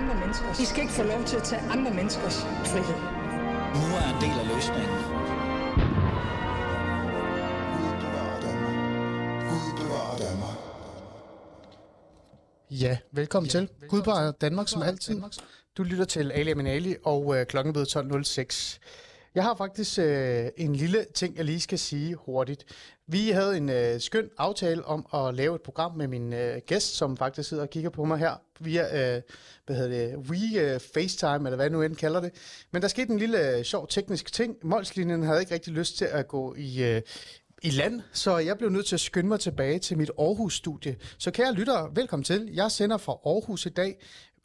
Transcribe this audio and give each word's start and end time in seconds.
andre 0.00 0.14
mennesker. 0.14 0.52
De 0.54 0.66
skal 0.66 0.80
ikke 0.82 0.92
få 0.92 1.02
lov 1.02 1.24
til 1.24 1.36
at 1.36 1.42
tage 1.42 1.62
andre 1.62 1.90
menneskers 1.94 2.36
frihed. 2.72 2.98
Nu 3.80 3.86
er 4.00 4.06
en 4.14 4.20
del 4.24 4.36
af 4.42 4.46
løsningen. 4.54 4.98
Ja, 12.70 12.98
velkommen 13.12 13.46
ja, 13.46 13.50
til. 13.50 13.60
Velkommen 13.60 13.88
Gud 13.88 14.02
Danmark 14.40 14.68
som 14.68 14.82
altid. 14.82 15.22
Du 15.76 15.82
lytter 15.82 16.04
til 16.04 16.32
Ali 16.32 16.50
Aminali, 16.50 16.96
og 17.04 17.38
øh, 17.38 17.46
klokken 17.46 17.74
er 17.74 17.84
12.06. 17.84 18.78
Jeg 19.34 19.42
har 19.42 19.54
faktisk 19.54 19.98
øh, 19.98 20.48
en 20.56 20.76
lille 20.76 21.06
ting, 21.14 21.36
jeg 21.36 21.44
lige 21.44 21.60
skal 21.60 21.78
sige 21.78 22.14
hurtigt. 22.14 22.64
Vi 23.06 23.30
havde 23.30 23.56
en 23.56 23.68
øh, 23.68 24.00
skøn 24.00 24.30
aftale 24.38 24.84
om 24.84 25.06
at 25.14 25.34
lave 25.34 25.54
et 25.54 25.62
program 25.62 25.96
med 25.96 26.08
min 26.08 26.32
øh, 26.32 26.60
gæst, 26.66 26.96
som 26.96 27.16
faktisk 27.16 27.48
sidder 27.48 27.62
og 27.62 27.70
kigger 27.70 27.90
på 27.90 28.04
mig 28.04 28.18
her 28.18 28.34
via 28.60 29.16
øh, 29.16 29.22
hvad 29.66 29.76
hedder 29.76 29.90
det, 29.90 30.16
We 30.16 30.60
øh, 30.60 30.80
FaceTime, 30.80 31.48
eller 31.48 31.56
hvad 31.56 31.70
nu 31.70 31.82
end 31.82 31.96
kalder 31.96 32.20
det. 32.20 32.30
Men 32.70 32.82
der 32.82 32.88
skete 32.88 33.12
en 33.12 33.18
lille 33.18 33.56
øh, 33.56 33.64
sjov 33.64 33.88
teknisk 33.88 34.32
ting. 34.32 34.56
Molslinjen 34.62 35.22
havde 35.22 35.40
ikke 35.40 35.54
rigtig 35.54 35.72
lyst 35.72 35.96
til 35.96 36.04
at 36.04 36.28
gå 36.28 36.54
i, 36.54 36.84
øh, 36.84 37.02
i 37.62 37.70
land, 37.70 38.00
så 38.12 38.38
jeg 38.38 38.58
blev 38.58 38.70
nødt 38.70 38.86
til 38.86 38.96
at 38.96 39.00
skynde 39.00 39.28
mig 39.28 39.40
tilbage 39.40 39.78
til 39.78 39.98
mit 39.98 40.10
Aarhus-studie. 40.18 40.96
Så 41.18 41.30
kære 41.30 41.52
lyttere, 41.52 41.90
velkommen 41.94 42.24
til. 42.24 42.50
Jeg 42.52 42.70
sender 42.70 42.96
fra 42.96 43.12
Aarhus 43.12 43.66
i 43.66 43.68
dag, 43.68 43.98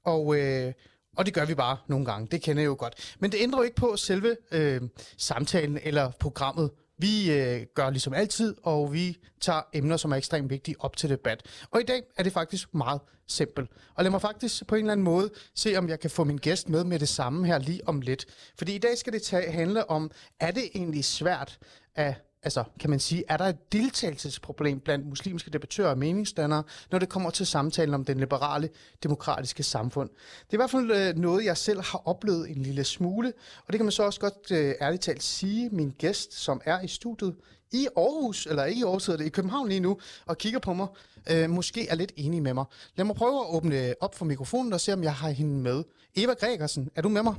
og... 0.04 0.40
Øh, 0.40 0.74
og 1.16 1.26
det 1.26 1.34
gør 1.34 1.46
vi 1.46 1.56
bare 1.56 1.78
nogle 1.88 2.06
gange, 2.06 2.28
det 2.32 2.42
kender 2.42 2.64
jeg 2.64 2.68
jo 2.68 2.76
godt. 2.80 3.16
Men 3.20 3.32
det 3.32 3.38
ændrer 3.42 3.60
jo 3.60 3.64
ikke 3.64 3.76
på 3.76 3.96
selve 3.98 4.38
øh, 4.52 4.82
samtalen 5.18 5.80
eller 5.84 6.12
programmet. 6.20 6.72
Vi 6.98 7.32
øh, 7.32 7.66
gør 7.76 7.90
ligesom 7.90 8.14
altid, 8.14 8.56
og 8.64 8.94
vi 8.94 9.18
tager 9.42 9.62
emner, 9.74 9.98
som 9.98 10.12
er 10.12 10.16
ekstremt 10.16 10.50
vigtige, 10.50 10.76
op 10.80 10.98
til 10.98 11.10
debat. 11.10 11.46
Og 11.72 11.82
i 11.82 11.84
dag 11.84 12.04
er 12.18 12.24
det 12.24 12.34
faktisk 12.34 12.74
meget 12.74 13.02
simpelt. 13.28 13.72
Og 13.96 14.04
lad 14.04 14.12
mig 14.12 14.22
faktisk 14.22 14.68
på 14.68 14.76
en 14.76 14.82
eller 14.82 14.92
anden 14.92 15.04
måde 15.04 15.30
se, 15.56 15.76
om 15.76 15.90
jeg 15.90 16.00
kan 16.00 16.10
få 16.10 16.24
min 16.24 16.38
gæst 16.38 16.70
med 16.70 16.84
med 16.84 17.00
det 17.00 17.10
samme 17.10 17.48
her 17.48 17.60
lige 17.60 17.88
om 17.88 18.02
lidt. 18.02 18.26
Fordi 18.58 18.76
i 18.76 18.78
dag 18.78 18.98
skal 18.98 19.14
det 19.14 19.22
tage, 19.22 19.52
handle 19.52 19.90
om, 19.90 20.12
er 20.40 20.52
det 20.52 20.64
egentlig 20.76 21.06
svært 21.06 21.60
at 21.96 22.14
altså, 22.46 22.64
kan 22.80 22.90
man 22.90 23.00
sige, 23.00 23.24
er 23.28 23.38
der 23.38 23.46
et 23.46 23.72
deltagelsesproblem 23.72 24.80
blandt 24.80 25.08
muslimske 25.08 25.52
debattører 25.52 25.90
og 25.90 25.98
meningsdannere, 25.98 26.64
når 26.92 27.00
det 27.00 27.10
kommer 27.10 27.30
til 27.30 27.46
samtalen 27.46 27.94
om 27.94 28.06
den 28.06 28.20
liberale, 28.20 28.70
demokratiske 29.04 29.64
samfund? 29.64 30.10
Det 30.10 30.50
er 30.50 30.54
i 30.54 30.58
hvert 30.58 30.72
fald 30.72 30.92
øh, 30.92 31.16
noget, 31.16 31.46
jeg 31.46 31.58
selv 31.58 31.82
har 31.82 32.02
oplevet 32.06 32.50
en 32.50 32.62
lille 32.62 32.84
smule, 32.84 33.34
og 33.58 33.74
det 33.74 33.76
kan 33.76 33.86
man 33.86 33.92
så 33.92 34.04
også 34.04 34.20
godt 34.20 34.52
øh, 34.52 34.76
ærligt 34.82 35.04
talt 35.04 35.24
sige, 35.24 35.70
min 35.70 35.90
gæst, 35.98 36.34
som 36.34 36.62
er 36.66 36.82
i 36.82 36.88
studiet 36.88 37.36
i 37.72 37.88
Aarhus, 37.98 38.46
eller 38.46 38.66
ikke 38.66 38.80
i 38.80 38.84
Aarhus, 38.84 39.06
det 39.06 39.22
i 39.22 39.30
København 39.30 39.68
lige 39.68 39.80
nu, 39.80 40.00
og 40.26 40.38
kigger 40.38 40.60
på 40.60 40.74
mig, 40.74 40.88
øh, 41.30 41.50
måske 41.50 41.88
er 41.88 41.96
lidt 41.96 42.12
enig 42.16 42.42
med 42.42 42.54
mig. 42.54 42.66
Lad 42.96 43.06
mig 43.06 43.16
prøve 43.16 43.40
at 43.40 43.56
åbne 43.56 43.94
op 44.00 44.16
for 44.16 44.26
mikrofonen 44.26 44.74
og 44.74 44.82
se, 44.82 44.94
om 44.94 45.04
jeg 45.04 45.14
har 45.14 45.30
hende 45.30 45.62
med. 45.62 45.84
Eva 46.16 46.34
Gregersen, 46.34 46.90
er 46.96 47.02
du 47.02 47.10
med 47.10 47.24
mig? 47.24 47.36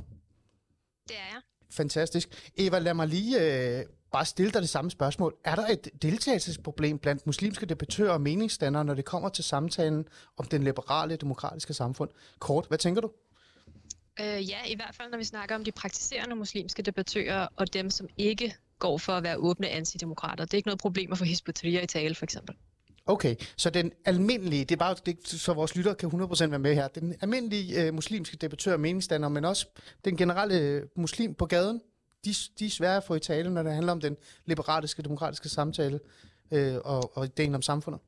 Det 1.07 1.15
er 1.15 1.33
jeg. 1.33 1.41
Fantastisk. 1.69 2.51
Eva, 2.57 2.79
lad 2.79 2.93
mig 2.93 3.07
lige 3.07 3.41
øh, 3.41 3.85
bare 4.11 4.25
stille 4.25 4.51
dig 4.51 4.61
det 4.61 4.69
samme 4.69 4.91
spørgsmål. 4.91 5.35
Er 5.43 5.55
der 5.55 5.67
et 5.67 5.89
deltagelsesproblem 6.01 6.99
blandt 6.99 7.25
muslimske 7.25 7.65
debattører 7.65 8.11
og 8.11 8.21
meningsdannere, 8.21 8.85
når 8.85 8.93
det 8.93 9.05
kommer 9.05 9.29
til 9.29 9.43
samtalen 9.43 10.07
om 10.37 10.45
den 10.45 10.63
liberale, 10.63 11.15
demokratiske 11.15 11.73
samfund? 11.73 12.09
Kort, 12.39 12.65
hvad 12.67 12.77
tænker 12.77 13.01
du? 13.01 13.11
Øh, 14.19 14.49
ja, 14.49 14.57
i 14.67 14.75
hvert 14.75 14.95
fald 14.95 15.11
når 15.11 15.17
vi 15.17 15.23
snakker 15.23 15.55
om 15.55 15.63
de 15.63 15.71
praktiserende 15.71 16.35
muslimske 16.35 16.81
debattører 16.81 17.47
og 17.55 17.73
dem, 17.73 17.89
som 17.89 18.07
ikke 18.17 18.55
går 18.79 18.97
for 18.97 19.13
at 19.13 19.23
være 19.23 19.37
åbne 19.37 19.69
antidemokrater. 19.69 20.45
Det 20.45 20.53
er 20.53 20.57
ikke 20.57 20.67
noget 20.67 20.79
problem 20.79 21.11
at 21.11 21.17
få 21.17 21.23
Hizbut-Tahrir 21.23 21.83
i 21.83 21.87
tale, 21.87 22.15
for 22.15 22.23
eksempel. 22.23 22.55
Okay, 23.05 23.35
så 23.57 23.69
den 23.69 23.91
almindelige, 24.05 24.65
det 24.65 24.75
er 24.75 24.79
bare 24.79 24.95
det, 25.05 25.27
så 25.27 25.53
vores 25.53 25.75
lyttere 25.75 25.95
kan 25.95 26.09
100% 26.09 26.47
være 26.47 26.59
med 26.59 26.75
her, 26.75 26.87
den 26.87 27.15
almindelige 27.21 27.83
øh, 27.83 27.93
muslimske 27.93 28.37
debattør 28.37 28.73
og 28.73 28.79
meningsdanner, 28.79 29.29
men 29.29 29.45
også 29.45 29.67
den 30.05 30.17
generelle 30.17 30.59
øh, 30.59 30.83
muslim 30.95 31.35
på 31.35 31.45
gaden, 31.45 31.81
de, 32.25 32.33
de 32.59 32.65
er 32.65 32.69
svære 32.69 32.97
at 32.97 33.03
få 33.03 33.15
i 33.15 33.19
tale, 33.19 33.53
når 33.53 33.63
det 33.63 33.73
handler 33.73 33.91
om 33.91 34.01
den 34.01 34.17
liberatiske, 34.45 35.01
demokratiske 35.01 35.49
samtale 35.49 35.99
øh, 36.51 36.75
og, 36.83 37.17
og 37.17 37.25
ideen 37.25 37.55
om 37.55 37.61
samfundet. 37.61 38.01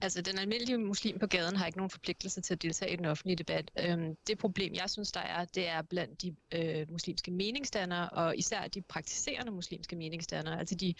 Altså, 0.00 0.22
den 0.22 0.38
almindelige 0.38 0.78
muslim 0.78 1.18
på 1.18 1.26
gaden 1.26 1.56
har 1.56 1.66
ikke 1.66 1.78
nogen 1.78 1.90
forpligtelse 1.90 2.40
til 2.40 2.54
at 2.54 2.62
deltage 2.62 2.92
i 2.92 2.96
den 2.96 3.04
offentlige 3.04 3.36
debat. 3.36 3.70
Øhm, 3.78 4.16
det 4.26 4.38
problem, 4.38 4.74
jeg 4.74 4.90
synes, 4.90 5.12
der 5.12 5.20
er, 5.20 5.44
det 5.44 5.68
er 5.68 5.82
blandt 5.82 6.22
de 6.22 6.36
øh, 6.54 6.90
muslimske 6.90 7.30
meningsdannere, 7.30 8.08
og 8.08 8.36
især 8.36 8.68
de 8.68 8.82
praktiserende 8.82 9.52
muslimske 9.52 9.96
meningsdannere, 9.96 10.58
altså 10.58 10.74
de, 10.74 10.94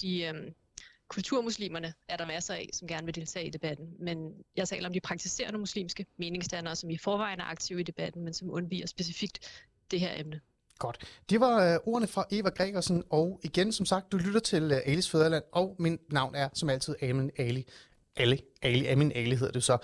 de 0.00 0.22
øhm, 0.22 0.54
kulturmuslimerne 1.08 1.94
er 2.08 2.16
der 2.16 2.26
masser 2.26 2.54
af, 2.54 2.68
som 2.72 2.88
gerne 2.88 3.04
vil 3.04 3.14
deltage 3.14 3.46
i 3.46 3.50
debatten. 3.50 3.86
Men 3.98 4.32
jeg 4.56 4.68
taler 4.68 4.86
om 4.86 4.92
de 4.92 5.00
praktiserende 5.00 5.58
muslimske 5.58 6.06
meningsdannere, 6.16 6.76
som 6.76 6.90
i 6.90 6.96
forvejen 6.96 7.40
er 7.40 7.44
aktive 7.44 7.80
i 7.80 7.82
debatten, 7.82 8.24
men 8.24 8.34
som 8.34 8.50
undviger 8.50 8.86
specifikt 8.86 9.64
det 9.90 10.00
her 10.00 10.20
emne. 10.20 10.40
Godt. 10.82 10.98
Det 11.30 11.40
var 11.40 11.72
øh, 11.72 11.78
ordene 11.86 12.06
fra 12.06 12.24
Eva 12.30 12.48
Gregersen, 12.48 13.02
og 13.10 13.40
igen, 13.42 13.72
som 13.72 13.86
sagt, 13.86 14.12
du 14.12 14.16
lytter 14.16 14.40
til 14.40 14.62
øh, 14.72 14.78
Alis 14.86 15.10
Fæderland, 15.10 15.44
og 15.52 15.76
min 15.78 15.98
navn 16.10 16.34
er 16.34 16.48
som 16.54 16.70
altid 16.70 16.94
Amen 17.02 17.30
Ali. 17.38 17.66
Ali, 18.16 18.42
Ali, 18.62 18.86
Amin 18.86 19.12
Ali 19.14 19.36
hedder 19.36 19.52
det 19.52 19.64
så. 19.64 19.78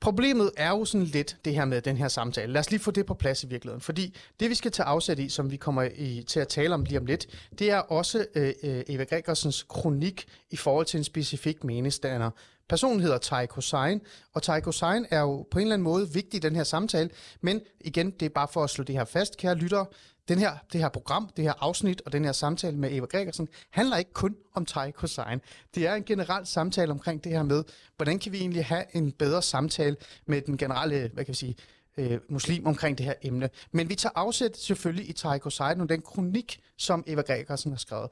Problemet 0.00 0.50
er 0.56 0.68
jo 0.68 0.84
sådan 0.84 1.06
lidt 1.06 1.36
det 1.44 1.54
her 1.54 1.64
med 1.64 1.80
den 1.80 1.96
her 1.96 2.08
samtale. 2.08 2.52
Lad 2.52 2.60
os 2.60 2.70
lige 2.70 2.80
få 2.80 2.90
det 2.90 3.06
på 3.06 3.14
plads 3.14 3.44
i 3.44 3.46
virkeligheden, 3.46 3.80
fordi 3.80 4.16
det 4.40 4.50
vi 4.50 4.54
skal 4.54 4.70
tage 4.70 4.86
afsæt 4.86 5.18
i, 5.18 5.28
som 5.28 5.50
vi 5.50 5.56
kommer 5.56 5.88
i, 5.94 6.24
til 6.28 6.40
at 6.40 6.48
tale 6.48 6.74
om 6.74 6.84
lige 6.84 6.98
om 6.98 7.06
lidt, 7.06 7.26
det 7.58 7.70
er 7.70 7.78
også 7.78 8.26
øh, 8.34 8.52
øh 8.62 8.82
Eva 8.88 9.04
Gregersens 9.04 9.62
kronik 9.62 10.26
i 10.50 10.56
forhold 10.56 10.86
til 10.86 10.98
en 10.98 11.04
specifik 11.04 11.64
meningsstander, 11.64 12.30
Personen 12.68 13.00
hedder 13.00 13.18
Tarik 13.18 13.50
Hossein, 13.50 14.00
og 14.34 14.42
Tarik 14.42 14.64
Hossein 14.64 15.06
er 15.10 15.20
jo 15.20 15.46
på 15.50 15.58
en 15.58 15.62
eller 15.62 15.74
anden 15.74 15.84
måde 15.84 16.12
vigtig 16.12 16.36
i 16.36 16.40
den 16.40 16.56
her 16.56 16.64
samtale, 16.64 17.10
men 17.40 17.60
igen, 17.80 18.10
det 18.10 18.26
er 18.26 18.30
bare 18.30 18.48
for 18.48 18.64
at 18.64 18.70
slå 18.70 18.84
det 18.84 18.94
her 18.94 19.04
fast, 19.04 19.36
kære 19.36 19.54
lyttere, 19.54 19.86
den 20.28 20.38
her, 20.38 20.52
det 20.72 20.80
her 20.80 20.88
program, 20.88 21.30
det 21.36 21.44
her 21.44 21.52
afsnit 21.60 22.02
og 22.06 22.12
den 22.12 22.24
her 22.24 22.32
samtale 22.32 22.76
med 22.76 22.92
Eva 22.92 23.06
Gregersen 23.06 23.48
handler 23.70 23.96
ikke 23.96 24.12
kun 24.12 24.36
om 24.54 24.66
Tarik 24.66 24.96
Hussein. 24.96 25.40
Det 25.74 25.86
er 25.86 25.94
en 25.94 26.04
generel 26.04 26.46
samtale 26.46 26.92
omkring 26.92 27.24
det 27.24 27.32
her 27.32 27.42
med, 27.42 27.64
hvordan 27.96 28.18
kan 28.18 28.32
vi 28.32 28.38
egentlig 28.38 28.64
have 28.64 28.84
en 28.92 29.12
bedre 29.12 29.42
samtale 29.42 29.96
med 30.26 30.42
den 30.42 30.56
generelle, 30.56 31.10
hvad 31.14 31.24
kan 31.24 31.32
vi 31.32 31.36
sige, 31.36 31.56
øh, 31.96 32.18
muslim 32.28 32.66
omkring 32.66 32.98
det 32.98 33.06
her 33.06 33.14
emne. 33.22 33.50
Men 33.72 33.88
vi 33.88 33.94
tager 33.94 34.12
afsæt 34.14 34.56
selvfølgelig 34.56 35.08
i 35.10 35.12
Tarik 35.12 35.42
Hussein 35.42 35.80
og 35.80 35.88
den 35.88 36.02
kronik, 36.02 36.60
som 36.76 37.04
Eva 37.06 37.22
Gregersen 37.22 37.72
har 37.72 37.78
skrevet. 37.78 38.10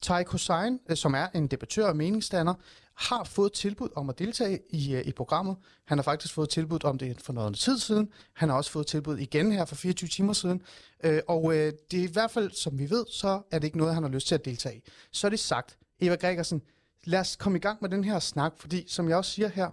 Tarik 0.00 0.28
Hussein, 0.28 0.80
øh, 0.88 0.96
som 0.96 1.14
er 1.14 1.26
en 1.34 1.46
debattør 1.46 1.88
og 1.88 1.96
meningsdanner, 1.96 2.54
har 2.94 3.24
fået 3.24 3.52
tilbud 3.52 3.88
om 3.96 4.08
at 4.08 4.18
deltage 4.18 4.60
i, 4.70 4.94
øh, 4.94 5.06
i 5.06 5.12
programmet. 5.12 5.56
Han 5.84 5.98
har 5.98 6.02
faktisk 6.02 6.34
fået 6.34 6.48
tilbud 6.48 6.84
om 6.84 6.98
det 6.98 7.20
for 7.20 7.32
noget 7.32 7.56
tid 7.56 7.78
siden. 7.78 8.08
Han 8.32 8.48
har 8.48 8.56
også 8.56 8.70
fået 8.70 8.86
tilbud 8.86 9.18
igen 9.18 9.52
her 9.52 9.64
for 9.64 9.74
24 9.74 10.08
timer 10.08 10.32
siden. 10.32 10.62
Øh, 11.04 11.20
og 11.28 11.56
øh, 11.56 11.72
det 11.90 12.00
er 12.00 12.04
i 12.04 12.12
hvert 12.12 12.30
fald, 12.30 12.50
som 12.50 12.78
vi 12.78 12.90
ved, 12.90 13.04
så 13.12 13.42
er 13.50 13.58
det 13.58 13.64
ikke 13.64 13.78
noget, 13.78 13.94
han 13.94 14.02
har 14.02 14.10
lyst 14.10 14.26
til 14.26 14.34
at 14.34 14.44
deltage 14.44 14.76
i. 14.76 14.82
Så 15.12 15.26
er 15.26 15.28
det 15.28 15.40
sagt. 15.40 15.78
Eva 16.00 16.14
Gregersen, 16.14 16.62
lad 17.04 17.20
os 17.20 17.36
komme 17.36 17.58
i 17.58 17.60
gang 17.60 17.78
med 17.80 17.90
den 17.90 18.04
her 18.04 18.18
snak, 18.18 18.52
fordi 18.58 18.84
som 18.88 19.08
jeg 19.08 19.16
også 19.16 19.30
siger 19.30 19.48
her, 19.48 19.70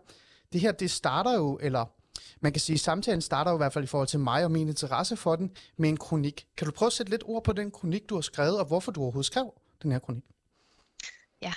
det 0.53 0.61
her, 0.61 0.71
det 0.71 0.91
starter 0.91 1.33
jo, 1.35 1.59
eller 1.61 1.85
man 2.41 2.51
kan 2.51 2.59
sige, 2.59 2.77
samtalen 2.77 3.21
starter 3.21 3.51
jo 3.51 3.57
i 3.57 3.59
hvert 3.59 3.73
fald 3.73 3.83
i 3.83 3.87
forhold 3.87 4.07
til 4.07 4.19
mig 4.19 4.45
og 4.45 4.51
min 4.51 4.67
interesse 4.67 5.15
for 5.15 5.35
den, 5.35 5.51
med 5.77 5.89
en 5.89 5.97
kronik. 5.97 6.47
Kan 6.57 6.65
du 6.65 6.71
prøve 6.71 6.87
at 6.87 6.93
sætte 6.93 7.09
lidt 7.09 7.23
ord 7.25 7.43
på 7.43 7.53
den 7.53 7.71
kronik, 7.71 8.09
du 8.09 8.15
har 8.15 8.21
skrevet, 8.21 8.59
og 8.59 8.65
hvorfor 8.65 8.91
du 8.91 9.01
overhovedet 9.01 9.25
skrev 9.25 9.53
den 9.83 9.91
her 9.91 9.99
kronik? 9.99 10.23
Ja, 11.41 11.53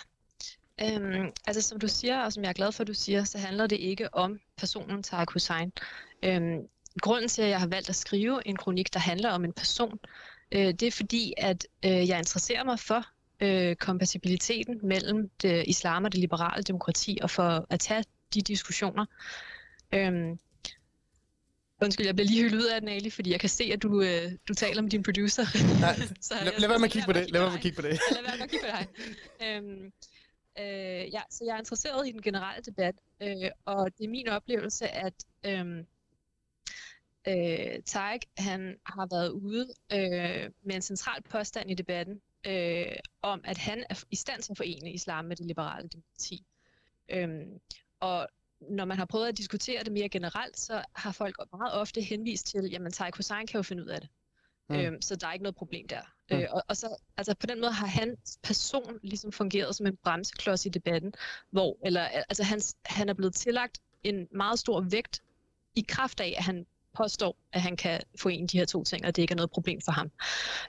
øhm, 0.83 1.33
altså 1.47 1.63
som 1.63 1.81
du 1.81 1.89
siger, 1.89 2.21
og 2.21 2.33
som 2.33 2.43
jeg 2.43 2.49
er 2.49 2.53
glad 2.53 2.73
for, 2.73 2.81
at 2.81 2.89
du 2.89 2.95
siger, 2.95 3.25
så 3.25 3.39
handler 3.39 3.67
det 3.67 3.77
ikke 3.77 4.15
om 4.15 4.41
personen 4.57 5.03
Tarek 5.03 5.31
Hussein. 5.31 5.73
Øhm, 6.23 6.69
grunden 7.01 7.29
til, 7.29 7.43
at 7.43 7.49
jeg 7.49 7.61
har 7.61 7.67
valgt 7.67 7.89
at 7.89 7.97
skrive 7.97 8.47
en 8.47 8.57
kronik, 8.57 8.95
der 8.95 9.01
handler 9.01 9.31
om 9.31 9.45
en 9.45 9.53
person, 9.53 9.99
øh, 10.53 10.75
det 10.75 10.83
er 10.83 10.91
fordi, 10.91 11.35
at 11.37 11.67
øh, 11.85 12.09
jeg 12.09 12.19
interesserer 12.19 12.65
mig 12.65 12.79
for 12.79 13.07
øh, 13.41 13.77
kompatibiliteten 13.77 14.81
mellem 14.83 15.31
det 15.43 15.65
islam 15.67 16.05
og 16.05 16.13
det 16.13 16.21
liberale 16.21 16.63
demokrati, 16.63 17.19
og 17.23 17.31
for 17.31 17.67
at 17.71 17.81
tage 17.81 18.05
de 18.35 18.43
diskussioner. 18.43 19.07
Øhm, 19.93 20.39
Undskyld, 21.83 22.07
jeg 22.07 22.15
bliver 22.15 22.29
lige 22.29 22.43
hyldet 22.43 22.59
ud 22.59 22.67
af 22.67 22.81
den, 22.81 22.89
Ali, 22.89 23.11
fordi 23.11 23.31
jeg 23.31 23.41
kan 23.41 23.49
se, 23.49 23.65
at 23.65 23.83
du, 23.83 24.03
øh, 24.03 24.33
du 24.49 24.55
taler 24.55 24.83
med 24.83 24.91
din 24.91 25.03
producer. 25.03 25.45
Nej, 25.81 25.97
så 26.29 26.35
lad, 26.45 26.53
lad 26.59 26.69
være 26.69 26.79
med 26.79 26.87
at 26.87 26.93
kigge 26.93 27.07
på 27.07 27.13
det. 27.13 27.31
Lad 27.31 27.41
være 27.41 27.51
med 27.51 27.57
at 27.57 27.63
kigge 27.63 27.77
på 27.77 27.83
det. 27.83 27.91
lad 28.17 28.23
være 28.23 28.37
med 28.37 28.45
at 28.45 28.51
kigge 28.51 28.67
på 28.67 28.77
dig. 28.77 28.87
Øhm, 29.47 29.93
øh, 30.59 31.13
ja, 31.13 31.23
så 31.31 31.45
jeg 31.45 31.55
er 31.55 31.59
interesseret 31.59 32.09
i 32.09 32.13
den 32.13 32.23
generelle 32.23 32.63
debat, 32.63 32.95
øh, 33.23 33.51
og 33.65 33.99
det 33.99 34.05
er 34.05 34.09
min 34.09 34.29
oplevelse, 34.29 34.89
at 34.89 35.15
øh, 35.47 35.67
øh, 37.29 37.83
Tarek, 37.87 38.23
han 38.37 38.77
har 38.87 39.07
været 39.11 39.31
ude 39.31 39.69
øh, 39.93 40.51
med 40.63 40.75
en 40.75 40.83
central 40.83 41.23
påstand 41.23 41.71
i 41.71 41.75
debatten, 41.75 42.21
øh, 42.47 42.97
om 43.23 43.41
at 43.45 43.59
han 43.59 43.85
er 43.91 44.05
i 44.11 44.17
stand 44.17 44.43
til 44.43 44.53
at 44.53 44.57
forene 44.57 44.93
islam 44.93 45.25
med 45.25 45.37
det 45.37 45.47
liberale 45.47 45.89
demokrati. 45.89 46.45
Øh, 47.09 47.29
og 48.01 48.29
når 48.61 48.85
man 48.85 48.99
har 48.99 49.05
prøvet 49.05 49.29
at 49.29 49.39
diskutere 49.39 49.85
det 49.85 49.93
mere 49.93 50.09
generelt, 50.09 50.59
så 50.59 50.85
har 50.95 51.13
folk 51.13 51.37
meget 51.53 51.75
ofte 51.75 52.01
henvist 52.01 52.47
til, 52.47 52.69
jamen 52.71 52.93
Tarik 52.93 53.17
Hussein 53.17 53.47
kan 53.47 53.59
jo 53.59 53.63
finde 53.63 53.83
ud 53.83 53.89
af 53.89 54.01
det. 54.01 54.11
Mm. 54.69 54.77
Øhm, 54.77 55.03
så 55.03 55.17
der 55.17 55.27
er 55.27 55.33
ikke 55.33 55.43
noget 55.43 55.57
problem 55.57 55.89
der. 55.89 56.01
Mm. 56.31 56.37
Øh, 56.37 56.47
og, 56.51 56.63
og 56.69 56.77
så, 56.77 56.97
altså 57.17 57.35
på 57.35 57.47
den 57.47 57.61
måde 57.61 57.73
har 57.73 57.87
hans 57.87 58.39
person 58.43 58.99
ligesom 59.03 59.33
fungeret 59.33 59.77
som 59.77 59.87
en 59.87 59.97
bremseklods 59.97 60.67
i 60.67 60.69
debatten, 60.69 61.13
hvor, 61.51 61.79
eller, 61.85 62.03
altså 62.03 62.43
han, 62.43 62.61
han 62.85 63.09
er 63.09 63.15
blevet 63.15 63.35
tillagt 63.35 63.79
en 64.03 64.29
meget 64.31 64.59
stor 64.59 64.81
vægt 64.81 65.23
i 65.75 65.85
kraft 65.89 66.21
af, 66.21 66.35
at 66.39 66.45
han 66.45 66.67
påstår, 66.97 67.37
at 67.53 67.61
han 67.61 67.77
kan 67.77 68.01
få 68.21 68.29
en 68.29 68.43
af 68.43 68.49
de 68.49 68.59
her 68.59 68.65
to 68.65 68.85
ting, 68.85 69.07
og 69.07 69.17
det 69.17 69.23
ikke 69.23 69.33
er 69.33 69.37
noget 69.37 69.51
problem 69.51 69.81
for 69.85 69.93
ham. 69.93 70.11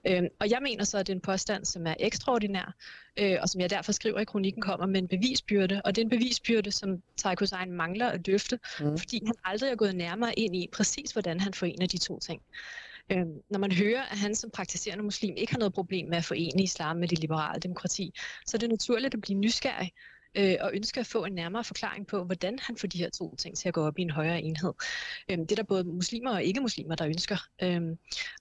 Øhm, 0.08 0.28
og 0.40 0.50
jeg 0.50 0.60
mener 0.62 0.84
så, 0.84 0.98
at 0.98 1.08
det 1.08 1.14
er 1.14 1.16
en 1.16 1.22
påstand, 1.22 1.66
som 1.66 1.88
er 1.88 1.96
ekstraordinær, 2.00 2.74
øh, 3.20 3.38
og 3.42 3.50
som 3.50 3.62
jeg 3.62 3.70
derfor 3.70 3.92
skriver 3.92 4.20
i 4.20 4.26
kronikken, 4.26 4.62
kommer 4.62 4.86
med 4.86 5.02
en 5.02 5.08
bevisbyrde. 5.08 5.82
Og 5.86 5.96
det 5.96 6.02
er 6.02 6.06
en 6.06 6.10
bevisbyrde, 6.10 6.72
som 6.72 7.02
Taiko 7.18 7.46
Sein 7.46 7.72
mangler 7.72 8.08
at 8.08 8.28
løfte, 8.28 8.60
mm. 8.80 8.98
fordi 8.98 9.22
han 9.26 9.36
aldrig 9.44 9.70
er 9.70 9.76
gået 9.76 9.96
nærmere 9.96 10.40
ind 10.40 10.56
i 10.56 10.70
præcis, 10.74 11.12
hvordan 11.12 11.40
han 11.40 11.54
forener 11.54 11.88
de 11.88 11.98
to 11.98 12.20
ting. 12.20 12.42
Øhm, 13.12 13.42
når 13.50 13.60
man 13.60 13.72
hører, 13.72 14.02
at 14.02 14.18
han 14.18 14.36
som 14.36 14.50
praktiserende 14.50 15.04
muslim 15.04 15.36
ikke 15.38 15.52
har 15.52 15.60
noget 15.60 15.74
problem 15.74 16.10
med 16.10 16.18
at 16.18 16.26
forene 16.26 16.64
islam 16.64 16.98
med 16.98 17.08
det 17.08 17.20
liberale 17.20 17.60
demokrati, 17.60 18.14
så 18.48 18.58
er 18.58 18.60
det 18.60 18.70
naturligt 18.70 19.14
at 19.14 19.22
blive 19.22 19.40
nysgerrig 19.40 19.92
øh, 20.38 20.56
og 20.62 20.72
ønsker 20.74 21.02
at 21.02 21.08
få 21.08 21.26
en 21.26 21.34
nærmere 21.34 21.64
forklaring 21.64 22.08
på, 22.08 22.24
hvordan 22.24 22.60
han 22.60 22.78
får 22.78 22.88
de 22.88 22.98
her 22.98 23.10
to 23.10 23.36
ting 23.36 23.58
til 23.58 23.68
at 23.68 23.74
gå 23.74 23.86
op 23.86 24.00
i 24.00 24.02
en 24.02 24.10
højere 24.10 24.42
enhed. 24.42 24.74
Øhm, 25.30 25.48
det 25.48 25.52
er 25.52 25.56
der 25.56 25.64
både 25.64 25.84
muslimer 25.84 26.32
og 26.32 26.44
ikke-muslimer, 26.44 26.96
der 26.96 27.08
ønsker. 27.08 27.38
Øhm, 27.64 27.98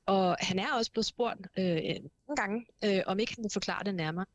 og 0.07 0.37
han 0.41 0.59
er 0.59 0.73
også 0.73 0.93
blevet 0.93 1.07
spurgt 1.07 1.41
øh, 1.59 1.65
nogle 2.29 2.37
gange, 2.37 2.67
øh, 2.85 3.03
om 3.07 3.19
ikke 3.19 3.35
han 3.37 3.45
vil 3.45 3.51
forklare 3.53 3.85
det 3.85 3.95
nærmere. 3.95 4.27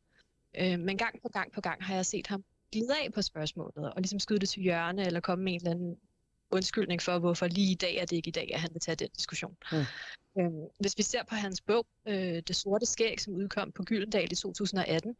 Øh, 0.60 0.78
men 0.78 0.98
gang 0.98 1.22
på 1.22 1.28
gang 1.28 1.52
på 1.52 1.60
gang 1.60 1.84
har 1.84 1.94
jeg 1.94 2.06
set 2.06 2.26
ham 2.26 2.44
glide 2.72 2.94
af 3.04 3.12
på 3.12 3.22
spørgsmålet, 3.22 3.92
og 3.92 3.94
ligesom 3.96 4.18
skyde 4.18 4.38
det 4.38 4.48
til 4.48 4.62
hjørne, 4.62 5.06
eller 5.06 5.20
komme 5.20 5.44
med 5.44 5.52
en 5.52 5.58
eller 5.58 5.70
anden 5.70 5.96
undskyldning 6.50 7.02
for, 7.02 7.18
hvorfor 7.18 7.46
lige 7.46 7.72
i 7.72 7.74
dag 7.74 7.96
er 7.96 8.04
det 8.04 8.16
ikke 8.16 8.28
i 8.28 8.32
dag, 8.32 8.50
at 8.54 8.60
han 8.60 8.70
vil 8.72 8.80
tage 8.80 8.96
den 8.96 9.08
diskussion. 9.16 9.56
Mm. 9.72 9.78
Øhm, 10.38 10.66
hvis 10.80 10.98
vi 10.98 11.02
ser 11.02 11.24
på 11.24 11.34
hans 11.34 11.60
bog, 11.60 11.86
øh, 12.08 12.42
Det 12.48 12.56
sorte 12.56 12.86
skæg, 12.86 13.20
som 13.20 13.34
udkom 13.34 13.72
på 13.72 13.82
Gyldendal 13.82 14.32
i 14.32 14.34
2018, 14.34 15.16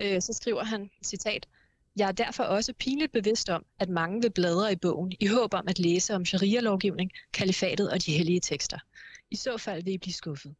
øh, 0.00 0.22
så 0.22 0.32
skriver 0.32 0.64
han, 0.64 0.90
citat, 1.04 1.46
jeg 1.96 2.08
er 2.08 2.12
derfor 2.12 2.44
også 2.44 2.72
pinligt 2.72 3.12
bevidst 3.12 3.48
om, 3.50 3.64
at 3.78 3.88
mange 3.88 4.22
vil 4.22 4.30
bladre 4.30 4.72
i 4.72 4.76
bogen 4.76 5.12
i 5.20 5.26
håb 5.26 5.54
om 5.54 5.64
at 5.68 5.78
læse 5.78 6.14
om 6.14 6.24
sharia-lovgivning, 6.24 7.10
kalifatet 7.32 7.90
og 7.90 8.06
de 8.06 8.12
hellige 8.12 8.40
tekster. 8.40 8.78
I 9.30 9.36
så 9.36 9.58
fald 9.58 9.82
vil 9.84 9.92
I 9.92 9.98
blive 9.98 10.14
skuffet. 10.14 10.54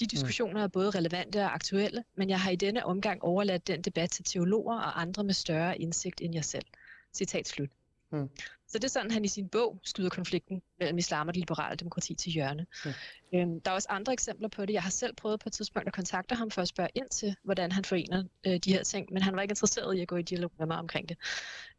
De 0.00 0.04
mm. 0.04 0.08
diskussioner 0.08 0.62
er 0.62 0.68
både 0.68 0.90
relevante 0.90 1.40
og 1.40 1.54
aktuelle, 1.54 2.04
men 2.16 2.30
jeg 2.30 2.40
har 2.40 2.50
i 2.50 2.56
denne 2.56 2.84
omgang 2.84 3.22
overladt 3.22 3.66
den 3.66 3.82
debat 3.82 4.10
til 4.10 4.24
teologer 4.24 4.74
og 4.74 5.00
andre 5.00 5.24
med 5.24 5.34
større 5.34 5.78
indsigt 5.78 6.20
end 6.20 6.34
jeg 6.34 6.44
selv. 6.44 6.66
Citat 7.14 7.48
slut. 7.48 7.70
Mm. 8.12 8.28
Så 8.68 8.78
det 8.78 8.84
er 8.84 8.88
sådan, 8.88 9.10
han 9.10 9.24
i 9.24 9.28
sin 9.28 9.48
bog 9.48 9.80
skyder 9.84 10.10
konflikten 10.10 10.62
mellem 10.78 10.98
islam 10.98 11.28
og 11.28 11.34
det 11.34 11.40
liberale 11.40 11.76
demokrati 11.76 12.14
til 12.14 12.32
hjørne. 12.32 12.66
Mm. 12.84 12.90
Øhm, 13.34 13.60
der 13.60 13.70
er 13.70 13.74
også 13.74 13.88
andre 13.90 14.12
eksempler 14.12 14.48
på 14.48 14.66
det. 14.66 14.72
Jeg 14.72 14.82
har 14.82 14.90
selv 14.90 15.14
prøvet 15.14 15.40
på 15.40 15.48
et 15.48 15.52
tidspunkt 15.52 15.88
at 15.88 15.94
kontakte 15.94 16.34
ham 16.34 16.50
for 16.50 16.62
at 16.62 16.68
spørge 16.68 16.90
ind 16.94 17.08
til, 17.08 17.36
hvordan 17.44 17.72
han 17.72 17.84
forener 17.84 18.24
øh, 18.46 18.56
de 18.56 18.72
her 18.72 18.82
ting, 18.82 19.08
men 19.12 19.22
han 19.22 19.36
var 19.36 19.42
ikke 19.42 19.52
interesseret 19.52 19.96
i 19.96 20.00
at 20.00 20.08
gå 20.08 20.16
i 20.16 20.22
dialog 20.22 20.52
med 20.58 20.66
mig 20.66 20.78
omkring 20.78 21.08
det. 21.08 21.16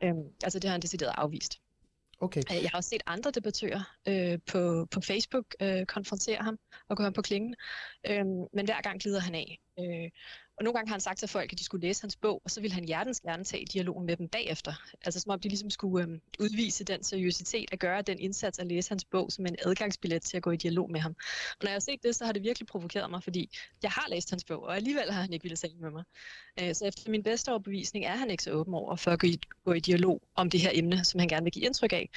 Øhm, 0.03 0.23
altså 0.43 0.59
det 0.59 0.67
har 0.67 0.71
han 0.71 0.81
decideret 0.81 1.13
afvist. 1.17 1.59
Okay. 2.21 2.41
Øh, 2.51 2.63
jeg 2.63 2.69
har 2.71 2.77
også 2.77 2.89
set 2.89 3.03
andre 3.05 3.31
debattører 3.31 3.95
øh, 4.07 4.39
på, 4.45 4.87
på 4.91 5.01
Facebook 5.01 5.45
øh, 5.61 5.85
konfrontere 5.85 6.37
ham 6.43 6.57
og 6.89 6.97
gå 6.97 7.03
ham 7.03 7.13
på 7.13 7.21
klingen, 7.21 7.55
øh, 8.09 8.25
men 8.53 8.65
hver 8.65 8.81
gang 8.81 9.01
glider 9.01 9.19
han 9.19 9.35
af. 9.35 9.59
Øh, 9.79 10.09
og 10.59 10.63
nogle 10.63 10.77
gange 10.77 10.89
har 10.89 10.93
han 10.93 11.01
sagt 11.01 11.19
til 11.19 11.27
folk, 11.27 11.53
at 11.53 11.59
de 11.59 11.63
skulle 11.63 11.87
læse 11.87 12.01
hans 12.03 12.15
bog, 12.15 12.41
og 12.45 12.51
så 12.51 12.61
ville 12.61 12.73
han 12.73 12.85
hjertens 12.85 13.19
gerne 13.19 13.43
tage 13.43 13.65
dialogen 13.65 14.05
med 14.05 14.17
dem 14.17 14.27
bagefter. 14.27 14.73
Altså 15.05 15.19
som 15.19 15.31
om 15.31 15.39
de 15.39 15.49
ligesom 15.49 15.69
skulle 15.69 16.07
øh, 16.07 16.19
udvise 16.39 16.83
den 16.83 17.03
seriøsitet 17.03 17.65
at 17.71 17.79
gøre 17.79 18.01
den 18.01 18.19
indsats 18.19 18.59
at 18.59 18.67
læse 18.67 18.89
hans 18.89 19.05
bog 19.05 19.31
som 19.31 19.45
en 19.45 19.55
adgangsbillet 19.65 20.21
til 20.21 20.37
at 20.37 20.43
gå 20.43 20.51
i 20.51 20.57
dialog 20.57 20.91
med 20.91 20.99
ham. 20.99 21.15
Og 21.51 21.57
når 21.61 21.69
jeg 21.69 21.75
har 21.75 21.79
set 21.79 22.03
det, 22.03 22.15
så 22.15 22.25
har 22.25 22.31
det 22.31 22.43
virkelig 22.43 22.67
provokeret 22.67 23.09
mig, 23.09 23.23
fordi 23.23 23.57
jeg 23.83 23.91
har 23.91 24.05
læst 24.09 24.29
hans 24.29 24.43
bog, 24.43 24.63
og 24.63 24.75
alligevel 24.75 25.11
har 25.11 25.21
han 25.21 25.33
ikke 25.33 25.43
ville 25.43 25.57
tale 25.57 25.75
med 25.77 25.91
mig. 25.91 26.03
Øh, 26.59 26.75
så 26.75 26.85
efter 26.85 27.11
min 27.11 27.23
bedste 27.23 27.49
overbevisning 27.49 28.05
er 28.05 28.15
han 28.15 28.29
ikke 28.29 28.43
så 28.43 28.51
åben 28.51 28.73
over 28.73 28.95
for 28.95 29.11
at 29.11 29.19
gå 29.19 29.27
i, 29.27 29.39
gå 29.65 29.73
i 29.73 29.79
dialog 29.79 30.21
om 30.35 30.49
det 30.49 30.59
her 30.59 30.71
emne, 30.73 31.05
som 31.05 31.19
han 31.19 31.27
gerne 31.27 31.43
vil 31.43 31.53
give 31.53 31.65
indtryk 31.65 31.93
af. 31.93 32.09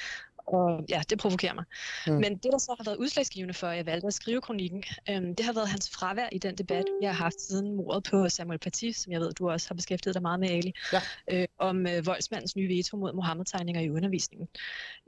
Og 0.45 0.85
ja, 0.89 1.01
det 1.09 1.19
provokerer 1.19 1.53
mig. 1.53 1.63
Mm. 2.07 2.13
Men 2.13 2.37
det, 2.37 2.51
der 2.51 2.57
så 2.57 2.75
har 2.77 2.83
været 2.83 2.97
udslagsgivende 2.97 3.53
for, 3.53 3.67
at 3.67 3.77
jeg 3.77 3.85
valgte 3.85 4.07
at 4.07 4.13
skrive 4.13 4.41
kronikken, 4.41 4.83
øhm, 5.09 5.35
det 5.35 5.45
har 5.45 5.53
været 5.53 5.67
hans 5.67 5.89
fravær 5.89 6.29
i 6.31 6.37
den 6.37 6.55
debat, 6.55 6.85
jeg 7.01 7.09
har 7.15 7.23
haft 7.23 7.41
siden 7.41 7.75
mordet 7.75 8.03
på 8.03 8.29
Samuel 8.29 8.59
Paty, 8.59 8.91
som 8.91 9.11
jeg 9.11 9.21
ved, 9.21 9.33
du 9.33 9.49
også 9.49 9.69
har 9.69 9.75
beskæftiget 9.75 10.13
dig 10.13 10.21
meget 10.21 10.39
med, 10.39 10.49
Ali, 10.49 10.73
ja. 10.93 11.01
øh, 11.31 11.47
om 11.57 11.87
øh, 11.87 12.05
voldsmandens 12.05 12.55
nye 12.55 12.69
veto 12.69 12.97
mod 12.97 13.13
Mohammed-tegninger 13.13 13.81
i 13.81 13.89
undervisningen. 13.89 14.47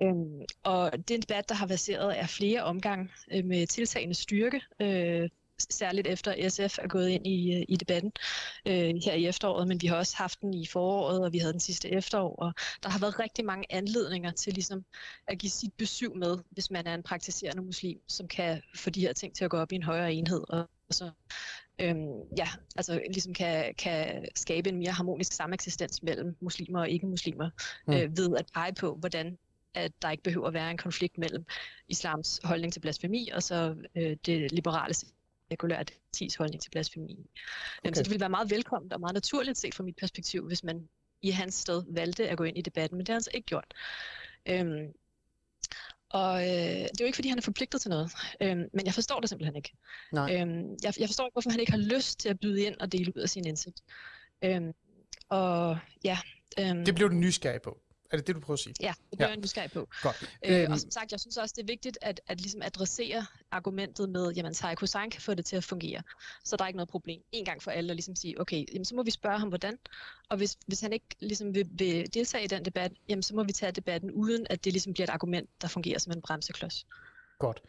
Øhm, 0.02 0.42
og 0.64 0.92
det 0.92 1.12
er 1.12 1.16
en 1.16 1.22
debat, 1.22 1.50
der 1.50 1.56
har 1.56 1.68
baseret 1.68 2.12
af 2.12 2.30
flere 2.30 2.64
omgange 2.64 3.10
øh, 3.32 3.46
med 3.46 3.68
tiltagende 3.68 4.16
styrke, 4.16 4.62
øh, 4.82 5.30
særligt 5.60 6.08
efter 6.08 6.50
SF 6.50 6.80
er 6.82 6.88
gået 6.88 7.10
ind 7.10 7.28
i, 7.28 7.56
øh, 7.56 7.66
i 7.70 7.76
debatten 7.76 8.12
øh, 8.66 8.94
her 9.06 9.14
i 9.14 9.26
efteråret, 9.26 9.68
men 9.68 9.82
vi 9.82 9.88
har 9.88 9.96
også 9.96 10.18
haft 10.18 10.42
den 10.42 10.54
i 10.54 10.66
foråret, 10.66 11.26
og 11.26 11.34
vi 11.34 11.38
havde 11.38 11.54
den 11.54 11.60
sidste 11.60 11.90
efterår, 11.90 12.36
og 12.36 12.54
der 12.84 12.90
har 12.90 13.00
været 13.00 13.20
rigtig 13.20 13.46
mange 13.46 13.66
anledninger 13.70 14.32
til 14.32 14.54
ligesom 14.54 14.86
at 15.28 15.38
give 15.38 15.50
sit 15.50 15.74
besøg 15.74 16.18
med, 16.18 16.38
hvis 16.50 16.72
man 16.72 16.88
er 16.88 16.94
en 16.94 17.04
praktiserende 17.04 17.64
muslim, 17.64 18.00
som 18.08 18.28
kan 18.28 18.62
få 18.76 18.90
de 18.90 19.02
her 19.02 19.14
ting 19.14 19.36
til 19.36 19.46
at 19.46 19.52
gå 19.52 19.58
op 19.58 19.72
i 19.72 19.76
en 19.76 19.84
højere 19.84 20.14
enhed, 20.14 20.44
og 20.50 20.68
så 20.92 21.12
øhm, 21.80 22.20
ja, 22.38 22.48
altså 22.76 23.02
ligesom 23.08 23.34
kan, 23.34 23.76
kan 23.78 24.26
skabe 24.36 24.70
en 24.70 24.78
mere 24.78 24.92
harmonisk 24.92 25.32
sameksistens 25.32 26.04
mellem 26.04 26.36
muslimer 26.42 26.80
og 26.80 26.90
ikke-muslimer, 26.90 27.50
mm. 27.88 27.94
øh, 27.94 28.18
ved 28.18 28.38
at 28.38 28.46
pege 28.54 28.74
på, 28.74 28.96
hvordan 28.96 29.38
at 29.76 29.92
der 30.02 30.12
ikke 30.12 30.24
behøver 30.24 30.48
at 30.48 30.54
være 30.54 30.72
en 30.72 30.78
konflikt 30.78 31.18
mellem 31.18 31.46
islams 31.88 32.40
holdning 32.44 32.74
til 32.74 32.80
blasfemi 32.80 33.30
og 33.30 33.44
så 33.44 33.76
øh, 33.96 34.18
det 34.26 34.52
liberale 34.52 34.94
sekulært 35.52 35.92
tis 36.14 36.36
holdning 36.36 36.62
til 36.62 36.70
blasfemi. 36.70 37.18
Okay. 37.80 37.94
Så 37.94 38.04
det 38.04 38.10
ville 38.10 38.20
være 38.20 38.30
meget 38.30 38.52
velkomment 38.52 38.94
og 38.94 39.00
meget 39.00 39.14
naturligt 39.14 39.58
set 39.58 39.76
fra 39.76 39.84
mit 39.84 39.96
perspektiv, 39.96 40.48
hvis 40.48 40.64
man 40.64 40.90
i 41.22 41.30
hans 41.30 41.56
sted 41.56 41.84
valgte 41.90 42.30
at 42.30 42.38
gå 42.38 42.44
ind 42.44 42.58
i 42.58 42.62
debatten, 42.62 42.98
men 42.98 43.06
det 43.06 43.10
har 43.10 43.16
han 43.16 43.24
så 43.24 43.30
ikke 43.34 43.46
gjort. 43.46 43.74
Øhm, 44.46 44.94
og 46.10 46.42
øh, 46.42 46.50
det 46.50 47.02
er 47.02 47.02
jo 47.02 47.06
ikke, 47.06 47.16
fordi 47.16 47.30
han 47.30 47.38
er 47.38 47.42
forpligtet 47.42 47.82
til 47.82 47.90
noget, 47.90 48.12
øhm, 48.42 48.70
men 48.74 48.86
jeg 48.86 48.94
forstår 48.94 49.20
det 49.20 49.30
simpelthen 49.30 49.56
ikke. 49.56 49.74
Nej. 50.12 50.36
Øhm, 50.36 50.78
jeg, 50.84 50.94
jeg 51.00 51.08
forstår 51.08 51.26
ikke, 51.26 51.34
hvorfor 51.34 51.50
han 51.50 51.60
ikke 51.60 51.72
har 51.72 51.80
lyst 51.96 52.20
til 52.20 52.30
at 52.30 52.40
byde 52.40 52.64
ind 52.64 52.76
og 52.80 52.92
dele 52.92 53.14
ud 53.18 53.22
af 53.22 53.30
sin 53.30 53.48
indsigt. 53.48 53.82
Øhm, 54.44 54.72
og 55.30 55.78
ja... 56.04 56.18
Øhm, 56.60 56.86
det 56.86 56.96
blev 56.96 57.10
du 57.10 57.14
nysgerrig 57.14 57.62
på. 57.62 57.82
Er 58.16 58.20
det 58.20 58.28
det, 58.28 58.36
du 58.36 58.40
prøver 58.40 58.56
at 58.56 58.60
sige? 58.60 58.76
Ja, 58.82 58.94
det 59.12 59.18
bliver 59.18 59.28
ja. 59.28 59.34
jeg 59.34 59.42
nysgerrig 59.42 59.72
på. 59.72 59.90
Godt. 60.02 60.30
Øh, 60.46 60.62
øhm. 60.62 60.72
Og 60.72 60.80
som 60.80 60.92
sagt, 60.92 61.12
jeg 61.12 61.20
synes 61.20 61.38
også, 61.38 61.54
det 61.58 61.62
er 61.62 61.68
vigtigt 61.68 61.98
at, 62.02 62.22
at 62.28 62.42
ligesom 62.42 62.62
adressere 62.62 63.26
argumentet 63.52 64.10
med, 64.10 64.32
jamen 64.32 64.54
Taiko 64.54 64.80
Hussein 64.80 65.10
kan 65.10 65.22
få 65.22 65.34
det 65.34 65.46
til 65.46 65.56
at 65.56 65.64
fungere, 65.64 66.02
så 66.44 66.56
der 66.56 66.64
er 66.64 66.68
ikke 66.68 66.78
noget 66.78 66.90
problem. 66.90 67.22
En 67.32 67.46
gang 67.46 67.64
for 67.64 67.72
alle 67.72 67.92
at 67.92 67.96
ligesom 67.96 68.16
sige, 68.16 68.42
okay, 68.42 68.66
jamen, 68.74 68.86
så 68.86 68.96
må 68.96 69.04
vi 69.04 69.12
spørge 69.12 69.40
ham, 69.40 69.50
hvordan. 69.50 69.78
Og 70.30 70.38
hvis, 70.38 70.58
hvis 70.68 70.82
han 70.82 70.94
ikke 70.94 71.06
ligesom 71.20 71.56
vil, 71.56 71.68
vil 71.72 72.14
deltage 72.14 72.44
i 72.44 72.48
den 72.48 72.66
debat, 72.66 72.92
jamen, 73.10 73.24
så 73.24 73.36
må 73.36 73.44
vi 73.44 73.52
tage 73.52 73.72
debatten, 73.72 74.12
uden 74.12 74.48
at 74.50 74.66
det 74.66 74.74
ligesom 74.74 74.94
bliver 74.94 75.08
et 75.08 75.14
argument, 75.14 75.50
der 75.62 75.68
fungerer 75.68 76.00
som 76.00 76.14
en 76.14 76.22
bremseklods. 76.22 76.88
Godt 77.40 77.62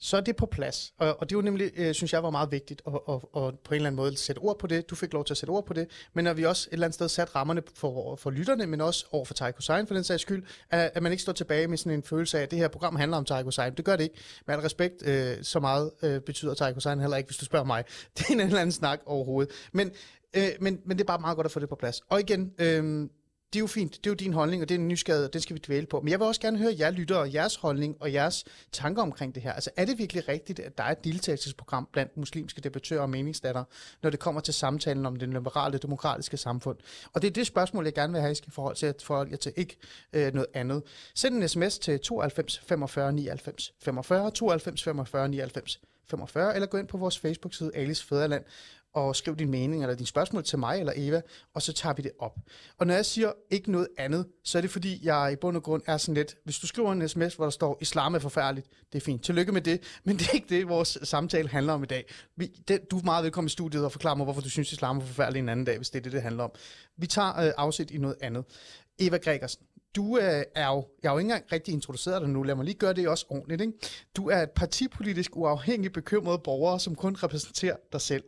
så 0.00 0.16
er 0.16 0.20
det 0.20 0.36
på 0.36 0.46
plads. 0.46 0.92
Og, 0.98 1.20
og 1.20 1.30
det 1.30 1.36
var 1.36 1.42
nemlig, 1.42 1.70
øh, 1.76 1.94
synes 1.94 2.12
jeg, 2.12 2.22
var 2.22 2.30
meget 2.30 2.52
vigtigt 2.52 2.82
at, 2.86 2.92
at, 3.08 3.14
at 3.14 3.22
på 3.32 3.70
en 3.70 3.74
eller 3.74 3.86
anden 3.86 3.96
måde 3.96 4.16
sætte 4.16 4.38
ord 4.38 4.58
på 4.58 4.66
det. 4.66 4.90
Du 4.90 4.94
fik 4.94 5.12
lov 5.12 5.24
til 5.24 5.32
at 5.32 5.38
sætte 5.38 5.50
ord 5.50 5.66
på 5.66 5.72
det, 5.72 5.88
men 6.14 6.24
når 6.24 6.32
vi 6.32 6.44
også 6.44 6.68
et 6.68 6.72
eller 6.72 6.86
andet 6.86 6.94
sted 6.94 7.08
sat 7.08 7.34
rammerne 7.36 7.62
for, 7.74 8.16
for 8.16 8.30
lytterne, 8.30 8.66
men 8.66 8.80
også 8.80 9.06
over 9.10 9.24
for 9.24 9.34
Taiko 9.34 9.60
Sein 9.60 9.86
for 9.86 9.94
den 9.94 10.04
sags 10.04 10.22
skyld, 10.22 10.44
at, 10.70 10.90
at 10.94 11.02
man 11.02 11.12
ikke 11.12 11.22
står 11.22 11.32
tilbage 11.32 11.68
med 11.68 11.78
sådan 11.78 11.92
en 11.92 12.02
følelse 12.02 12.38
af, 12.38 12.42
at 12.42 12.50
det 12.50 12.58
her 12.58 12.68
program 12.68 12.96
handler 12.96 13.16
om 13.16 13.24
Taiko 13.24 13.50
Sein. 13.50 13.74
Det 13.76 13.84
gør 13.84 13.96
det 13.96 14.04
ikke. 14.04 14.16
Med 14.46 14.54
al 14.54 14.60
respekt, 14.60 15.06
øh, 15.06 15.36
så 15.42 15.60
meget 15.60 15.90
øh, 16.02 16.20
betyder 16.20 16.54
Taiko 16.54 16.80
Sein 16.80 17.00
heller 17.00 17.16
ikke, 17.16 17.28
hvis 17.28 17.36
du 17.36 17.44
spørger 17.44 17.66
mig. 17.66 17.84
Det 18.18 18.24
er 18.28 18.32
en 18.32 18.40
eller 18.40 18.60
anden 18.60 18.72
snak 18.72 19.00
overhovedet. 19.06 19.52
Men, 19.72 19.90
øh, 20.36 20.48
men, 20.60 20.80
men 20.84 20.98
det 20.98 21.04
er 21.04 21.06
bare 21.06 21.20
meget 21.20 21.36
godt 21.36 21.44
at 21.44 21.50
få 21.50 21.60
det 21.60 21.68
på 21.68 21.76
plads. 21.76 22.00
Og 22.08 22.20
igen, 22.20 22.52
øh, 22.58 23.08
det 23.52 23.58
er 23.58 23.60
jo 23.60 23.66
fint, 23.66 23.92
det 23.92 24.06
er 24.06 24.10
jo 24.10 24.14
din 24.14 24.32
holdning, 24.32 24.62
og 24.62 24.68
det 24.68 24.74
er 24.74 24.78
en 24.78 24.88
nysgerrighed, 24.88 25.26
og 25.26 25.32
det 25.32 25.42
skal 25.42 25.54
vi 25.54 25.60
dvæle 25.66 25.86
på. 25.86 26.00
Men 26.00 26.08
jeg 26.08 26.18
vil 26.18 26.26
også 26.26 26.40
gerne 26.40 26.58
høre 26.58 26.74
jer 26.78 26.90
lyttere 26.90 27.18
og 27.18 27.34
jeres 27.34 27.56
holdning 27.56 27.96
og 28.00 28.12
jeres 28.12 28.44
tanker 28.72 29.02
omkring 29.02 29.34
det 29.34 29.42
her. 29.42 29.52
Altså 29.52 29.70
er 29.76 29.84
det 29.84 29.98
virkelig 29.98 30.28
rigtigt, 30.28 30.58
at 30.58 30.78
der 30.78 30.84
er 30.84 30.90
et 30.90 31.04
deltagelsesprogram 31.04 31.88
blandt 31.92 32.16
muslimske 32.16 32.60
debattører 32.60 33.00
og 33.00 33.10
meningsdatter, 33.10 33.64
når 34.02 34.10
det 34.10 34.20
kommer 34.20 34.40
til 34.40 34.54
samtalen 34.54 35.06
om 35.06 35.16
det 35.16 35.28
liberale 35.28 35.78
demokratiske 35.78 36.36
samfund? 36.36 36.78
Og 37.12 37.22
det 37.22 37.28
er 37.28 37.32
det 37.32 37.46
spørgsmål, 37.46 37.84
jeg 37.84 37.94
gerne 37.94 38.12
vil 38.12 38.20
have, 38.20 38.32
I 38.32 38.34
skal 38.34 38.52
forhold 38.52 38.76
til 38.76 38.86
at 38.86 39.02
forholde 39.02 39.30
jer 39.30 39.36
til 39.36 39.52
ikke 39.56 39.76
øh, 40.12 40.32
noget 40.32 40.48
andet. 40.54 40.82
Send 41.14 41.34
en 41.42 41.48
sms 41.48 41.78
til 41.78 42.00
92 42.00 42.58
45 42.58 43.12
99 43.12 43.72
45, 43.82 44.30
92 44.30 44.82
45 44.82 45.28
99 45.28 45.80
45, 46.10 46.54
eller 46.54 46.66
gå 46.66 46.78
ind 46.78 46.88
på 46.88 46.96
vores 46.96 47.18
Facebook-side 47.18 47.70
Alice 47.74 48.06
Fæderland, 48.06 48.44
og 48.96 49.16
skriv 49.16 49.36
din 49.36 49.50
mening 49.50 49.82
eller 49.82 49.94
din 49.94 50.06
spørgsmål 50.06 50.44
til 50.44 50.58
mig 50.58 50.78
eller 50.78 50.92
Eva, 50.96 51.20
og 51.54 51.62
så 51.62 51.72
tager 51.72 51.94
vi 51.94 52.02
det 52.02 52.10
op. 52.18 52.38
Og 52.78 52.86
når 52.86 52.94
jeg 52.94 53.06
siger 53.06 53.32
ikke 53.50 53.72
noget 53.72 53.88
andet, 53.98 54.26
så 54.44 54.58
er 54.58 54.62
det 54.62 54.70
fordi, 54.70 55.00
jeg 55.02 55.32
i 55.32 55.36
bund 55.36 55.56
og 55.56 55.62
grund 55.62 55.82
er 55.86 55.96
sådan 55.96 56.14
lidt, 56.14 56.36
hvis 56.44 56.58
du 56.58 56.66
skriver 56.66 56.92
en 56.92 57.08
sms, 57.08 57.34
hvor 57.34 57.44
der 57.44 57.50
står, 57.50 57.78
islam 57.80 58.14
er 58.14 58.18
forfærdeligt, 58.18 58.68
det 58.92 58.98
er 58.98 59.04
fint, 59.04 59.24
tillykke 59.24 59.52
med 59.52 59.60
det, 59.60 59.82
men 60.04 60.18
det 60.18 60.28
er 60.28 60.32
ikke 60.32 60.48
det, 60.48 60.68
vores 60.68 60.98
samtale 61.02 61.48
handler 61.48 61.72
om 61.72 61.82
i 61.82 61.86
dag. 61.86 62.04
Vi, 62.36 62.46
det, 62.68 62.90
du 62.90 62.98
er 62.98 63.02
meget 63.04 63.24
velkommen 63.24 63.46
i 63.46 63.50
studiet 63.50 63.84
og 63.84 63.92
forklare 63.92 64.16
mig, 64.16 64.24
hvorfor 64.24 64.40
du 64.40 64.50
synes, 64.50 64.72
islam 64.72 64.98
er 64.98 65.00
forfærdeligt 65.00 65.42
en 65.42 65.48
anden 65.48 65.66
dag, 65.66 65.76
hvis 65.76 65.90
det 65.90 65.98
er 65.98 66.02
det, 66.02 66.12
det 66.12 66.22
handler 66.22 66.44
om. 66.44 66.50
Vi 66.96 67.06
tager 67.06 67.40
øh, 67.40 67.52
afsæt 67.56 67.90
i 67.90 67.98
noget 67.98 68.16
andet. 68.20 68.44
Eva 68.98 69.16
Gregersen, 69.16 69.65
du 69.96 70.18
øh, 70.18 70.42
er 70.54 70.66
jo, 70.66 70.84
jeg 71.02 71.10
har 71.10 71.14
jo 71.14 71.18
ikke 71.18 71.26
engang 71.26 71.52
rigtig 71.52 71.74
introduceret 71.74 72.22
dig 72.22 72.30
nu, 72.30 72.42
lad 72.42 72.54
mig 72.54 72.64
lige 72.64 72.74
gøre 72.74 72.92
det 72.92 73.08
også 73.08 73.26
ordentligt. 73.28 73.60
Ikke? 73.60 73.72
Du 74.16 74.28
er 74.28 74.42
et 74.42 74.50
partipolitisk 74.50 75.36
uafhængig 75.36 75.92
bekymret 75.92 76.42
borger, 76.42 76.78
som 76.78 76.94
kun 76.94 77.14
repræsenterer 77.14 77.76
dig 77.92 78.00
selv. 78.00 78.24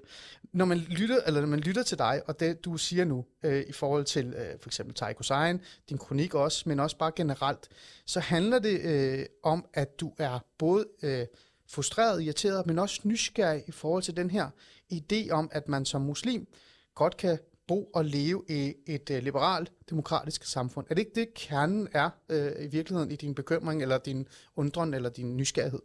Når 0.52 0.64
man 0.64 0.78
lytter, 0.78 1.20
eller 1.26 1.40
når 1.40 1.48
man 1.48 1.60
lytter 1.60 1.82
til 1.82 1.98
dig, 1.98 2.22
og 2.26 2.40
det 2.40 2.64
du 2.64 2.76
siger 2.76 3.04
nu, 3.04 3.24
øh, 3.42 3.64
i 3.68 3.72
forhold 3.72 4.04
til 4.04 4.26
øh, 4.26 4.60
for 4.60 4.68
eksempel 4.68 4.94
Taiko 4.94 5.22
Sein, 5.22 5.60
din 5.88 5.98
kronik 5.98 6.34
også, 6.34 6.68
men 6.68 6.80
også 6.80 6.96
bare 6.96 7.12
generelt, 7.16 7.68
så 8.06 8.20
handler 8.20 8.58
det 8.58 8.80
øh, 8.80 9.26
om, 9.42 9.64
at 9.74 10.00
du 10.00 10.12
er 10.18 10.38
både 10.58 10.86
øh, 11.02 11.26
frustreret, 11.70 12.22
irriteret, 12.22 12.66
men 12.66 12.78
også 12.78 13.00
nysgerrig 13.04 13.62
i 13.66 13.72
forhold 13.72 14.02
til 14.02 14.16
den 14.16 14.30
her 14.30 14.50
idé 14.92 15.30
om, 15.30 15.48
at 15.52 15.68
man 15.68 15.84
som 15.84 16.02
muslim 16.02 16.46
godt 16.94 17.16
kan 17.16 17.38
bo 17.68 17.84
og 17.84 18.04
leve 18.04 18.44
i 18.48 18.74
et 18.86 19.10
øh, 19.10 19.22
liberalt, 19.22 19.72
demokratisk 19.90 20.44
samfund. 20.44 20.86
Er 20.90 20.94
det 20.94 21.00
ikke 21.02 21.20
det, 21.20 21.34
kernen 21.34 21.88
er 21.92 22.10
øh, 22.28 22.52
i 22.64 22.66
virkeligheden 22.66 23.10
i 23.10 23.16
din 23.16 23.34
bekymring, 23.34 23.82
eller 23.82 23.98
din 23.98 24.28
undren, 24.56 24.94
eller 24.94 25.10
din 25.10 25.36
nysgerrighed? 25.36 25.80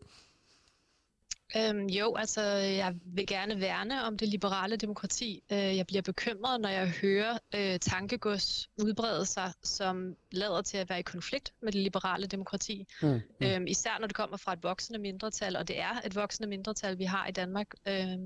Øhm, 1.58 1.86
jo, 1.86 2.16
altså 2.16 2.42
jeg 2.42 2.96
vil 3.06 3.28
gerne 3.28 3.60
værne 3.60 4.04
om 4.04 4.18
det 4.18 4.28
liberale 4.28 4.76
demokrati. 4.76 5.44
Øh, 5.52 5.78
jeg 5.78 5.88
bliver 5.88 6.02
bekymret, 6.02 6.62
når 6.62 6.70
jeg 6.70 6.90
hører 7.02 7.38
øh, 7.56 7.80
tankegods 7.80 8.70
udbrede 8.84 9.26
sig, 9.26 9.52
som 9.64 10.16
lader 10.32 10.62
til 10.62 10.78
at 10.78 10.90
være 10.90 11.00
i 11.00 11.04
konflikt 11.04 11.54
med 11.62 11.72
det 11.72 11.82
liberale 11.82 12.28
demokrati. 12.28 12.88
Mm, 13.02 13.08
mm. 13.08 13.22
Øhm, 13.42 13.68
især 13.68 14.00
når 14.00 14.08
det 14.08 14.16
kommer 14.16 14.38
fra 14.38 14.54
et 14.54 14.64
voksende 14.64 15.00
mindretal, 15.00 15.56
og 15.56 15.68
det 15.68 15.80
er 15.80 16.02
et 16.06 16.16
voksende 16.16 16.50
mindretal, 16.50 17.00
vi 17.00 17.04
har 17.04 17.28
i 17.28 17.32
Danmark 17.32 17.68
øh, 17.88 18.18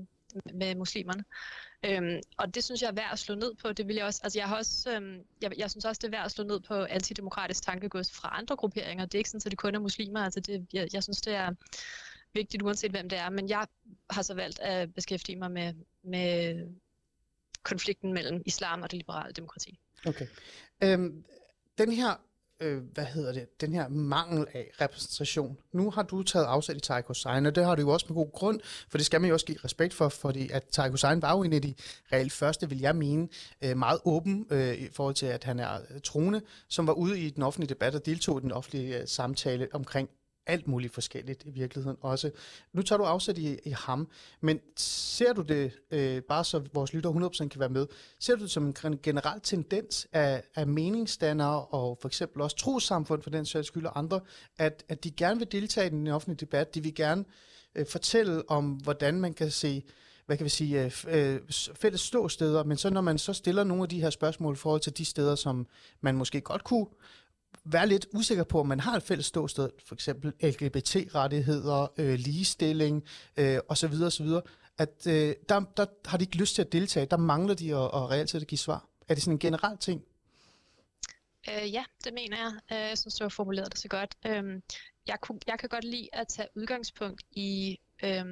med 0.54 0.74
muslimerne. 0.74 1.24
Øhm, 1.84 2.20
og 2.36 2.54
det 2.54 2.64
synes 2.64 2.82
jeg 2.82 2.88
er 2.88 2.92
værd 2.92 3.12
at 3.12 3.18
slå 3.18 3.34
ned 3.34 3.54
på. 3.54 3.72
Det 3.72 3.88
vil 3.88 3.96
jeg 3.96 4.04
også. 4.04 4.20
Altså 4.24 4.38
jeg 4.38 4.48
har 4.48 4.56
også, 4.56 4.92
øhm, 4.92 5.20
jeg, 5.42 5.52
jeg 5.58 5.70
synes 5.70 5.84
også 5.84 5.98
det 5.98 6.06
er 6.06 6.10
værd 6.18 6.24
at 6.24 6.30
slå 6.30 6.44
ned 6.44 6.60
på 6.60 6.74
antidemokratisk 6.74 7.62
tankegods 7.62 8.12
fra 8.12 8.28
andre 8.32 8.56
grupperinger. 8.56 9.04
Det 9.04 9.14
er 9.14 9.18
ikke 9.18 9.30
sådan, 9.30 9.42
at 9.46 9.50
det 9.50 9.58
kun 9.58 9.74
er 9.74 9.78
muslimer. 9.78 10.20
Altså 10.20 10.40
det, 10.40 10.66
jeg, 10.72 10.88
jeg 10.92 11.02
synes 11.02 11.20
det 11.20 11.34
er 11.34 11.54
vigtigt 12.34 12.62
uanset 12.62 12.90
hvem 12.90 13.08
det 13.08 13.18
er. 13.18 13.30
Men 13.30 13.48
jeg 13.48 13.66
har 14.10 14.22
så 14.22 14.34
valgt 14.34 14.58
at 14.58 14.94
beskæftige 14.94 15.36
mig 15.36 15.50
med, 15.50 15.74
med 16.02 16.66
konflikten 17.62 18.12
mellem 18.12 18.42
islam 18.46 18.82
og 18.82 18.90
det 18.90 18.96
liberale 18.96 19.32
demokrati. 19.32 19.78
Okay. 20.06 20.26
Øhm, 20.82 21.24
den 21.78 21.92
her 21.92 22.27
øh, 22.60 22.82
hvad 22.94 23.04
hedder 23.04 23.32
det, 23.32 23.60
den 23.60 23.72
her 23.72 23.88
mangel 23.88 24.46
af 24.54 24.70
repræsentation. 24.80 25.58
Nu 25.72 25.90
har 25.90 26.02
du 26.02 26.22
taget 26.22 26.46
afsæt 26.46 26.76
i 26.76 26.80
Taiko 26.80 27.14
Sein, 27.14 27.46
og 27.46 27.54
det 27.54 27.64
har 27.64 27.74
du 27.74 27.82
jo 27.82 27.88
også 27.88 28.06
med 28.08 28.14
god 28.14 28.32
grund, 28.32 28.60
for 28.88 28.98
det 28.98 29.06
skal 29.06 29.20
man 29.20 29.28
jo 29.28 29.34
også 29.34 29.46
give 29.46 29.58
respekt 29.64 29.94
for, 29.94 30.08
fordi 30.08 30.50
at 30.50 30.64
Taiko 30.72 30.96
Sein 30.96 31.22
var 31.22 31.36
jo 31.36 31.42
en 31.42 31.52
af 31.52 31.62
de 31.62 31.74
reelt 32.12 32.32
første, 32.32 32.68
vil 32.68 32.78
jeg 32.78 32.96
mene, 32.96 33.28
øh, 33.64 33.76
meget 33.76 34.00
åben 34.04 34.46
øh, 34.50 34.74
i 34.74 34.88
forhold 34.92 35.14
til, 35.14 35.26
at 35.26 35.44
han 35.44 35.60
er 35.60 35.74
øh, 35.74 36.00
trone, 36.00 36.42
som 36.68 36.86
var 36.86 36.92
ude 36.92 37.20
i 37.20 37.30
den 37.30 37.42
offentlige 37.42 37.68
debat 37.68 37.94
og 37.94 38.06
deltog 38.06 38.38
i 38.38 38.42
den 38.42 38.52
offentlige 38.52 39.00
øh, 39.00 39.08
samtale 39.08 39.68
omkring 39.72 40.08
alt 40.48 40.68
muligt 40.68 40.94
forskelligt 40.94 41.42
i 41.46 41.50
virkeligheden 41.50 41.96
også. 42.00 42.30
Nu 42.72 42.82
tager 42.82 42.98
du 42.98 43.04
afsæt 43.04 43.38
i, 43.38 43.58
i 43.64 43.70
ham, 43.70 44.08
men 44.40 44.60
ser 44.76 45.32
du 45.32 45.42
det, 45.42 45.72
øh, 45.90 46.22
bare 46.22 46.44
så 46.44 46.62
vores 46.72 46.92
lytter 46.92 47.10
100% 47.10 47.48
kan 47.48 47.60
være 47.60 47.68
med, 47.68 47.86
ser 48.20 48.36
du 48.36 48.42
det 48.42 48.50
som 48.50 48.74
en 48.84 48.98
generel 49.02 49.40
tendens 49.40 50.08
af, 50.12 50.42
af 50.54 50.66
meningsdannere 50.66 51.64
og 51.64 51.98
for 52.00 52.08
eksempel 52.08 52.42
også 52.42 52.56
trosamfund 52.56 53.22
for 53.22 53.30
den 53.30 53.46
sags 53.46 53.66
skyld 53.66 53.86
og 53.86 53.98
andre, 53.98 54.20
at, 54.58 54.84
at 54.88 55.04
de 55.04 55.10
gerne 55.10 55.38
vil 55.38 55.52
deltage 55.52 55.86
i 55.86 55.90
den 55.90 56.06
offentlige 56.06 56.46
debat, 56.46 56.74
de 56.74 56.82
vil 56.82 56.94
gerne 56.94 57.24
øh, 57.74 57.86
fortælle 57.86 58.50
om, 58.50 58.70
hvordan 58.70 59.20
man 59.20 59.34
kan 59.34 59.50
se 59.50 59.84
hvad 60.26 60.36
kan 60.36 60.44
vi 60.44 60.50
sige, 60.50 60.84
øh, 60.84 60.92
øh 61.08 61.40
fælles 61.74 62.00
ståsteder, 62.00 62.64
men 62.64 62.76
så 62.76 62.90
når 62.90 63.00
man 63.00 63.18
så 63.18 63.32
stiller 63.32 63.64
nogle 63.64 63.82
af 63.82 63.88
de 63.88 64.00
her 64.00 64.10
spørgsmål 64.10 64.54
i 64.54 64.56
forhold 64.56 64.80
til 64.80 64.98
de 64.98 65.04
steder, 65.04 65.34
som 65.34 65.66
man 66.00 66.16
måske 66.16 66.40
godt 66.40 66.64
kunne 66.64 66.86
være 67.64 67.88
lidt 67.88 68.06
usikker 68.14 68.44
på, 68.44 68.60
om 68.60 68.66
man 68.66 68.80
har 68.80 68.96
et 68.96 69.02
fælles 69.02 69.26
ståsted, 69.26 69.70
for 69.86 69.94
eksempel 69.94 70.32
LGBT-rettigheder, 70.42 71.92
øh, 71.98 72.14
ligestilling 72.14 73.04
øh, 73.36 73.58
osv. 73.68 73.92
osv., 74.02 74.26
at 74.78 75.06
øh, 75.06 75.34
der, 75.48 75.60
der 75.76 75.86
har 76.06 76.18
de 76.18 76.24
ikke 76.24 76.36
lyst 76.36 76.54
til 76.54 76.62
at 76.62 76.72
deltage. 76.72 77.06
Der 77.06 77.16
mangler 77.16 77.54
de 77.54 77.76
at, 77.76 77.84
at 77.84 78.10
reelt 78.10 78.30
set 78.30 78.40
at 78.40 78.46
give 78.46 78.58
svar. 78.58 78.88
Er 79.08 79.14
det 79.14 79.22
sådan 79.22 79.34
en 79.34 79.38
generel 79.38 79.78
ting? 79.78 80.04
Øh, 81.48 81.72
ja, 81.72 81.84
det 82.04 82.14
mener 82.14 82.36
jeg. 82.36 82.52
Øh, 82.72 82.88
jeg 82.88 82.98
synes, 82.98 83.14
du 83.14 83.24
har 83.24 83.28
formuleret 83.28 83.72
det 83.72 83.80
så 83.80 83.88
godt. 83.88 84.14
Øh, 84.26 84.62
jeg, 85.06 85.16
kunne, 85.20 85.40
jeg 85.46 85.58
kan 85.58 85.68
godt 85.68 85.84
lide 85.84 86.08
at 86.12 86.28
tage 86.28 86.48
udgangspunkt 86.56 87.22
i 87.30 87.78
øh, 88.02 88.24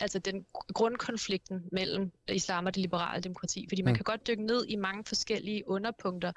altså 0.00 0.18
den 0.18 0.46
grundkonflikten 0.74 1.62
mellem 1.72 2.12
islam 2.28 2.66
og 2.66 2.74
det 2.74 2.82
liberale 2.82 3.22
demokrati, 3.22 3.66
fordi 3.68 3.82
man 3.82 3.92
mm. 3.92 3.96
kan 3.96 4.04
godt 4.04 4.26
dykke 4.26 4.46
ned 4.46 4.66
i 4.68 4.76
mange 4.76 5.04
forskellige 5.04 5.68
underpunkter, 5.68 6.32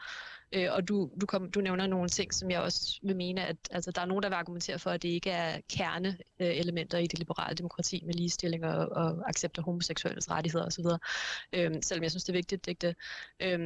øh, 0.51 0.67
og 0.71 0.87
du, 0.87 1.09
du, 1.21 1.25
kom, 1.25 1.51
du 1.51 1.61
nævner 1.61 1.87
nogle 1.87 2.09
ting, 2.09 2.33
som 2.33 2.51
jeg 2.51 2.61
også 2.61 2.99
vil 3.03 3.15
mene, 3.15 3.45
at 3.45 3.57
altså, 3.71 3.91
der 3.91 4.01
er 4.01 4.05
nogen, 4.05 4.23
der 4.23 4.29
vil 4.29 4.35
argumentere 4.35 4.79
for, 4.79 4.89
at 4.89 5.03
det 5.03 5.09
ikke 5.09 5.29
er 5.29 5.61
kerneelementer 5.69 6.97
i 6.97 7.07
det 7.07 7.19
liberale 7.19 7.55
demokrati 7.55 8.01
med 8.05 8.13
ligestilling 8.13 8.65
og, 8.65 8.89
og 8.89 9.29
accept 9.29 9.57
af 9.57 9.63
homoseksuelles 9.63 10.31
rettigheder 10.31 10.65
osv., 10.65 10.85
øh, 11.53 11.71
selvom 11.81 12.03
jeg 12.03 12.11
synes, 12.11 12.23
det 12.23 12.29
er 12.29 12.37
vigtigt, 12.37 12.65
det 12.65 12.71
ikke 12.71 12.87
det. 12.87 12.95
Øh, 13.39 13.59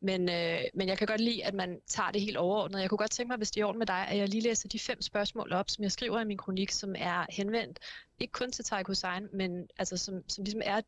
men, 0.00 0.28
øh, 0.28 0.60
men 0.74 0.88
jeg 0.88 0.98
kan 0.98 1.06
godt 1.06 1.20
lide, 1.20 1.44
at 1.44 1.54
man 1.54 1.80
tager 1.86 2.10
det 2.10 2.20
helt 2.20 2.36
overordnet. 2.36 2.80
Jeg 2.80 2.88
kunne 2.88 2.98
godt 2.98 3.10
tænke 3.10 3.28
mig, 3.28 3.36
hvis 3.36 3.50
det 3.50 3.60
er 3.60 3.64
orden 3.64 3.78
med 3.78 3.86
dig, 3.86 4.06
at 4.08 4.18
jeg 4.18 4.28
lige 4.28 4.42
læser 4.42 4.68
de 4.68 4.78
fem 4.78 5.02
spørgsmål 5.02 5.52
op, 5.52 5.70
som 5.70 5.82
jeg 5.82 5.92
skriver 5.92 6.20
i 6.20 6.24
min 6.24 6.38
kronik, 6.38 6.70
som 6.70 6.94
er 6.98 7.26
henvendt 7.28 7.78
ikke 8.20 8.32
kun 8.32 8.52
til 8.52 8.64
Tarik 8.64 8.86
Hussein, 8.86 9.28
men 9.32 9.68
altså, 9.78 9.96
som, 9.96 10.28
som 10.28 10.44
ligesom 10.44 10.62
er 10.64 10.80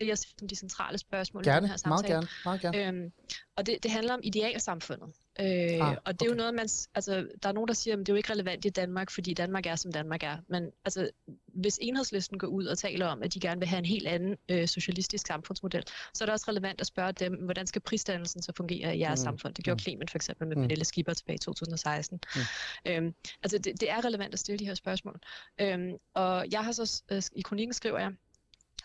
det, 0.00 0.06
jeg 0.06 0.18
ser 0.18 0.28
som 0.38 0.48
de 0.48 0.56
centrale 0.56 0.98
spørgsmål 0.98 1.44
gerne, 1.44 1.58
i 1.58 1.60
den 1.60 1.68
her 1.70 1.76
samtale. 1.76 2.14
Meget 2.44 2.60
gerne, 2.60 2.70
meget 2.72 2.92
gerne. 2.92 3.02
Øhm, 3.02 3.12
og 3.56 3.66
det, 3.66 3.82
det 3.82 3.90
handler 3.90 4.14
om 4.14 4.20
idealsamfundet. 4.22 5.08
Øh, 5.40 5.46
ah, 5.46 5.96
og 6.04 6.20
det 6.20 6.26
er 6.26 6.30
jo 6.30 6.36
noget, 6.36 6.54
man... 6.54 6.68
Altså, 6.94 7.28
der 7.42 7.48
er 7.48 7.52
nogen, 7.52 7.68
der 7.68 7.74
siger, 7.74 7.94
at 7.94 7.98
det 7.98 8.08
er 8.08 8.12
jo 8.12 8.16
ikke 8.16 8.32
relevant 8.32 8.64
i 8.64 8.68
Danmark, 8.68 9.10
fordi 9.10 9.34
Danmark 9.34 9.66
er, 9.66 9.76
som 9.76 9.92
Danmark 9.92 10.22
er. 10.22 10.36
Men 10.48 10.70
altså, 10.84 11.10
hvis 11.46 11.78
enhedslisten 11.82 12.38
går 12.38 12.46
ud 12.46 12.66
og 12.66 12.78
taler 12.78 13.06
om, 13.06 13.22
at 13.22 13.34
de 13.34 13.40
gerne 13.40 13.60
vil 13.60 13.68
have 13.68 13.78
en 13.78 13.84
helt 13.84 14.08
anden 14.08 14.36
øh, 14.48 14.68
socialistisk 14.68 15.26
samfundsmodel, 15.26 15.82
så 16.14 16.24
er 16.24 16.26
det 16.26 16.32
også 16.32 16.46
relevant 16.48 16.80
at 16.80 16.86
spørge 16.86 17.12
dem, 17.12 17.34
hvordan 17.34 17.66
skal 17.66 17.80
prisdannelsen 17.82 18.42
så 18.42 18.52
fungere 18.56 18.96
i 18.96 19.00
jeres 19.00 19.20
mm. 19.20 19.24
samfund? 19.24 19.54
Det 19.54 19.64
gjorde 19.64 19.76
mm. 19.76 19.82
Clement 19.82 20.10
for 20.10 20.18
eksempel 20.18 20.48
med 20.48 20.56
mm. 20.56 20.62
Pernille 20.62 20.84
Skipper 20.84 21.14
tilbage 21.14 21.34
i 21.34 21.38
2016. 21.38 22.20
Mm. 22.36 22.40
Øhm, 22.86 23.14
altså, 23.42 23.58
det, 23.58 23.80
det 23.80 23.90
er 23.90 24.04
relevant 24.04 24.32
at 24.32 24.38
stille 24.38 24.58
de 24.58 24.66
her 24.66 24.74
spørgsmål. 24.74 25.20
Øhm, 25.60 25.92
og 26.14 26.46
jeg 26.50 26.64
har 26.64 26.72
så 26.72 27.02
øh, 27.10 27.22
i 27.36 27.42
kronikken 27.42 27.74
skriver 27.74 27.98
jeg, 27.98 28.12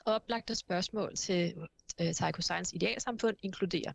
oplagte 0.05 0.55
spørgsmål 0.55 1.15
til 1.15 1.53
øh, 2.01 2.13
Taiko 2.13 2.41
Science 2.41 2.75
idealsamfund 2.75 3.35
inkluderer 3.43 3.91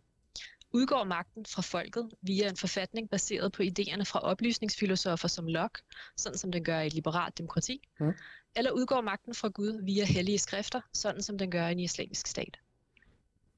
udgår 0.73 1.03
magten 1.03 1.45
fra 1.45 1.61
folket 1.61 2.09
via 2.21 2.49
en 2.49 2.57
forfatning 2.57 3.09
baseret 3.09 3.51
på 3.51 3.63
idéerne 3.63 4.03
fra 4.03 4.19
oplysningsfilosofer 4.19 5.27
som 5.27 5.47
Locke, 5.47 5.81
sådan 6.17 6.37
som 6.37 6.51
den 6.51 6.63
gør 6.63 6.79
i 6.79 6.87
et 6.87 6.93
liberalt 6.93 7.37
demokrati, 7.37 7.89
mm. 7.99 8.13
eller 8.55 8.71
udgår 8.71 9.01
magten 9.01 9.35
fra 9.35 9.47
Gud 9.47 9.83
via 9.83 10.05
hellige 10.05 10.39
skrifter, 10.39 10.81
sådan 10.93 11.21
som 11.21 11.37
den 11.37 11.51
gør 11.51 11.67
i 11.67 11.71
en 11.71 11.79
islamisk 11.79 12.27
stat? 12.27 12.59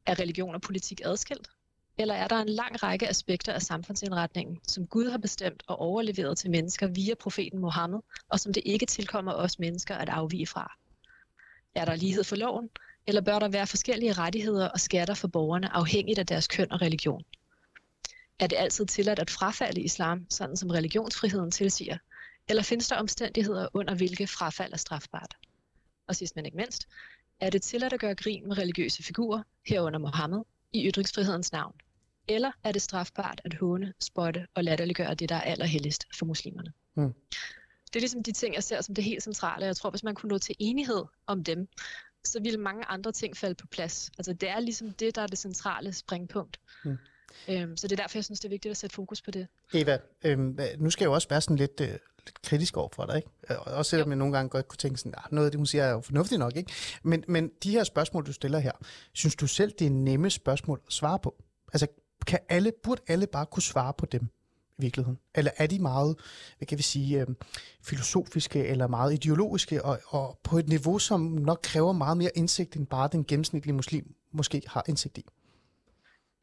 Er 0.06 0.20
religion 0.20 0.56
og 0.56 0.62
politik 0.62 1.02
adskilt? 1.06 1.50
Eller 1.98 2.14
er 2.14 2.28
der 2.28 2.36
en 2.36 2.50
lang 2.50 2.84
række 2.84 3.10
aspekter 3.10 3.54
af 3.54 3.62
samfundsindretningen, 3.62 4.60
som 4.68 4.88
Gud 4.88 5.10
har 5.10 5.18
bestemt 5.18 5.64
og 5.68 5.80
overleveret 5.80 6.38
til 6.38 6.52
mennesker 6.52 6.88
via 6.88 7.14
profeten 7.16 7.60
Mohammed, 7.60 8.00
og 8.30 8.40
som 8.40 8.54
det 8.54 8.64
ikke 8.66 8.86
tilkommer 8.86 9.34
os 9.34 9.60
mennesker 9.60 9.96
at 9.96 10.10
afvige 10.10 10.48
fra? 10.48 10.78
Er 11.76 11.86
der 11.86 11.96
lighed 11.96 12.24
for 12.24 12.36
loven, 12.36 12.70
eller 13.08 13.22
bør 13.22 13.40
der 13.40 13.48
være 13.48 13.68
forskellige 13.68 14.14
rettigheder 14.14 14.68
og 14.68 14.80
skatter 14.80 15.14
for 15.14 15.28
borgerne 15.28 15.76
afhængigt 15.76 16.20
af 16.20 16.26
deres 16.26 16.48
køn 16.48 16.72
og 16.72 16.82
religion? 16.82 17.24
Er 18.40 18.48
det 18.48 18.58
altid 18.60 18.86
tilladt 18.86 19.20
at 19.20 19.30
frafalde 19.30 19.82
islam, 19.82 20.26
sådan 20.30 20.58
som 20.58 20.70
religionsfriheden 20.70 21.52
tilsiger? 21.52 21.98
Eller 22.50 22.64
findes 22.64 22.88
der 22.88 22.96
omstændigheder, 22.96 23.68
under 23.74 23.96
hvilke 23.96 24.28
frafald 24.28 24.74
er 24.74 24.78
strafbart? 24.78 25.36
Og 26.08 26.16
sidst 26.16 26.36
men 26.36 26.46
ikke 26.46 26.58
mindst, 26.58 26.88
er 27.40 27.50
det 27.50 27.62
tilladt 27.62 27.94
at 27.94 28.00
gøre 28.00 28.16
grin 28.16 28.48
med 28.48 28.58
religiøse 28.58 29.04
figurer, 29.04 29.44
herunder 29.68 30.00
Mohammed, 30.00 30.42
i 30.74 30.90
ytringsfrihedens 30.90 31.52
navn? 31.52 31.74
Eller 32.28 32.52
er 32.64 32.72
det 32.72 32.82
strafbart 32.82 33.42
at 33.46 33.54
håne, 33.54 33.94
spotte 34.00 34.48
og 34.56 34.64
latterliggøre 34.64 35.14
det, 35.14 35.30
der 35.30 35.36
er 35.36 35.42
allerhelligst 35.42 36.08
for 36.18 36.26
muslimerne? 36.26 36.74
Mm. 36.96 37.14
Det 37.94 38.00
er 38.00 38.02
ligesom 38.02 38.24
de 38.24 38.32
ting, 38.32 38.56
jeg 38.56 38.64
ser 38.64 38.82
som 38.82 38.96
det 38.96 39.04
helt 39.04 39.24
centrale. 39.24 39.66
Jeg 39.66 39.76
tror, 39.76 39.90
hvis 39.90 40.04
man 40.04 40.16
kunne 40.16 40.30
nå 40.30 40.38
til 40.38 40.56
enighed 40.60 41.04
om 41.28 41.44
dem, 41.44 41.68
så 42.24 42.40
ville 42.44 42.60
mange 42.60 42.86
andre 42.86 43.12
ting 43.12 43.38
falde 43.38 43.56
på 43.56 43.68
plads. 43.68 44.12
Altså 44.18 44.34
det 44.34 44.50
er 44.50 44.60
ligesom 44.60 44.92
det, 44.92 45.16
der 45.16 45.22
er 45.22 45.28
det 45.28 45.38
centrale 45.38 45.94
springpunkt. 45.94 46.60
Hmm. 46.84 46.98
Øhm, 47.50 47.78
så 47.78 47.88
det 47.88 48.00
er 48.00 48.04
derfor, 48.04 48.18
jeg 48.18 48.26
synes, 48.26 48.40
det 48.40 48.46
er 48.46 48.50
vigtigt 48.50 48.72
at 48.72 48.78
sætte 48.78 48.94
fokus 48.94 49.22
på 49.22 49.32
det. 49.32 49.48
Eva, 49.74 49.98
øhm, 50.24 50.60
nu 50.78 50.90
skal 50.90 51.04
jeg 51.04 51.10
jo 51.10 51.14
også 51.14 51.30
være 51.30 51.42
sådan 51.42 51.58
lidt, 51.58 51.82
øh, 51.82 51.88
lidt 51.88 52.42
kritisk 52.44 52.78
over 52.78 52.90
for 52.94 53.06
dig, 53.06 53.16
ikke? 53.16 53.60
Også 53.60 53.90
selvom 53.90 54.10
jeg 54.10 54.18
nogle 54.18 54.34
gange 54.34 54.50
godt 54.50 54.68
kunne 54.68 54.78
tænke 54.78 54.98
sådan, 54.98 55.14
ah, 55.18 55.24
noget 55.32 55.46
af 55.46 55.52
det, 55.52 55.60
hun 55.60 55.66
siger, 55.66 55.84
er 55.84 55.92
jo 55.92 56.02
fornuftigt 56.02 56.40
nok, 56.40 56.56
ikke? 56.56 56.74
Men, 57.04 57.24
men 57.28 57.52
de 57.64 57.72
her 57.72 57.84
spørgsmål, 57.84 58.26
du 58.26 58.34
stiller 58.34 58.60
her, 58.60 58.72
synes 59.14 59.36
du 59.36 59.48
selv, 59.48 59.72
det 59.80 59.88
er 59.88 59.92
nemme 59.92 60.30
spørgsmål 60.30 60.82
at 60.88 60.94
svare 60.94 61.20
på? 61.20 61.44
Altså, 61.74 61.88
kan 62.28 62.40
alle, 62.50 62.72
burde 62.84 63.02
alle 63.08 63.28
bare 63.28 63.46
kunne 63.46 63.64
svare 63.64 63.94
på 63.98 64.06
dem? 64.06 64.30
I 64.78 64.82
virkeligheden? 64.82 65.20
Eller 65.36 65.52
er 65.58 65.68
de 65.68 65.80
meget, 65.80 66.16
hvad 66.58 66.66
kan 66.66 66.78
vi 66.78 66.84
sige, 66.84 67.22
øh, 67.22 67.28
filosofiske 67.82 68.66
eller 68.66 68.88
meget 68.88 69.14
ideologiske, 69.14 69.86
og, 69.86 70.00
og 70.08 70.40
på 70.44 70.58
et 70.58 70.70
niveau, 70.70 71.00
som 71.00 71.22
nok 71.22 71.60
kræver 71.64 71.92
meget 71.92 72.18
mere 72.18 72.32
indsigt, 72.36 72.76
end 72.76 72.88
bare 72.88 73.10
den 73.12 73.26
gennemsnitlige 73.26 73.74
muslim 73.74 74.16
måske 74.32 74.62
har 74.68 74.84
indsigt 74.88 75.18
i? 75.18 75.26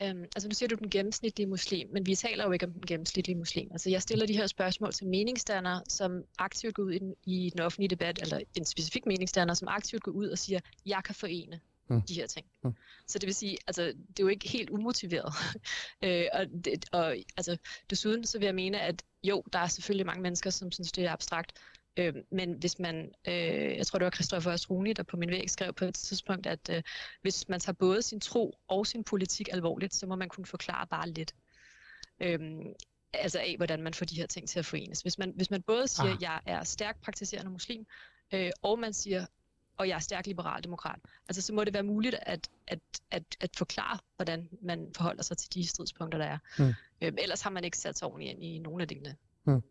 Øhm, 0.02 0.22
altså 0.22 0.48
nu 0.48 0.54
siger 0.54 0.68
du 0.68 0.74
den 0.74 0.90
gennemsnitlige 0.90 1.46
muslim, 1.46 1.88
men 1.92 2.06
vi 2.06 2.14
taler 2.14 2.44
jo 2.44 2.52
ikke 2.52 2.66
om 2.66 2.72
den 2.72 2.82
gennemsnitlige 2.86 3.36
muslim. 3.36 3.68
Altså 3.70 3.90
jeg 3.90 4.02
stiller 4.02 4.26
de 4.26 4.36
her 4.36 4.46
spørgsmål 4.46 4.92
til 4.92 5.06
meningsdannere, 5.06 5.82
som 5.88 6.22
aktivt 6.38 6.74
går 6.74 6.82
ud 6.82 6.92
i 6.92 6.98
den, 6.98 7.14
i 7.26 7.50
den 7.50 7.60
offentlige 7.60 7.88
debat, 7.88 8.18
eller 8.22 8.40
en 8.54 8.64
specifik 8.64 9.06
meningsdanner, 9.06 9.54
som 9.54 9.68
aktivt 9.68 10.02
går 10.02 10.12
ud 10.12 10.28
og 10.28 10.38
siger, 10.38 10.60
jeg 10.86 11.00
kan 11.04 11.14
forene 11.14 11.60
mm. 11.94 12.02
de 12.02 12.14
her 12.14 12.26
ting. 12.26 12.46
Mm. 12.64 12.74
Så 13.06 13.18
det 13.18 13.26
vil 13.26 13.34
sige, 13.34 13.58
altså 13.66 13.82
det 13.82 14.18
er 14.18 14.22
jo 14.22 14.28
ikke 14.28 14.48
helt 14.48 14.70
umotiveret. 14.70 15.32
øh, 16.04 16.24
og, 16.32 16.46
det, 16.64 16.84
og 16.92 17.16
altså, 17.36 17.56
desuden 17.90 18.24
så 18.24 18.38
vil 18.38 18.46
jeg 18.46 18.54
mene, 18.54 18.80
at 18.80 19.02
jo, 19.24 19.42
der 19.52 19.58
er 19.58 19.66
selvfølgelig 19.66 20.06
mange 20.06 20.22
mennesker, 20.22 20.50
som 20.50 20.72
synes, 20.72 20.92
det 20.92 21.04
er 21.04 21.12
abstrakt, 21.12 21.52
Øh, 21.96 22.14
men 22.30 22.52
hvis 22.52 22.78
man, 22.78 23.12
øh, 23.28 23.76
jeg 23.76 23.86
tror 23.86 23.98
det 23.98 24.04
var 24.04 24.10
Christoffer 24.10 24.50
Astroni, 24.50 24.92
der 24.92 25.02
på 25.02 25.16
min 25.16 25.30
væg 25.30 25.50
skrev 25.50 25.72
på 25.72 25.84
et 25.84 25.94
tidspunkt, 25.94 26.46
at 26.46 26.70
øh, 26.70 26.82
hvis 27.22 27.48
man 27.48 27.60
tager 27.60 27.74
både 27.74 28.02
sin 28.02 28.20
tro 28.20 28.58
og 28.68 28.86
sin 28.86 29.04
politik 29.04 29.48
alvorligt, 29.52 29.94
så 29.94 30.06
må 30.06 30.16
man 30.16 30.28
kunne 30.28 30.46
forklare 30.46 30.86
bare 30.86 31.10
lidt. 31.10 31.34
Øh, 32.20 32.40
altså 33.12 33.38
af, 33.38 33.54
hvordan 33.56 33.82
man 33.82 33.94
får 33.94 34.06
de 34.06 34.16
her 34.16 34.26
ting 34.26 34.48
til 34.48 34.58
at 34.58 34.66
forenes. 34.66 35.00
Hvis 35.00 35.18
man, 35.18 35.32
hvis 35.36 35.50
man 35.50 35.62
både 35.62 35.88
siger, 35.88 36.10
at 36.10 36.16
ah. 36.16 36.22
jeg 36.22 36.40
er 36.46 36.64
stærk 36.64 37.00
praktiserende 37.00 37.50
muslim, 37.50 37.86
øh, 38.34 38.50
og 38.62 38.78
man 38.78 38.92
siger, 38.92 39.26
og 39.80 39.88
jeg 39.88 39.94
er 39.94 39.98
stærk 39.98 40.26
liberal 40.26 40.64
demokrat, 40.64 40.98
altså 41.28 41.42
så 41.42 41.52
må 41.52 41.64
det 41.64 41.74
være 41.74 41.82
muligt 41.82 42.16
at, 42.22 42.48
at, 42.66 42.78
at, 43.10 43.22
at 43.40 43.50
forklare, 43.56 43.98
hvordan 44.16 44.48
man 44.62 44.90
forholder 44.96 45.22
sig 45.22 45.36
til 45.36 45.54
de 45.54 45.66
stridspunkter, 45.66 46.18
der 46.18 46.26
er. 46.26 46.38
Mm. 46.58 46.74
Øh, 47.00 47.12
ellers 47.18 47.42
har 47.42 47.50
man 47.50 47.64
ikke 47.64 47.78
sat 47.78 47.98
sig 47.98 48.08
ordentligt 48.08 48.30
ind 48.30 48.44
i 48.44 48.58
nogle 48.58 48.82
af 48.82 48.88
delene. 48.88 49.16
Mm. 49.44 49.62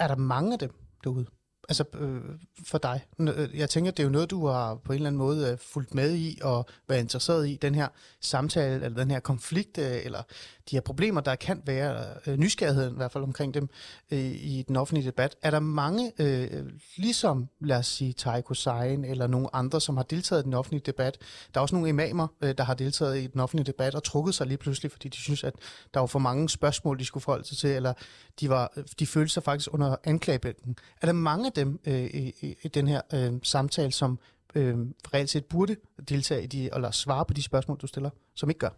Er 0.00 0.08
der 0.08 0.16
mange 0.16 0.52
af 0.52 0.58
dem, 0.58 0.74
derude? 1.04 1.26
Altså 1.68 1.84
øh, 1.94 2.20
for 2.66 2.78
dig. 2.78 3.06
Øh, 3.20 3.58
jeg 3.58 3.70
tænker, 3.70 3.90
det 3.90 3.98
er 3.98 4.04
jo 4.04 4.10
noget, 4.10 4.30
du 4.30 4.46
har 4.46 4.74
på 4.74 4.92
en 4.92 4.96
eller 4.96 5.06
anden 5.06 5.18
måde 5.18 5.50
øh, 5.50 5.58
fulgt 5.58 5.94
med 5.94 6.14
i 6.14 6.38
og 6.42 6.66
været 6.88 7.00
interesseret 7.00 7.48
i, 7.48 7.58
den 7.62 7.74
her 7.74 7.88
samtale, 8.20 8.84
eller 8.84 8.98
den 8.98 9.10
her 9.10 9.20
konflikt, 9.20 9.78
øh, 9.78 10.04
eller 10.04 10.22
de 10.70 10.76
her 10.76 10.80
problemer, 10.80 11.20
der 11.20 11.34
kan 11.34 11.62
være, 11.66 12.04
øh, 12.26 12.36
nysgerrigheden 12.36 12.92
i 12.92 12.96
hvert 12.96 13.12
fald 13.12 13.24
omkring 13.24 13.54
dem 13.54 13.68
øh, 14.10 14.18
i 14.18 14.64
den 14.68 14.76
offentlige 14.76 15.06
debat. 15.06 15.36
Er 15.42 15.50
der 15.50 15.60
mange, 15.60 16.12
øh, 16.18 16.64
ligesom 16.96 17.48
lad 17.60 17.76
os 17.76 17.86
sige 17.86 18.12
Taiko 18.12 18.54
Sein 18.54 19.04
eller 19.04 19.26
nogle 19.26 19.56
andre, 19.56 19.80
som 19.80 19.96
har 19.96 20.04
deltaget 20.04 20.42
i 20.42 20.44
den 20.44 20.54
offentlige 20.54 20.82
debat? 20.86 21.18
Der 21.54 21.60
er 21.60 21.62
også 21.62 21.74
nogle 21.74 21.88
imamer, 21.88 22.26
øh, 22.42 22.54
der 22.58 22.64
har 22.64 22.74
deltaget 22.74 23.18
i 23.22 23.26
den 23.26 23.40
offentlige 23.40 23.66
debat 23.66 23.94
og 23.94 24.04
trukket 24.04 24.34
sig 24.34 24.46
lige 24.46 24.58
pludselig, 24.58 24.92
fordi 24.92 25.08
de 25.08 25.16
synes, 25.16 25.44
at 25.44 25.54
der 25.94 26.00
var 26.00 26.06
for 26.06 26.18
mange 26.18 26.48
spørgsmål, 26.48 26.98
de 26.98 27.04
skulle 27.04 27.22
forholde 27.24 27.48
sig 27.48 27.58
til, 27.58 27.70
eller 27.70 27.92
de, 28.40 28.48
var, 28.48 28.72
øh, 28.76 28.84
de 28.98 29.06
følte 29.06 29.32
sig 29.32 29.42
faktisk 29.42 29.74
under 29.74 29.96
anklagebænken. 30.04 30.76
Er 31.02 31.06
der 31.06 31.12
mange 31.12 31.51
af 31.58 31.64
dem 31.64 31.80
øh, 31.86 32.04
i, 32.04 32.56
i 32.62 32.68
den 32.68 32.88
her 32.88 33.00
øh, 33.14 33.32
samtale, 33.42 33.92
som 33.92 34.18
øh, 34.54 34.76
reelt 35.14 35.30
set 35.30 35.44
burde 35.44 35.76
deltage 36.08 36.42
i 36.42 36.46
de, 36.46 36.74
eller 36.74 36.90
svare 36.90 37.24
på 37.24 37.34
de 37.34 37.42
spørgsmål, 37.42 37.78
du 37.78 37.86
stiller, 37.86 38.10
som 38.34 38.50
ikke 38.50 38.58
gør? 38.58 38.70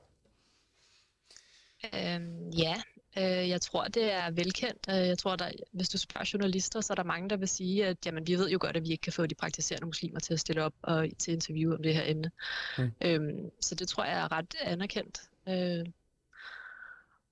Øhm, 1.95 2.49
ja, 2.49 2.75
øh, 3.19 3.49
jeg 3.49 3.61
tror, 3.61 3.85
det 3.85 4.13
er 4.13 4.31
velkendt. 4.31 4.87
Øh, 4.91 5.09
jeg 5.09 5.19
tror, 5.19 5.37
der, 5.37 5.51
hvis 5.73 5.89
du 5.89 5.99
spørger 5.99 6.31
journalister, 6.33 6.81
så 6.81 6.93
er 6.93 6.95
der 6.95 7.05
mange, 7.05 7.31
der 7.31 7.37
vil 7.37 7.49
sige, 7.49 7.87
at 7.87 8.07
jamen, 8.07 8.27
vi 8.27 8.35
ved 8.35 8.51
jo 8.51 8.59
godt, 8.61 8.77
at 8.77 8.83
vi 8.83 8.89
ikke 8.89 9.03
kan 9.03 9.13
få 9.13 9.27
de 9.27 9.35
praktiserende 9.35 9.87
muslimer 9.87 10.21
til 10.21 10.33
at 10.33 10.41
stille 10.41 10.63
op 10.63 10.75
og 10.83 11.09
til 11.19 11.33
interview 11.33 11.75
om 11.75 11.83
det 11.83 11.95
her 11.95 12.03
emne. 12.07 12.31
Mm. 12.79 12.93
Øhm, 13.01 13.51
så 13.61 13.75
det 13.75 13.89
tror 13.89 14.05
jeg 14.05 14.19
er 14.19 14.33
ret 14.33 14.55
anerkendt. 14.61 15.21
Øh. 15.49 15.87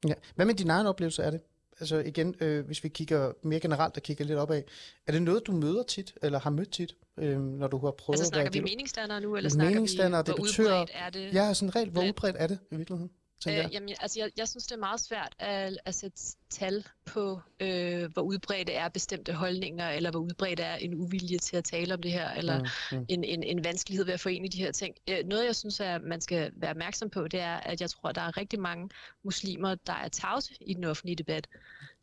Ja. 0.09 0.15
Hvad 0.35 0.47
med 0.47 0.55
din 0.55 0.71
egen 0.71 0.87
oplevelse 0.87 1.23
er 1.23 1.31
det? 1.31 1.41
Altså 1.83 1.99
igen, 1.99 2.35
øh, 2.41 2.67
hvis 2.67 2.85
vi 2.85 2.89
kigger 2.89 3.33
mere 3.43 3.61
generelt 3.61 3.97
og 3.97 4.03
kigger 4.03 4.25
lidt 4.25 4.39
opad, 4.39 4.63
er 5.07 5.13
det 5.13 5.23
noget, 5.23 5.47
du 5.47 5.53
møder 5.53 5.83
tit, 5.83 6.15
eller 6.23 6.39
har 6.39 6.51
mødt 6.51 6.71
tit, 6.71 6.95
øh, 7.19 7.41
når 7.41 7.69
du 7.69 7.79
har 7.79 7.91
prøvet 7.91 8.19
altså, 8.19 8.29
snakker 8.29 8.49
at 8.49 8.55
vi 8.55 8.61
meningsdannere 8.61 9.21
nu, 9.21 9.37
eller 9.37 9.51
snakker 9.51 9.81
vi, 9.81 9.97
hvor 10.25 10.41
udbredt 10.41 10.91
er 10.95 11.11
det? 11.11 11.35
Ja, 11.35 11.55
sådan 11.55 11.77
rent, 11.77 11.93
hvor 11.93 12.03
udbredt 12.03 12.37
er 12.39 12.47
det 12.47 12.59
i 12.71 12.77
virkeligheden? 12.77 13.11
Tænker 13.43 13.65
øh, 13.65 13.75
Jamen, 13.75 13.89
altså, 14.01 14.21
jeg, 14.21 14.31
jeg 14.37 14.49
synes, 14.49 14.67
det 14.67 14.73
er 14.73 14.79
meget 14.79 15.01
svært 15.01 15.35
at, 15.39 15.79
at 15.85 15.95
sætte 15.95 16.23
tal 16.51 16.87
på, 17.05 17.41
øh, 17.61 18.13
hvor 18.13 18.23
udbredt 18.23 18.71
er 18.73 18.89
bestemte 18.89 19.33
holdninger, 19.33 19.91
eller 19.91 20.11
hvor 20.11 20.21
udbredt 20.21 20.61
er 20.61 20.75
en 20.75 20.95
uvilje 20.95 21.39
til 21.39 21.57
at 21.57 21.65
tale 21.65 21.95
om 21.95 22.03
det 22.03 22.13
her, 22.13 22.31
eller 22.31 22.59
mm, 22.59 22.99
mm. 22.99 23.07
En, 23.09 23.25
en, 23.25 23.43
en 23.43 23.65
vanskelighed 23.65 24.05
ved 24.05 24.15
at 24.15 24.21
forene 24.21 24.49
de 24.49 24.59
her 24.59 24.73
ting. 24.73 24.95
Øh, 25.09 25.25
noget, 25.25 25.47
jeg 25.47 25.57
synes, 25.57 25.81
at 25.81 26.03
man 26.03 26.21
skal 26.21 26.51
være 26.57 26.71
opmærksom 26.71 27.11
på, 27.11 27.29
det 27.29 27.41
er, 27.41 27.57
at 27.57 27.81
jeg 27.81 27.91
tror, 27.91 28.09
at 28.09 28.15
der 28.15 28.23
er 28.23 28.37
rigtig 28.37 28.61
mange 28.61 28.89
muslimer, 29.23 29.75
der 29.75 29.93
er 29.93 30.09
tavse 30.09 30.55
i 30.61 30.75
den 30.75 30.85
offentlige 30.85 31.17
debat, 31.17 31.49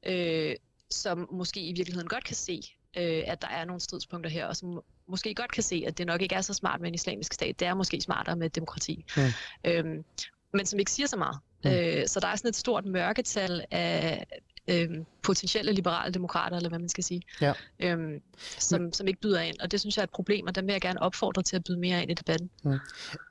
øh, 0.05 0.55
som 0.91 1.29
måske 1.31 1.61
i 1.61 1.73
virkeligheden 1.73 2.07
godt 2.07 2.23
kan 2.23 2.35
se, 2.35 2.61
øh, 2.97 3.23
at 3.25 3.41
der 3.41 3.47
er 3.47 3.65
nogle 3.65 3.79
stridspunkter 3.79 4.29
her, 4.29 4.45
og 4.45 4.55
som 4.55 4.83
måske 5.07 5.35
godt 5.35 5.51
kan 5.51 5.63
se, 5.63 5.83
at 5.87 5.97
det 5.97 6.07
nok 6.07 6.21
ikke 6.21 6.35
er 6.35 6.41
så 6.41 6.53
smart 6.53 6.81
med 6.81 6.87
en 6.87 6.95
islamisk 6.95 7.33
stat. 7.33 7.59
Det 7.59 7.67
er 7.67 7.73
måske 7.73 8.01
smartere 8.01 8.35
med 8.35 8.49
demokrati. 8.49 9.05
Mm. 9.17 9.23
Øhm, 9.63 10.05
men 10.53 10.65
som 10.65 10.79
ikke 10.79 10.91
siger 10.91 11.07
så 11.07 11.17
meget. 11.17 11.37
Mm. 11.63 11.71
Øh, 11.71 12.07
så 12.07 12.19
der 12.19 12.27
er 12.27 12.35
sådan 12.35 12.49
et 12.49 12.55
stort 12.55 12.85
mørketal 12.85 13.65
af 13.71 14.25
øh, 14.67 14.89
potentielle 15.23 15.71
liberale 15.71 16.13
demokrater, 16.13 16.57
eller 16.57 16.69
hvad 16.69 16.79
man 16.79 16.89
skal 16.89 17.03
sige, 17.03 17.21
ja. 17.41 17.53
øhm, 17.79 18.21
som, 18.37 18.93
som 18.93 19.07
ikke 19.07 19.21
byder 19.21 19.41
ind. 19.41 19.59
Og 19.59 19.71
det 19.71 19.79
synes 19.79 19.97
jeg 19.97 20.01
er 20.01 20.03
et 20.03 20.09
problem, 20.09 20.47
og 20.47 20.55
dem 20.55 20.65
vil 20.65 20.71
jeg 20.71 20.81
gerne 20.81 21.01
opfordre 21.01 21.43
til 21.43 21.55
at 21.55 21.63
byde 21.63 21.79
mere 21.79 22.01
ind 22.01 22.11
i 22.11 22.13
debatten. 22.13 22.49
Mm. 22.63 22.79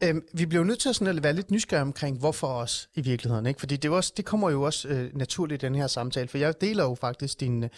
Øhm, 0.04 0.22
vi 0.32 0.46
bliver 0.46 0.64
nødt 0.64 0.78
til 0.78 0.88
at, 0.88 0.96
sådan 0.96 1.16
at 1.16 1.22
være 1.22 1.32
lidt 1.32 1.50
nysgerrige 1.50 1.82
omkring, 1.82 2.18
hvorfor 2.18 2.46
os 2.46 2.88
i 2.94 3.00
virkeligheden. 3.00 3.46
Ikke? 3.46 3.60
Fordi 3.60 3.76
det, 3.76 3.90
også, 3.90 4.12
det 4.16 4.24
kommer 4.24 4.50
jo 4.50 4.62
også 4.62 4.88
øh, 4.88 5.16
naturligt 5.16 5.62
i 5.62 5.66
den 5.66 5.74
her 5.74 5.86
samtale, 5.86 6.28
for 6.28 6.38
jeg 6.38 6.60
deler 6.60 6.84
jo 6.84 6.94
faktisk 6.94 7.40
din, 7.40 7.68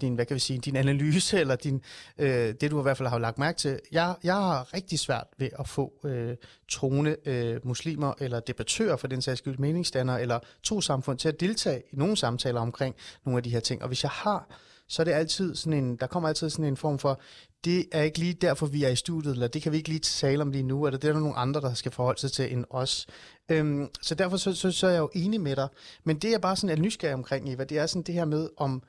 din, 0.00 0.14
hvad 0.14 0.26
kan 0.26 0.34
vi 0.34 0.40
sige, 0.40 0.58
din 0.58 0.76
analyse, 0.76 1.38
eller 1.40 1.56
din, 1.56 1.82
øh, 2.18 2.54
det 2.60 2.70
du 2.70 2.78
i 2.78 2.82
hvert 2.82 2.96
fald 2.96 3.08
har 3.08 3.18
lagt 3.18 3.38
mærke 3.38 3.58
til. 3.58 3.80
Jeg, 3.92 4.14
jeg 4.24 4.34
har 4.34 4.74
rigtig 4.74 4.98
svært 4.98 5.26
ved 5.38 5.48
at 5.58 5.68
få 5.68 5.92
øh, 6.04 6.36
troende 6.68 7.16
øh, 7.26 7.60
muslimer, 7.64 8.12
eller 8.20 8.40
debattører 8.40 8.96
for 8.96 9.06
den 9.06 9.22
sags 9.22 9.38
skyld, 9.38 9.58
meningsdannere, 9.58 10.22
eller 10.22 10.38
to 10.62 10.80
samfund 10.80 11.18
til 11.18 11.28
at 11.28 11.40
deltage 11.40 11.82
i 11.92 11.96
nogle 11.96 12.16
samtaler 12.16 12.60
omkring 12.60 12.94
nogle 13.24 13.36
af 13.36 13.42
de 13.42 13.50
her 13.50 13.57
ting. 13.60 13.82
Og 13.82 13.88
hvis 13.88 14.02
jeg 14.02 14.10
har, 14.10 14.48
så 14.88 15.02
er 15.02 15.04
det 15.04 15.12
altid 15.12 15.54
sådan 15.54 15.84
en, 15.84 15.96
der 15.96 16.06
kommer 16.06 16.28
altid 16.28 16.50
sådan 16.50 16.64
en 16.64 16.76
form 16.76 16.98
for, 16.98 17.20
det 17.64 17.86
er 17.92 18.02
ikke 18.02 18.18
lige 18.18 18.32
derfor, 18.32 18.66
vi 18.66 18.84
er 18.84 18.88
i 18.88 18.96
studiet, 18.96 19.32
eller 19.32 19.48
det 19.48 19.62
kan 19.62 19.72
vi 19.72 19.76
ikke 19.76 19.88
lige 19.88 20.00
tale 20.00 20.42
om 20.42 20.50
lige 20.50 20.62
nu, 20.62 20.86
eller 20.86 20.98
det 20.98 21.08
er 21.08 21.12
der 21.12 21.20
nogle 21.20 21.36
andre, 21.36 21.60
der 21.60 21.74
skal 21.74 21.92
forholde 21.92 22.20
sig 22.20 22.32
til 22.32 22.52
end 22.52 22.64
os. 22.70 23.06
Øhm, 23.48 23.88
så 24.02 24.14
derfor 24.14 24.36
så, 24.36 24.54
så, 24.54 24.70
så 24.70 24.86
er 24.86 24.90
jeg 24.90 24.98
jo 24.98 25.10
enig 25.14 25.40
med 25.40 25.56
dig. 25.56 25.68
Men 26.04 26.18
det 26.18 26.34
er 26.34 26.38
bare 26.38 26.56
sådan 26.56 26.78
er 26.78 26.82
nysgerrig 26.82 27.14
omkring, 27.14 27.52
Eva, 27.52 27.64
det 27.64 27.78
er 27.78 27.86
sådan 27.86 28.02
det 28.02 28.14
her 28.14 28.24
med, 28.24 28.48
om 28.56 28.82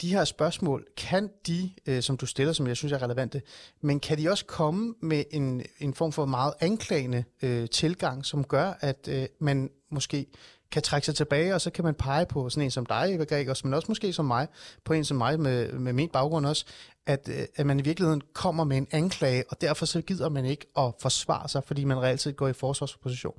de 0.00 0.08
her 0.08 0.24
spørgsmål, 0.24 0.86
kan 0.96 1.30
de, 1.46 1.70
øh, 1.86 2.02
som 2.02 2.16
du 2.16 2.26
stiller, 2.26 2.52
som 2.52 2.66
jeg 2.66 2.76
synes 2.76 2.92
er 2.92 3.02
relevante, 3.02 3.42
men 3.80 4.00
kan 4.00 4.18
de 4.18 4.28
også 4.28 4.44
komme 4.44 4.94
med 5.00 5.24
en, 5.30 5.62
en 5.78 5.94
form 5.94 6.12
for 6.12 6.26
meget 6.26 6.54
anklagende 6.60 7.24
øh, 7.42 7.68
tilgang, 7.68 8.26
som 8.26 8.44
gør, 8.44 8.72
at 8.80 9.08
øh, 9.08 9.26
man 9.38 9.70
måske 9.90 10.26
kan 10.72 10.82
trække 10.82 11.06
sig 11.06 11.14
tilbage, 11.14 11.54
og 11.54 11.60
så 11.60 11.70
kan 11.70 11.84
man 11.84 11.94
pege 11.94 12.26
på 12.26 12.50
sådan 12.50 12.64
en 12.64 12.70
som 12.70 12.86
dig, 12.86 13.14
Eva 13.14 13.24
Gregers, 13.24 13.64
men 13.64 13.74
også 13.74 13.86
måske 13.88 14.12
som 14.12 14.24
mig, 14.24 14.48
på 14.84 14.92
en 14.92 15.04
som 15.04 15.16
mig 15.16 15.40
med, 15.40 15.72
med 15.72 15.92
min 15.92 16.08
baggrund 16.08 16.46
også, 16.46 16.64
at, 17.06 17.28
øh, 17.28 17.46
at 17.56 17.66
man 17.66 17.80
i 17.80 17.82
virkeligheden 17.82 18.22
kommer 18.32 18.64
med 18.64 18.76
en 18.76 18.86
anklage, 18.90 19.44
og 19.48 19.60
derfor 19.60 19.86
så 19.86 20.02
gider 20.02 20.28
man 20.28 20.44
ikke 20.44 20.66
at 20.78 20.94
forsvare 21.00 21.48
sig, 21.48 21.64
fordi 21.64 21.84
man 21.84 22.02
reelt 22.02 22.20
set 22.20 22.36
går 22.36 22.48
i 22.48 22.52
forsvarsposition. 22.52 23.34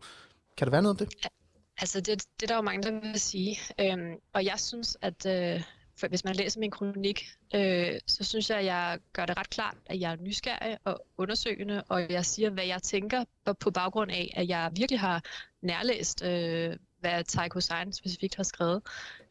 Kan 0.57 0.67
der 0.67 0.71
være 0.71 0.81
noget 0.81 1.01
om 1.01 1.07
det? 1.07 1.29
Altså, 1.81 2.01
det, 2.01 2.25
det 2.39 2.43
er 2.43 2.47
der 2.47 2.55
jo 2.55 2.61
mange, 2.61 2.83
der 2.83 3.11
vil 3.11 3.19
sige. 3.19 3.59
Øhm, 3.79 4.15
og 4.33 4.45
jeg 4.45 4.59
synes, 4.59 4.97
at 5.01 5.25
øh, 5.25 5.63
for 5.99 6.07
hvis 6.07 6.23
man 6.23 6.35
læser 6.35 6.59
min 6.59 6.71
kronik, 6.71 7.29
øh, 7.55 7.99
så 8.07 8.23
synes 8.23 8.49
jeg, 8.49 8.57
at 8.57 8.65
jeg 8.65 8.99
gør 9.13 9.25
det 9.25 9.37
ret 9.37 9.49
klart, 9.49 9.77
at 9.85 9.99
jeg 9.99 10.11
er 10.11 10.15
nysgerrig 10.21 10.77
og 10.83 11.05
undersøgende, 11.17 11.83
og 11.89 12.11
jeg 12.11 12.25
siger, 12.25 12.49
hvad 12.49 12.65
jeg 12.65 12.83
tænker 12.83 13.23
på 13.59 13.71
baggrund 13.71 14.11
af, 14.11 14.33
at 14.35 14.47
jeg 14.47 14.71
virkelig 14.75 14.99
har 14.99 15.23
nærlæst, 15.61 16.23
øh, 16.23 16.77
hvad 17.03 17.23
Taiko 17.23 17.59
Sein 17.59 17.93
specifikt 17.93 18.35
har 18.35 18.43
skrevet. 18.43 18.81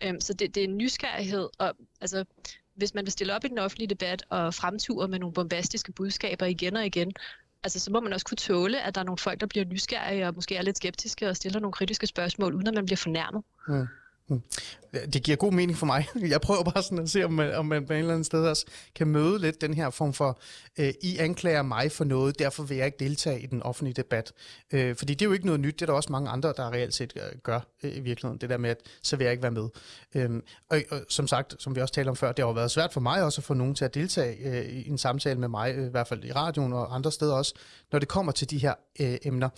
Øhm, 0.03 0.21
så 0.21 0.33
det, 0.33 0.55
det 0.55 0.61
er 0.61 0.69
en 0.69 0.77
nysgerrighed, 0.77 1.49
og 1.59 1.75
altså, 2.01 2.25
hvis 2.75 2.95
man 2.95 3.05
vil 3.05 3.13
stille 3.13 3.35
op 3.35 3.45
i 3.45 3.49
den 3.49 3.59
offentlige 3.59 3.89
debat 3.89 4.25
og 4.29 4.55
fremture 4.55 5.09
med 5.09 5.19
nogle 5.19 5.33
bombastiske 5.33 5.93
budskaber 5.93 6.47
igen 6.47 6.77
og 6.77 6.87
igen, 6.87 7.13
altså, 7.63 7.81
så 7.81 7.91
må 7.91 8.01
man 8.01 8.13
også 8.13 8.27
kunne 8.27 8.37
tåle, 8.37 8.83
at 8.83 8.95
der 8.95 9.01
er 9.01 9.05
nogle 9.05 9.19
folk, 9.19 9.41
der 9.41 9.47
bliver 9.47 9.65
nysgerrige 9.65 10.27
og 10.27 10.35
måske 10.35 10.57
er 10.57 10.63
lidt 10.63 10.77
skeptiske 10.77 11.29
og 11.29 11.37
stiller 11.37 11.61
nogle 11.61 11.73
kritiske 11.73 12.07
spørgsmål, 12.07 12.55
uden 12.55 12.67
at 12.67 12.75
man 12.75 12.85
bliver 12.85 12.97
fornærmet. 12.97 13.43
Mm. 13.69 13.87
Mm. 14.29 14.43
Det 15.13 15.23
giver 15.23 15.37
god 15.37 15.53
mening 15.53 15.79
for 15.79 15.87
mig. 15.87 16.07
Jeg 16.35 16.41
prøver 16.41 16.63
bare 16.63 16.83
sådan 16.83 16.99
at 16.99 17.11
se, 17.11 17.25
om 17.25 17.33
man, 17.33 17.55
om 17.55 17.67
man 17.67 17.87
på 17.87 17.93
en 17.93 17.99
eller 17.99 18.13
anden 18.13 18.25
sted 18.25 18.47
også 18.47 18.67
kan 18.95 19.07
møde 19.07 19.39
lidt 19.39 19.61
den 19.61 19.75
her 19.75 19.91
form 19.91 20.13
for, 20.13 20.41
øh, 20.79 20.93
I 21.03 21.19
anklager 21.19 21.63
mig 21.63 21.93
for 21.93 22.05
noget, 22.05 22.39
derfor 22.39 22.63
vil 22.63 22.77
jeg 22.77 22.87
ikke 22.87 22.99
deltage 22.99 23.41
i 23.41 23.47
den 23.47 23.63
offentlige 23.63 23.95
debat. 23.95 24.33
Øh, 24.73 24.97
fordi 24.97 25.15
det 25.15 25.23
er 25.23 25.29
jo 25.29 25.33
ikke 25.33 25.47
noget 25.47 25.61
nyt, 25.61 25.75
det 25.75 25.83
er 25.83 25.87
der 25.87 25.93
også 25.93 26.13
mange 26.13 26.31
andre, 26.31 26.55
der 26.57 26.73
reelt 26.73 26.95
set 26.95 27.13
øh, 27.17 27.39
gør 27.43 27.61
øh, 27.83 27.97
i 27.97 28.01
virkeligheden, 28.01 28.41
det 28.41 28.51
der 28.51 28.57
med, 28.57 28.71
at 28.71 28.81
så 29.03 29.17
vil 29.17 29.25
jeg 29.25 29.33
ikke 29.33 29.43
være 29.43 29.53
med. 29.53 29.69
Øh, 30.15 30.31
og, 30.69 30.79
og 30.91 31.01
som 31.09 31.27
sagt, 31.27 31.55
som 31.59 31.77
vi 31.77 31.81
også 31.81 31.95
talte 31.95 32.09
om 32.09 32.17
før, 32.17 32.33
det 32.33 32.39
har 32.39 32.49
jo 32.49 32.53
været 32.53 32.71
svært 32.71 32.93
for 32.93 33.01
mig 33.01 33.23
også 33.23 33.41
at 33.41 33.45
få 33.45 33.55
nogen 33.55 33.75
til 33.75 33.85
at 33.85 33.95
deltage 33.95 34.37
øh, 34.45 34.65
i 34.65 34.89
en 34.89 34.99
samtale 34.99 35.41
med 35.41 35.49
mig, 35.49 35.75
øh, 35.75 35.87
i 35.87 35.91
hvert 35.91 36.09
fald 36.09 36.25
i 36.25 36.33
radioen 36.33 36.73
og 36.73 36.95
andre 36.95 37.13
steder 37.13 37.35
også, 37.35 37.55
når 37.93 37.99
det 37.99 38.09
kommer 38.09 38.33
til 38.33 38.51
de 38.51 38.59
her 38.59 38.75
øh, 39.01 39.17
emner. 39.25 39.49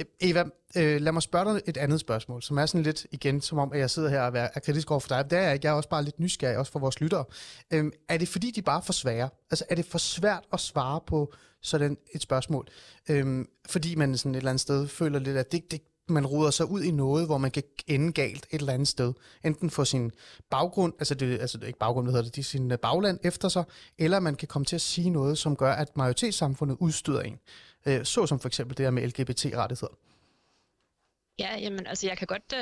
Øh, 0.00 0.06
Eva, 0.20 0.44
øh, 0.76 1.00
lad 1.00 1.12
mig 1.12 1.22
spørge 1.22 1.54
dig 1.54 1.62
et 1.66 1.76
andet 1.76 2.00
spørgsmål, 2.00 2.42
som 2.42 2.58
er 2.58 2.66
sådan 2.66 2.82
lidt 2.82 3.06
igen, 3.10 3.40
som 3.40 3.58
om 3.58 3.72
at 3.72 3.78
jeg 3.78 3.90
sidder 3.90 4.08
her 4.08 4.20
og 4.20 4.32
er 4.36 4.60
kritisk 4.60 4.83
over 4.90 5.00
for 5.00 5.08
dig. 5.08 5.30
Det 5.30 5.38
er 5.38 5.42
jeg 5.42 5.54
ikke. 5.54 5.66
Jeg 5.66 5.72
er 5.72 5.76
også 5.76 5.88
bare 5.88 6.04
lidt 6.04 6.20
nysgerrig, 6.20 6.58
også 6.58 6.72
for 6.72 6.78
vores 6.78 7.00
lyttere. 7.00 7.24
Øhm, 7.70 7.92
er 8.08 8.18
det 8.18 8.28
fordi, 8.28 8.50
de 8.50 8.62
bare 8.62 8.78
er 8.78 8.82
for 8.82 8.92
svære? 8.92 9.28
Altså 9.50 9.64
er 9.68 9.74
det 9.74 9.84
for 9.84 9.98
svært 9.98 10.44
at 10.52 10.60
svare 10.60 11.00
på 11.06 11.32
sådan 11.62 11.96
et 12.12 12.22
spørgsmål? 12.22 12.68
Øhm, 13.08 13.48
fordi 13.68 13.94
man 13.94 14.18
sådan 14.18 14.34
et 14.34 14.36
eller 14.36 14.50
andet 14.50 14.60
sted 14.60 14.88
føler 14.88 15.18
lidt, 15.18 15.36
at 15.36 15.52
det, 15.52 15.70
det, 15.70 15.80
man 16.08 16.26
ruder 16.26 16.50
sig 16.50 16.70
ud 16.70 16.82
i 16.82 16.90
noget, 16.90 17.26
hvor 17.26 17.38
man 17.38 17.50
kan 17.50 17.62
ende 17.86 18.12
galt 18.12 18.46
et 18.50 18.60
eller 18.60 18.72
andet 18.72 18.88
sted. 18.88 19.12
Enten 19.44 19.70
få 19.70 19.84
sin 19.84 20.10
baggrund, 20.50 20.92
altså 20.98 21.14
det, 21.14 21.40
altså 21.40 21.58
det 21.58 21.64
er 21.64 21.66
ikke 21.66 21.78
baggrund, 21.78 22.06
hvad 22.06 22.12
hedder 22.12 22.24
det, 22.24 22.36
det 22.36 22.42
er 22.42 22.44
sin 22.44 22.72
øh, 22.72 22.78
bagland 22.78 23.18
efter 23.22 23.48
sig, 23.48 23.64
eller 23.98 24.20
man 24.20 24.34
kan 24.34 24.48
komme 24.48 24.66
til 24.66 24.76
at 24.76 24.80
sige 24.80 25.10
noget, 25.10 25.38
som 25.38 25.56
gør, 25.56 25.72
at 25.72 25.96
majoritetssamfundet 25.96 26.76
udstøder 26.80 27.20
en. 27.20 27.38
Øh, 27.86 28.04
så 28.04 28.26
som 28.26 28.40
for 28.40 28.48
eksempel 28.48 28.76
det 28.76 28.86
her 28.86 28.90
med 28.90 29.06
LGBT-rettigheder. 29.06 29.94
Ja, 31.38 31.58
jamen, 31.58 31.86
altså 31.86 32.06
jeg 32.06 32.18
kan 32.18 32.26
godt 32.26 32.54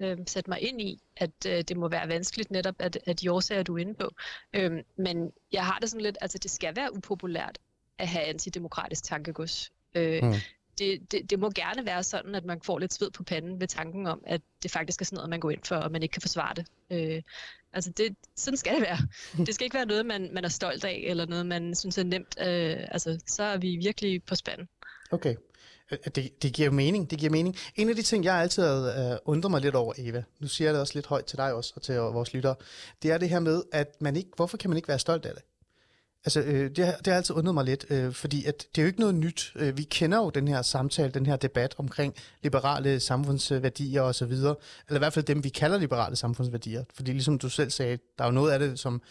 uh, 0.00 0.24
sætte 0.26 0.50
mig 0.50 0.60
ind 0.60 0.80
i, 0.80 1.02
at 1.16 1.30
uh, 1.46 1.52
det 1.52 1.76
må 1.76 1.88
være 1.88 2.08
vanskeligt 2.08 2.50
netop, 2.50 2.74
at, 2.78 2.98
at 3.06 3.20
de 3.20 3.32
årsager, 3.32 3.62
du 3.62 3.74
er 3.76 3.78
inde 3.78 3.94
på. 3.94 4.10
Um, 4.58 4.78
men 4.98 5.32
jeg 5.52 5.66
har 5.66 5.78
det 5.78 5.90
sådan 5.90 6.02
lidt, 6.02 6.18
altså 6.20 6.38
det 6.38 6.50
skal 6.50 6.76
være 6.76 6.96
upopulært 6.96 7.58
at 7.98 8.08
have 8.08 8.24
antidemokratisk 8.24 9.04
tankegods. 9.04 9.72
Uh, 9.96 10.02
mm. 10.02 10.34
det, 10.78 11.12
det, 11.12 11.30
det 11.30 11.38
må 11.38 11.50
gerne 11.50 11.86
være 11.86 12.02
sådan, 12.02 12.34
at 12.34 12.44
man 12.44 12.60
får 12.60 12.78
lidt 12.78 12.94
sved 12.94 13.10
på 13.10 13.22
panden 13.22 13.60
ved 13.60 13.68
tanken 13.68 14.06
om, 14.06 14.22
at 14.26 14.40
det 14.62 14.70
faktisk 14.70 15.00
er 15.00 15.04
sådan 15.04 15.16
noget, 15.16 15.30
man 15.30 15.40
går 15.40 15.50
ind 15.50 15.64
for, 15.64 15.76
og 15.76 15.92
man 15.92 16.02
ikke 16.02 16.12
kan 16.12 16.22
forsvare 16.22 16.54
det. 16.54 16.66
Uh, 16.90 17.22
altså 17.72 17.90
det, 17.90 18.16
sådan 18.36 18.56
skal 18.56 18.74
det 18.74 18.82
være. 18.82 18.98
Det 19.46 19.54
skal 19.54 19.64
ikke 19.64 19.76
være 19.76 19.86
noget, 19.86 20.06
man, 20.06 20.30
man 20.32 20.44
er 20.44 20.48
stolt 20.48 20.84
af, 20.84 21.04
eller 21.06 21.26
noget, 21.26 21.46
man 21.46 21.74
synes 21.74 21.98
er 21.98 22.04
nemt. 22.04 22.36
Uh, 22.40 22.92
altså 22.94 23.20
så 23.26 23.42
er 23.42 23.56
vi 23.56 23.76
virkelig 23.76 24.22
på 24.22 24.34
spanden. 24.34 24.68
Okay. 25.10 25.34
Øh, 25.90 25.98
det, 26.14 26.42
det 26.42 26.52
giver 26.52 26.70
mening, 26.70 27.10
det 27.10 27.18
giver 27.18 27.30
mening. 27.30 27.56
En 27.76 27.88
af 27.88 27.96
de 27.96 28.02
ting, 28.02 28.24
jeg 28.24 28.34
altid 28.34 28.62
har 28.62 29.04
uh, 29.06 29.12
øh, 29.12 29.18
undret 29.24 29.50
mig 29.50 29.60
lidt 29.60 29.74
over, 29.74 29.92
Eva, 29.98 30.22
nu 30.40 30.48
siger 30.48 30.68
jeg 30.68 30.74
det 30.74 30.80
også 30.80 30.94
lidt 30.94 31.06
højt 31.06 31.24
til 31.24 31.38
dig 31.38 31.52
også, 31.52 31.72
og 31.76 31.82
til 31.82 31.94
vores 31.94 32.34
lyttere, 32.34 32.54
det 33.02 33.10
er 33.10 33.18
det 33.18 33.28
her 33.28 33.40
med, 33.40 33.62
at 33.72 33.96
man 34.00 34.16
ikke, 34.16 34.30
hvorfor 34.36 34.56
kan 34.56 34.70
man 34.70 34.76
ikke 34.76 34.88
være 34.88 34.98
stolt 34.98 35.26
af 35.26 35.34
det? 35.34 35.42
Altså, 36.26 36.40
øh, 36.40 36.70
det, 36.76 36.86
har, 36.86 36.92
det 36.92 37.06
har 37.06 37.14
altid 37.14 37.34
undret 37.34 37.54
mig 37.54 37.64
lidt, 37.64 37.86
øh, 37.90 38.12
fordi 38.12 38.44
at 38.44 38.66
det 38.74 38.80
er 38.80 38.82
jo 38.82 38.86
ikke 38.86 39.00
noget 39.00 39.14
nyt. 39.14 39.52
Øh, 39.56 39.78
vi 39.78 39.82
kender 39.82 40.18
jo 40.18 40.30
den 40.30 40.48
her 40.48 40.62
samtale, 40.62 41.10
den 41.10 41.26
her 41.26 41.36
debat 41.36 41.74
omkring 41.78 42.14
liberale 42.42 43.00
samfundsværdier 43.00 44.02
osv., 44.02 44.32
eller 44.32 44.56
i 44.90 44.98
hvert 44.98 45.12
fald 45.12 45.24
dem, 45.24 45.44
vi 45.44 45.48
kalder 45.48 45.78
liberale 45.78 46.16
samfundsværdier. 46.16 46.84
Fordi 46.94 47.12
ligesom 47.12 47.38
du 47.38 47.48
selv 47.48 47.70
sagde, 47.70 47.98
der 48.18 48.24
er 48.24 48.28
jo 48.28 48.34
noget 48.34 48.52
af 48.52 48.58
det, 48.58 48.78
som 48.78 49.02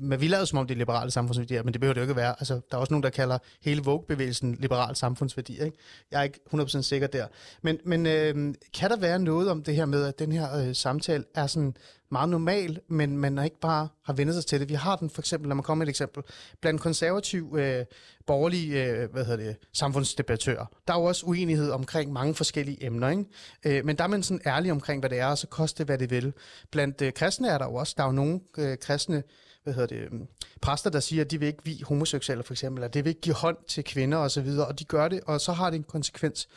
men 0.00 0.20
vi 0.20 0.28
lader 0.28 0.44
som 0.44 0.58
om 0.58 0.66
det 0.66 0.74
er 0.74 0.78
liberale 0.78 1.10
samfundsværdier, 1.10 1.62
men 1.62 1.72
det 1.72 1.80
behøver 1.80 1.94
det 1.94 2.00
jo 2.00 2.02
ikke 2.02 2.10
at 2.10 2.16
være. 2.16 2.34
Altså, 2.38 2.54
der 2.70 2.76
er 2.76 2.80
også 2.80 2.92
nogen, 2.92 3.02
der 3.02 3.10
kalder 3.10 3.38
hele 3.62 3.82
Vogue-bevægelsen 3.82 4.56
liberal 4.60 4.96
samfundsværdier. 4.96 5.64
Ikke? 5.64 5.76
Jeg 6.10 6.18
er 6.18 6.22
ikke 6.22 6.40
100% 6.54 6.82
sikker 6.82 7.06
der. 7.06 7.26
Men, 7.62 7.78
men 7.84 8.06
øh, 8.06 8.54
kan 8.74 8.90
der 8.90 8.96
være 8.96 9.18
noget 9.18 9.50
om 9.50 9.62
det 9.62 9.74
her 9.74 9.84
med, 9.84 10.04
at 10.04 10.18
den 10.18 10.32
her 10.32 10.56
øh, 10.56 10.74
samtale 10.74 11.24
er 11.34 11.46
sådan 11.46 11.74
meget 12.12 12.28
normal, 12.28 12.80
men 12.88 13.18
man 13.18 13.44
ikke 13.44 13.60
bare 13.60 13.88
har 14.04 14.12
vendt 14.12 14.34
sig 14.34 14.46
til 14.46 14.60
det. 14.60 14.68
Vi 14.68 14.74
har 14.74 14.96
den 14.96 15.10
for 15.10 15.22
eksempel, 15.22 15.48
lad 15.48 15.54
mig 15.54 15.64
komme 15.64 15.78
med 15.78 15.86
et 15.86 15.90
eksempel, 15.90 16.22
blandt 16.60 16.80
konservativ, 16.80 17.56
øh, 17.58 17.84
borgerlige 18.26 18.84
øh, 18.84 19.12
hvad 19.12 19.24
hedder 19.24 19.44
det, 19.44 19.56
samfundsdebattører. 19.72 20.66
Der 20.88 20.94
er 20.94 20.98
jo 20.98 21.04
også 21.04 21.26
uenighed 21.26 21.70
omkring 21.70 22.12
mange 22.12 22.34
forskellige 22.34 22.84
emner, 22.86 23.08
ikke? 23.08 23.24
Øh, 23.64 23.84
men 23.84 23.98
der 23.98 24.04
er 24.04 24.08
man 24.08 24.22
sådan 24.22 24.40
ærlig 24.46 24.72
omkring, 24.72 25.00
hvad 25.00 25.10
det 25.10 25.18
er, 25.18 25.26
og 25.26 25.38
så 25.38 25.46
koste 25.46 25.78
det, 25.78 25.86
hvad 25.86 25.98
det 25.98 26.10
vil. 26.10 26.32
Blandt 26.70 27.02
øh, 27.02 27.12
kristne 27.12 27.48
er 27.48 27.58
der 27.58 27.64
jo 27.64 27.74
også, 27.74 27.94
der 27.96 28.02
er 28.02 28.06
jo 28.06 28.12
nogle 28.12 28.40
øh, 28.58 28.78
kristne 28.78 29.22
hvad 29.64 29.74
hedder 29.74 29.86
det, 29.86 29.96
øhm, 29.96 30.26
præster, 30.60 30.90
der 30.90 31.00
siger, 31.00 31.24
at 31.24 31.30
de 31.30 31.38
vil 31.38 31.48
ikke 31.48 31.64
vi 31.64 31.82
homoseksuelle 31.88 32.44
for 32.44 32.54
eksempel, 32.54 32.84
at 32.84 32.94
det 32.94 33.04
vil 33.04 33.08
ikke 33.08 33.20
give 33.20 33.34
hånd 33.34 33.56
til 33.68 33.84
kvinder 33.84 34.18
og 34.18 34.30
så 34.30 34.40
videre, 34.40 34.66
og 34.66 34.78
de 34.78 34.84
gør 34.84 35.08
det, 35.08 35.20
og 35.26 35.40
så 35.40 35.52
har 35.52 35.70
det 35.70 35.76
en 35.76 35.84
konsekvens. 35.84 36.48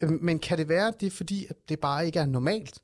Øhm, 0.00 0.18
men 0.22 0.38
kan 0.38 0.58
det 0.58 0.68
være, 0.68 0.88
at 0.88 1.00
det 1.00 1.06
er 1.06 1.10
fordi, 1.10 1.46
at 1.50 1.56
det 1.68 1.80
bare 1.80 2.06
ikke 2.06 2.18
er 2.18 2.26
normalt? 2.26 2.78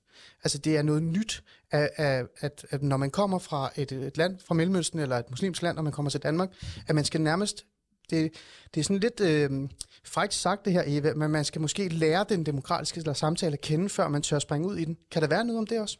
Altså 0.44 0.58
det 0.58 0.76
er 0.76 0.82
noget 0.82 1.02
nyt, 1.02 1.42
at, 1.70 1.90
at, 1.96 2.26
at, 2.40 2.66
at 2.70 2.82
når 2.82 2.96
man 2.96 3.10
kommer 3.10 3.38
fra 3.38 3.70
et, 3.76 3.92
et 3.92 4.16
land, 4.16 4.38
fra 4.46 4.54
Mellemøsten 4.54 4.98
eller 4.98 5.18
et 5.18 5.30
muslimsk 5.30 5.62
land, 5.62 5.78
og 5.78 5.84
man 5.84 5.92
kommer 5.92 6.10
til 6.10 6.22
Danmark, 6.22 6.48
at 6.86 6.94
man 6.94 7.04
skal 7.04 7.20
nærmest 7.20 7.64
det, 8.10 8.32
det 8.74 8.80
er 8.80 8.84
sådan 8.84 8.98
lidt 8.98 9.20
øh, 9.20 9.68
frækt 10.04 10.34
sagt 10.34 10.64
det 10.64 10.72
her, 10.72 10.82
Eva, 10.86 11.14
men 11.14 11.30
man 11.30 11.44
skal 11.44 11.60
måske 11.60 11.88
lære 11.88 12.24
den 12.28 12.46
demokratiske 12.46 12.98
eller 12.98 13.12
samtale 13.12 13.52
at 13.52 13.60
kende, 13.60 13.88
før 13.88 14.08
man 14.08 14.22
tør 14.22 14.38
springe 14.38 14.68
ud 14.68 14.76
i 14.76 14.84
den. 14.84 14.96
Kan 15.10 15.22
der 15.22 15.28
være 15.28 15.44
noget 15.44 15.58
om 15.58 15.66
det 15.66 15.80
også? 15.80 15.98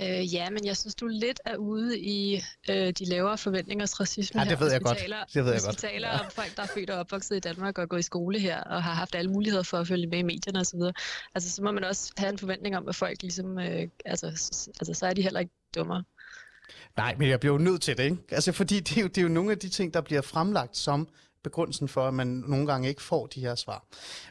Øh, 0.00 0.34
ja, 0.34 0.50
men 0.50 0.64
jeg 0.64 0.76
synes, 0.76 0.94
du 0.94 1.06
lidt 1.06 1.40
er 1.44 1.56
ude 1.56 1.98
i 1.98 2.42
øh, 2.70 2.90
de 2.90 3.04
lavere 3.04 3.38
forventningers 3.38 4.00
racisme 4.00 4.42
ja, 4.42 4.50
det 4.50 4.60
ved 4.60 4.66
her. 4.66 4.72
jeg 4.72 4.82
godt. 4.82 4.98
Taler, 4.98 5.24
det 5.34 5.44
ved 5.44 5.52
jeg 5.52 5.60
godt. 5.64 5.76
vi 5.76 5.88
taler 5.88 6.08
ja. 6.08 6.18
om 6.18 6.30
folk, 6.30 6.56
der 6.56 6.62
er 6.62 6.66
født 6.66 6.90
og 6.90 6.98
opvokset 6.98 7.36
i 7.36 7.40
Danmark 7.40 7.78
og 7.78 7.88
går 7.88 7.96
i 7.96 8.02
skole 8.02 8.38
her 8.38 8.60
og 8.60 8.82
har 8.82 8.94
haft 8.94 9.14
alle 9.14 9.30
muligheder 9.30 9.62
for 9.62 9.78
at 9.78 9.88
følge 9.88 10.06
med 10.06 10.18
i 10.18 10.22
medierne 10.22 10.60
osv., 10.60 10.80
altså, 11.34 11.50
så 11.50 11.62
må 11.62 11.72
man 11.72 11.84
også 11.84 12.12
have 12.18 12.32
en 12.32 12.38
forventning 12.38 12.76
om, 12.76 12.88
at 12.88 12.94
folk 12.94 13.22
ligesom, 13.22 13.58
øh, 13.58 13.88
altså, 14.04 14.26
altså, 14.80 14.94
så 14.94 15.06
er 15.06 15.12
de 15.12 15.22
heller 15.22 15.40
ikke 15.40 15.52
dummere. 15.74 16.04
Nej, 16.96 17.14
men 17.18 17.28
jeg 17.28 17.40
bliver 17.40 17.52
jo 17.52 17.58
nødt 17.58 17.82
til 17.82 17.96
det, 17.96 18.04
ikke? 18.04 18.16
Altså, 18.30 18.52
fordi 18.52 18.80
det 18.80 18.96
er, 18.96 19.00
jo, 19.00 19.06
det 19.06 19.18
er 19.18 19.22
jo 19.22 19.28
nogle 19.28 19.50
af 19.50 19.58
de 19.58 19.68
ting, 19.68 19.94
der 19.94 20.00
bliver 20.00 20.22
fremlagt 20.22 20.76
som 20.76 21.08
begrundelsen 21.42 21.88
for, 21.88 22.08
at 22.08 22.14
man 22.14 22.26
nogle 22.26 22.66
gange 22.66 22.88
ikke 22.88 23.02
får 23.02 23.26
de 23.26 23.40
her 23.40 23.54
svar. 23.54 23.84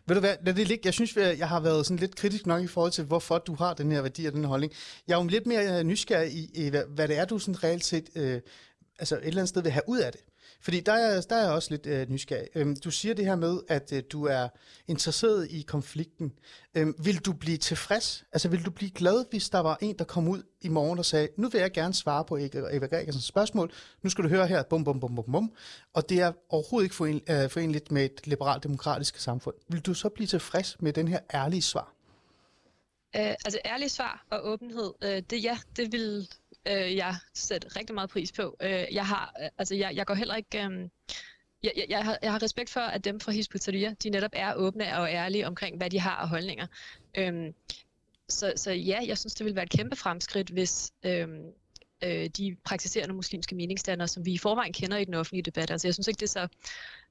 Ved 0.05 0.15
du 0.15 0.19
hvad, 0.19 0.35
lad 0.45 0.53
det 0.53 0.67
ligge. 0.67 0.81
Jeg 0.85 0.93
synes, 0.93 1.15
jeg 1.15 1.49
har 1.49 1.59
været 1.59 1.85
sådan 1.85 1.99
lidt 1.99 2.15
kritisk 2.15 2.45
nok 2.45 2.63
i 2.63 2.67
forhold 2.67 2.91
til, 2.91 3.03
hvorfor 3.03 3.37
du 3.37 3.55
har 3.55 3.73
den 3.73 3.91
her 3.91 4.01
værdi 4.01 4.25
og 4.25 4.33
den 4.33 4.41
her 4.41 4.47
holdning. 4.47 4.73
Jeg 5.07 5.13
er 5.13 5.23
jo 5.23 5.27
lidt 5.27 5.47
mere 5.47 5.79
øh, 5.79 5.83
nysgerrig 5.83 6.31
i, 6.33 6.51
i 6.53 6.69
hvad, 6.69 6.83
hvad 6.87 7.07
det 7.07 7.17
er, 7.17 7.25
du 7.25 7.39
sådan 7.39 7.63
reelt 7.63 7.85
set 7.85 8.09
øh, 8.15 8.41
altså 8.99 9.15
et 9.15 9.27
eller 9.27 9.41
andet 9.41 9.49
sted 9.49 9.61
vil 9.61 9.71
have 9.71 9.83
ud 9.87 9.99
af 9.99 10.11
det. 10.11 10.21
Fordi 10.61 10.79
der 10.79 10.93
er, 10.93 11.21
der 11.21 11.35
er 11.35 11.43
jeg 11.43 11.51
også 11.51 11.69
lidt 11.71 11.85
øh, 11.85 12.09
nysgerrig. 12.09 12.47
Øhm, 12.55 12.75
du 12.75 12.91
siger 12.91 13.13
det 13.13 13.25
her 13.25 13.35
med, 13.35 13.59
at 13.67 13.93
øh, 13.93 14.03
du 14.11 14.25
er 14.25 14.47
interesseret 14.87 15.51
i 15.51 15.61
konflikten. 15.61 16.33
Øhm, 16.75 16.95
vil 17.03 17.17
du 17.17 17.33
blive 17.33 17.57
tilfreds? 17.57 18.23
Altså 18.31 18.49
vil 18.49 18.65
du 18.65 18.71
blive 18.71 18.91
glad, 18.91 19.25
hvis 19.29 19.49
der 19.49 19.59
var 19.59 19.77
en, 19.81 19.97
der 19.99 20.05
kom 20.05 20.27
ud 20.27 20.43
i 20.61 20.69
morgen 20.69 20.99
og 20.99 21.05
sagde, 21.05 21.27
nu 21.37 21.49
vil 21.49 21.61
jeg 21.61 21.71
gerne 21.71 21.93
svare 21.93 22.25
på 22.25 22.37
Eva 22.37 22.85
Gregersens 22.85 23.25
spørgsmål. 23.25 23.71
Nu 24.03 24.09
skal 24.09 24.23
du 24.23 24.29
høre 24.29 24.47
her, 24.47 24.63
bum, 24.63 24.83
bum, 24.83 24.99
bum, 24.99 25.15
bum, 25.15 25.31
bum. 25.31 25.51
Og 25.93 26.09
det 26.09 26.19
er 26.19 26.31
overhovedet 26.49 26.85
ikke 26.85 26.95
foren, 26.95 27.21
øh, 27.29 27.49
forenligt 27.49 27.91
med 27.91 28.05
et 28.05 28.27
liberalt 28.27 28.63
demokratisk 28.63 29.19
samfund. 29.19 29.55
Vil 29.67 29.81
du 29.81 29.93
så 29.93 30.09
blive 30.09 30.27
tilfreds 30.27 30.81
med 30.81 30.93
den 30.93 31.07
her 31.07 31.19
ærlige 31.33 31.61
svar? 31.61 31.93
Øh, 33.15 33.35
altså 33.45 33.59
ærlige 33.65 33.89
svar 33.89 34.25
og 34.29 34.47
åbenhed, 34.47 34.93
øh, 35.03 35.23
det 35.29 35.43
ja, 35.43 35.57
det 35.75 35.91
vil 35.91 36.29
øh, 36.67 36.95
jeg 36.95 37.15
sætter 37.33 37.75
rigtig 37.75 37.95
meget 37.95 38.09
pris 38.09 38.31
på. 38.31 38.57
Øh, 38.61 38.85
jeg 38.91 39.07
har, 39.07 39.33
øh, 39.41 39.49
altså 39.57 39.75
jeg, 39.75 39.95
jeg 39.95 40.05
går 40.05 40.13
heller 40.13 40.35
ikke... 40.35 40.65
Øh, 40.65 40.89
jeg, 41.63 41.71
jeg, 41.75 41.85
jeg, 41.89 42.05
har, 42.05 42.17
jeg 42.21 42.31
har 42.31 42.43
respekt 42.43 42.69
for, 42.69 42.79
at 42.79 43.03
dem 43.03 43.19
fra 43.19 43.31
Hisbutteria, 43.31 43.93
de 44.03 44.09
netop 44.09 44.31
er 44.33 44.53
åbne 44.53 44.97
og 44.97 45.09
ærlige 45.09 45.47
omkring, 45.47 45.77
hvad 45.77 45.89
de 45.89 45.99
har 45.99 46.15
af 46.15 46.29
holdninger. 46.29 46.67
Øhm, 47.17 47.53
så, 48.29 48.53
så 48.55 48.71
ja, 48.71 48.99
jeg 49.07 49.17
synes, 49.17 49.33
det 49.33 49.45
ville 49.45 49.55
være 49.55 49.65
et 49.65 49.69
kæmpe 49.69 49.95
fremskridt, 49.95 50.49
hvis 50.49 50.91
øhm, 51.03 51.45
øh, 52.03 52.25
de 52.25 52.55
praktiserende 52.63 53.15
muslimske 53.15 53.55
meningsdannere, 53.55 54.07
som 54.07 54.25
vi 54.25 54.33
i 54.33 54.37
forvejen 54.37 54.73
kender 54.73 54.97
i 54.97 55.05
den 55.05 55.13
offentlige 55.13 55.43
debat. 55.43 55.71
Altså 55.71 55.87
jeg 55.87 55.93
synes 55.93 56.07
ikke, 56.07 56.19
det 56.19 56.25
er 56.35 56.47
så... 56.47 56.47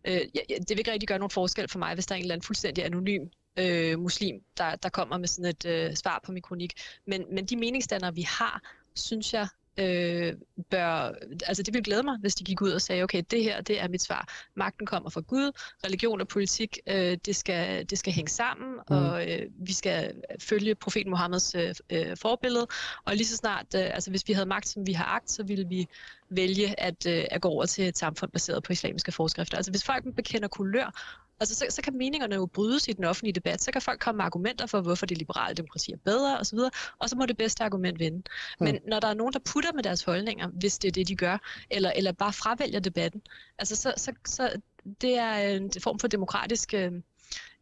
Øh, 0.05 0.21
det 0.49 0.71
vil 0.71 0.79
ikke 0.79 0.93
rigtig 0.93 1.09
gøre 1.09 1.19
nogen 1.19 1.31
forskel 1.31 1.69
for 1.69 1.79
mig, 1.79 1.95
hvis 1.95 2.07
der 2.07 2.15
er 2.15 2.17
en 2.17 2.23
eller 2.23 2.35
anden 2.35 2.47
fuldstændig 2.47 2.85
anonym 2.85 3.27
øh, 3.57 3.99
muslim, 3.99 4.43
der, 4.57 4.77
der 4.77 4.89
kommer 4.89 5.19
med 5.19 5.29
sådan 5.29 5.51
et 5.51 5.67
øh, 5.67 5.95
svar 5.95 6.21
på 6.25 6.33
min 6.33 6.43
kronik. 6.43 6.73
Men, 7.07 7.25
men 7.35 7.47
de 7.47 7.57
meningsdannere, 7.57 8.15
vi 8.15 8.23
har, 8.23 8.63
synes 8.95 9.35
jeg 9.35 9.49
øh, 9.81 10.35
bør, 10.71 11.13
altså 11.47 11.63
det 11.63 11.75
ville 11.75 11.85
glæde 11.85 12.03
mig, 12.03 12.19
hvis 12.21 12.35
de 12.35 12.45
gik 12.45 12.63
ud 12.63 12.71
og 12.71 12.81
sagde, 12.81 13.03
okay, 13.03 13.23
det 13.31 13.43
her, 13.43 13.61
det 13.61 13.81
er 13.81 13.89
mit 13.89 14.03
svar. 14.03 14.29
Magten 14.55 14.87
kommer 14.87 15.11
fra 15.11 15.21
Gud, 15.21 15.53
religion 15.85 16.21
og 16.21 16.29
politik, 16.29 16.79
øh, 16.87 17.19
det, 17.27 17.37
skal, 17.37 17.91
det 17.91 17.99
skal 17.99 18.13
hænge 18.13 18.29
sammen, 18.29 18.73
mm. 18.73 18.97
og 18.97 19.31
øh, 19.31 19.47
vi 19.59 19.73
skal 19.73 20.15
følge 20.41 20.75
profet 20.75 21.07
Mohammeds 21.07 21.55
øh, 21.55 21.75
øh, 21.91 22.17
forbillede, 22.17 22.67
og 23.05 23.17
lige 23.17 23.27
så 23.27 23.37
snart, 23.37 23.67
øh, 23.75 23.95
altså 23.95 24.11
hvis 24.11 24.29
vi 24.29 24.33
havde 24.33 24.47
magt, 24.47 24.69
som 24.69 24.87
vi 24.87 24.93
har 24.93 25.05
agt, 25.05 25.31
så 25.31 25.43
ville 25.43 25.69
vi 25.69 25.89
vælge 26.31 26.81
at, 26.81 27.07
øh, 27.07 27.25
at 27.31 27.41
gå 27.41 27.49
over 27.49 27.67
til 27.67 27.89
et 27.89 27.99
samfund 27.99 28.31
baseret 28.31 28.63
på 28.63 28.73
islamiske 28.73 29.13
forskrifter. 29.13 29.57
Altså 29.57 29.73
hvis 29.73 29.85
folk 29.85 30.05
bekender 30.17 30.49
kulør, 30.49 30.93
Altså, 31.41 31.55
så, 31.55 31.67
så 31.69 31.83
kan 31.83 31.97
meningerne 31.99 32.35
jo 32.35 32.47
brydes 32.47 32.89
i 32.89 32.93
den 32.93 33.05
offentlige 33.05 33.33
debat. 33.33 33.63
Så 33.63 33.73
kan 33.73 33.83
folk 33.83 34.01
komme 34.01 34.17
med 34.17 34.25
argumenter 34.25 34.67
for, 34.67 34.81
hvorfor 34.81 35.07
det 35.07 35.19
liberale 35.19 35.55
demokrati 35.55 35.93
er 35.93 35.97
bedre 35.97 36.39
osv., 36.39 36.59
og 36.99 37.09
så 37.09 37.17
må 37.17 37.27
det 37.27 37.37
bedste 37.37 37.65
argument 37.65 37.99
vinde. 37.99 38.17
Mm. 38.17 38.65
Men 38.65 38.79
når 38.89 39.01
der 39.01 39.09
er 39.09 39.15
nogen, 39.15 39.33
der 39.33 39.39
putter 39.39 39.73
med 39.73 39.83
deres 39.83 40.03
holdninger, 40.03 40.49
hvis 40.49 40.79
det 40.79 40.89
er 40.89 40.93
det, 40.93 41.09
de 41.09 41.17
gør, 41.17 41.39
eller, 41.71 41.93
eller 41.97 42.13
bare 42.13 42.33
fravælger 42.33 42.81
debatten, 42.81 43.23
altså, 43.59 43.77
så, 43.77 43.93
så, 43.97 44.13
så 44.27 44.61
det 45.01 45.19
er 45.19 45.35
en 45.35 45.71
form 45.83 45.99
for 45.99 46.09
demokratisk... 46.09 46.75
Øh, 46.75 46.93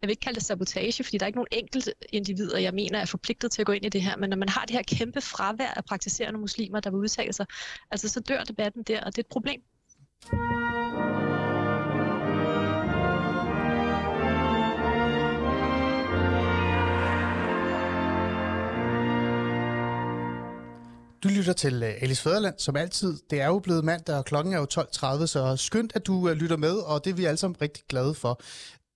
jeg 0.03 0.09
vil 0.09 0.11
ikke 0.11 0.21
kalde 0.21 0.39
det 0.39 0.47
sabotage, 0.47 1.05
fordi 1.05 1.19
der 1.19 1.25
er 1.25 1.27
ikke 1.27 1.39
nogen 1.39 1.49
enkelt 1.53 1.91
individer, 2.13 2.59
jeg 2.59 2.75
mener 2.75 2.99
er 2.99 3.05
forpligtet 3.05 3.53
til 3.53 3.63
at 3.63 3.67
gå 3.67 3.73
ind 3.73 3.85
i 3.85 3.89
det 3.89 4.03
her, 4.03 4.17
men 4.17 4.31
når 4.31 4.37
man 4.37 4.49
har 4.49 4.65
det 4.65 4.77
her 4.77 4.83
kæmpe 4.83 5.21
fravær 5.21 5.71
af 5.77 5.85
praktiserende 5.85 6.41
muslimer, 6.41 6.81
der 6.81 6.91
vil 6.91 6.99
udtale 6.99 7.33
sig, 7.33 7.47
altså 7.91 8.09
så 8.09 8.21
dør 8.21 8.45
debatten 8.45 8.83
der, 8.83 9.01
og 9.01 9.07
det 9.07 9.19
er 9.19 9.23
et 9.23 9.27
problem. 9.27 9.63
Du 21.23 21.29
lytter 21.29 21.53
til 21.53 21.83
øh, 21.83 21.95
Alice 22.03 22.23
Fæderland, 22.23 22.55
som 22.59 22.77
altid. 22.77 23.19
Det 23.31 23.41
er 23.41 23.47
jo 23.47 23.59
blevet 23.59 23.85
mandag, 23.85 24.17
og 24.17 24.25
klokken 24.25 24.55
er 24.55 24.59
jo 24.59 24.67
12.30, 24.73 25.27
så 25.27 25.57
skønt, 25.57 25.93
at 25.95 26.07
du 26.07 26.29
øh, 26.29 26.37
lytter 26.37 26.57
med, 26.57 26.77
og 26.77 27.05
det 27.05 27.11
er 27.11 27.15
vi 27.15 27.25
alle 27.25 27.37
sammen 27.37 27.57
rigtig 27.63 27.85
glade 27.89 28.15
for. 28.15 28.41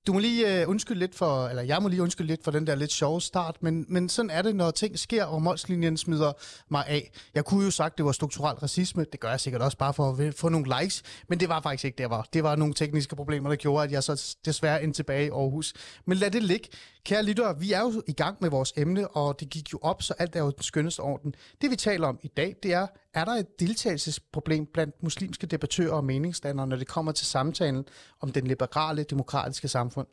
du 0.07 0.13
må 0.13 0.19
lige 0.19 0.63
uh, 0.63 0.71
undskylde 0.71 1.01
lidt 1.01 1.15
for, 1.15 1.49
eller 1.49 1.63
jeg 1.63 1.83
må 1.83 1.89
lige 1.89 2.03
undskylde 2.03 2.29
lidt 2.29 2.45
for 2.45 2.51
den 2.51 2.67
der 2.67 2.75
lidt 2.75 2.93
sjove 2.93 3.21
start, 3.21 3.57
men, 3.63 3.87
men 3.89 4.09
sådan 4.09 4.31
er 4.31 4.43
det, 4.43 4.57
når 4.57 4.71
ting 4.71 4.99
sker, 4.99 5.25
og 5.25 5.43
målslinjen 5.43 5.97
smider 5.97 6.33
mig 6.71 6.85
af. 6.87 7.11
Jeg 7.35 7.45
kunne 7.45 7.65
jo 7.65 7.71
sagt, 7.71 7.99
det 7.99 8.05
var 8.05 8.13
strukturel 8.13 8.57
racisme, 8.57 9.07
det 9.13 9.21
gør 9.21 9.31
jeg 9.31 9.41
sikkert 9.41 9.63
også 9.63 9.79
bare 9.79 9.95
for 9.95 10.27
at 10.29 10.35
få 10.35 10.49
nogle 10.49 10.81
likes, 10.81 11.03
men 11.29 11.41
det 11.41 11.49
var 11.49 11.61
faktisk 11.61 11.85
ikke 11.85 11.99
det, 11.99 12.11
var. 12.11 12.27
Det 12.33 12.43
var 12.43 12.57
nogle 12.57 12.75
tekniske 12.75 13.17
problemer, 13.17 13.49
der 13.49 13.57
gjorde, 13.57 13.85
at 13.85 13.93
jeg 13.93 14.03
så 14.03 14.37
desværre 14.45 14.83
endte 14.83 14.99
tilbage 14.99 15.27
i 15.27 15.31
Aarhus. 15.31 15.73
Men 16.07 16.19
lad 16.19 16.31
det 16.31 16.43
ligge. 16.43 16.69
Kære 17.05 17.23
lyttere, 17.23 17.59
vi 17.59 17.73
er 17.73 17.81
jo 17.81 18.03
i 18.07 18.12
gang 18.12 18.37
med 18.41 18.51
vores 18.51 18.73
emne, 18.77 19.09
og 19.09 19.41
det 19.41 19.51
gik 19.51 19.73
jo 19.73 19.79
op, 19.83 20.03
så 20.03 20.15
alt 20.19 20.37
er 20.37 20.41
jo 20.41 20.51
den 20.51 20.62
skønneste 20.62 21.01
orden. 21.01 21.35
Det 21.62 21.71
vi 21.71 21.77
taler 21.77 22.09
om 22.09 22.19
i 22.23 22.29
dag, 22.29 22.57
det 22.62 22.73
er, 22.73 22.87
er 23.15 23.25
der 23.25 23.33
et 23.33 23.61
deltagelsesproblem 23.61 24.67
blandt 24.67 25.03
muslimske 25.03 25.47
debattører 25.47 25.93
og 25.93 26.05
meningsdannere, 26.05 26.67
når 26.67 26.77
det 26.77 26.87
kommer 26.87 27.12
til 27.12 27.27
samtalen 27.27 27.85
om 28.21 28.33
den 28.33 28.47
liberale, 28.47 29.03
demokratiske 29.03 29.69
samfund? 29.69 30.07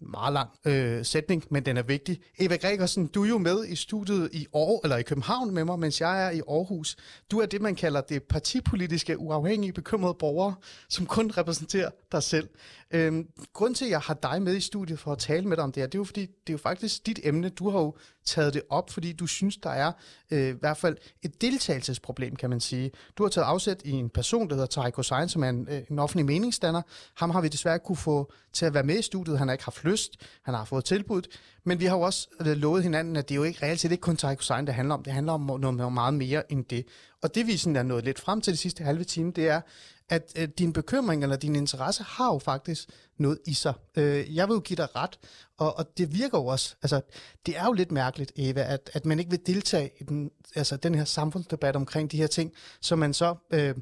Meget 0.00 0.32
lang 0.32 0.50
øh, 0.64 1.04
sætning, 1.04 1.44
men 1.50 1.66
den 1.66 1.76
er 1.76 1.82
vigtig. 1.82 2.20
Eva 2.38 2.56
Gregersen, 2.56 3.06
du 3.06 3.24
er 3.24 3.28
jo 3.28 3.38
med 3.38 3.64
i 3.66 3.76
studiet 3.76 4.28
i 4.32 4.46
år, 4.52 4.80
eller 4.84 4.96
i 4.96 5.02
København 5.02 5.54
med 5.54 5.64
mig, 5.64 5.78
mens 5.78 6.00
jeg 6.00 6.26
er 6.26 6.30
i 6.30 6.40
Aarhus. 6.48 6.96
Du 7.30 7.40
er 7.40 7.46
det, 7.46 7.62
man 7.62 7.74
kalder 7.74 8.00
det 8.00 8.22
partipolitiske 8.22 9.18
uafhængige 9.18 9.72
bekymrede 9.72 10.14
borgere, 10.14 10.54
som 10.88 11.06
kun 11.06 11.30
repræsenterer 11.30 11.90
dig 12.12 12.22
selv. 12.22 12.48
Øhm, 12.90 13.26
grund 13.52 13.74
til, 13.74 13.84
at 13.84 13.90
jeg 13.90 14.00
har 14.00 14.14
dig 14.14 14.42
med 14.42 14.56
i 14.56 14.60
studiet 14.60 14.98
for 14.98 15.12
at 15.12 15.18
tale 15.18 15.46
med 15.46 15.56
dig 15.56 15.64
om 15.64 15.72
det 15.72 15.80
her, 15.80 15.86
det 15.86 15.94
er 15.94 15.98
jo 15.98 16.04
fordi, 16.04 16.20
det 16.20 16.48
er 16.48 16.52
jo 16.52 16.58
faktisk 16.58 17.06
dit 17.06 17.20
emne. 17.22 17.48
Du 17.48 17.70
har 17.70 17.78
jo 17.78 17.96
taget 18.24 18.54
det 18.54 18.62
op, 18.70 18.90
fordi 18.90 19.12
du 19.12 19.26
synes, 19.26 19.56
der 19.56 19.70
er 19.70 19.92
øh, 20.30 20.48
i 20.48 20.54
hvert 20.60 20.76
fald 20.76 20.96
et 21.22 21.40
deltagelsesproblem, 21.40 22.36
kan 22.36 22.50
man 22.50 22.60
sige. 22.60 22.90
Du 23.18 23.22
har 23.22 23.30
taget 23.30 23.44
afsæt 23.44 23.82
i 23.84 23.90
en 23.90 24.10
person, 24.10 24.48
der 24.48 24.54
hedder 24.54 24.66
Tarek 24.66 24.94
Hussein, 24.94 25.28
som 25.28 25.44
er 25.44 25.48
en, 25.48 25.68
øh, 25.70 25.82
en 25.90 25.98
offentlig 25.98 26.26
meningsdanner. 26.26 26.82
Ham 27.14 27.30
har 27.30 27.40
vi 27.40 27.48
desværre 27.48 27.78
kunne 27.78 27.96
få 27.96 28.32
til 28.52 28.66
at 28.66 28.74
være 28.74 28.82
med 28.82 28.98
i 28.98 29.02
studiet. 29.02 29.38
Han 29.38 29.48
har 29.48 29.52
ikke 29.52 29.64
haft 29.64 29.84
lyst. 29.90 30.16
Han 30.42 30.54
har 30.54 30.64
fået 30.64 30.84
tilbud. 30.84 31.22
Men 31.64 31.80
vi 31.80 31.84
har 31.84 31.96
jo 31.96 32.00
også 32.00 32.28
øh, 32.40 32.46
lovet 32.46 32.82
hinanden, 32.82 33.16
at 33.16 33.28
det 33.28 33.34
er 33.34 33.36
jo 33.36 33.44
ikke 33.44 33.66
reelt 33.66 33.80
set 33.80 33.92
ikke 33.92 34.00
kun 34.00 34.16
Tarek 34.16 34.38
Hussein, 34.38 34.66
det 34.66 34.74
handler 34.74 34.94
om. 34.94 35.02
Det 35.02 35.12
handler 35.12 35.32
om 35.32 35.60
noget 35.60 35.92
meget 35.92 36.14
mere 36.14 36.52
end 36.52 36.64
det. 36.64 36.86
Og 37.22 37.34
det 37.34 37.46
vi 37.46 37.56
sådan 37.56 37.76
er 37.76 37.82
nået 37.82 38.04
lidt 38.04 38.20
frem 38.20 38.40
til 38.40 38.52
de 38.52 38.58
sidste 38.58 38.84
halve 38.84 39.04
time, 39.04 39.32
det 39.32 39.48
er, 39.48 39.60
at 40.08 40.32
øh, 40.36 40.48
din 40.58 40.72
bekymring 40.72 41.22
eller 41.22 41.36
din 41.36 41.56
interesse 41.56 42.02
har 42.02 42.32
jo 42.32 42.38
faktisk 42.38 42.88
noget 43.20 43.38
i 43.46 43.54
sig. 43.54 43.74
Øh, 43.96 44.36
jeg 44.36 44.48
vil 44.48 44.54
jo 44.54 44.60
give 44.60 44.76
dig 44.76 44.96
ret, 44.96 45.18
og, 45.58 45.78
og 45.78 45.98
det 45.98 46.14
virker 46.14 46.38
jo 46.38 46.46
også, 46.46 46.74
altså 46.82 47.00
det 47.46 47.56
er 47.56 47.64
jo 47.64 47.72
lidt 47.72 47.92
mærkeligt, 47.92 48.32
Eva, 48.36 48.62
at, 48.62 48.90
at 48.92 49.06
man 49.06 49.18
ikke 49.18 49.30
vil 49.30 49.40
deltage 49.46 49.90
i 50.00 50.04
den, 50.04 50.30
altså, 50.54 50.76
den 50.76 50.94
her 50.94 51.04
samfundsdebat 51.04 51.76
omkring 51.76 52.12
de 52.12 52.16
her 52.16 52.26
ting, 52.26 52.52
så 52.80 52.96
man 52.96 53.14
så, 53.14 53.34
øh, 53.50 53.74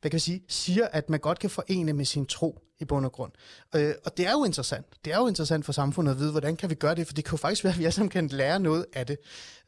hvad 0.00 0.10
kan 0.10 0.12
jeg 0.12 0.20
sige, 0.20 0.42
siger, 0.48 0.86
at 0.86 1.10
man 1.10 1.20
godt 1.20 1.38
kan 1.38 1.50
forene 1.50 1.92
med 1.92 2.04
sin 2.04 2.26
tro 2.26 2.60
i 2.80 2.84
bund 2.84 3.06
og 3.06 3.12
grund. 3.12 3.32
Øh, 3.74 3.94
og 4.04 4.16
det 4.16 4.26
er 4.26 4.32
jo 4.32 4.44
interessant. 4.44 4.86
Det 5.04 5.12
er 5.12 5.18
jo 5.18 5.26
interessant 5.26 5.64
for 5.64 5.72
samfundet 5.72 6.12
at 6.12 6.18
vide, 6.18 6.30
hvordan 6.30 6.56
kan 6.56 6.70
vi 6.70 6.74
gøre 6.74 6.94
det, 6.94 7.06
for 7.06 7.14
det 7.14 7.24
kan 7.24 7.32
jo 7.32 7.36
faktisk 7.36 7.64
være, 7.64 7.72
at 7.72 7.78
vi 7.78 7.84
alle 7.84 7.94
sammen 7.94 8.10
kan 8.10 8.28
lære 8.28 8.60
noget 8.60 8.86
af 8.92 9.06
det. 9.06 9.18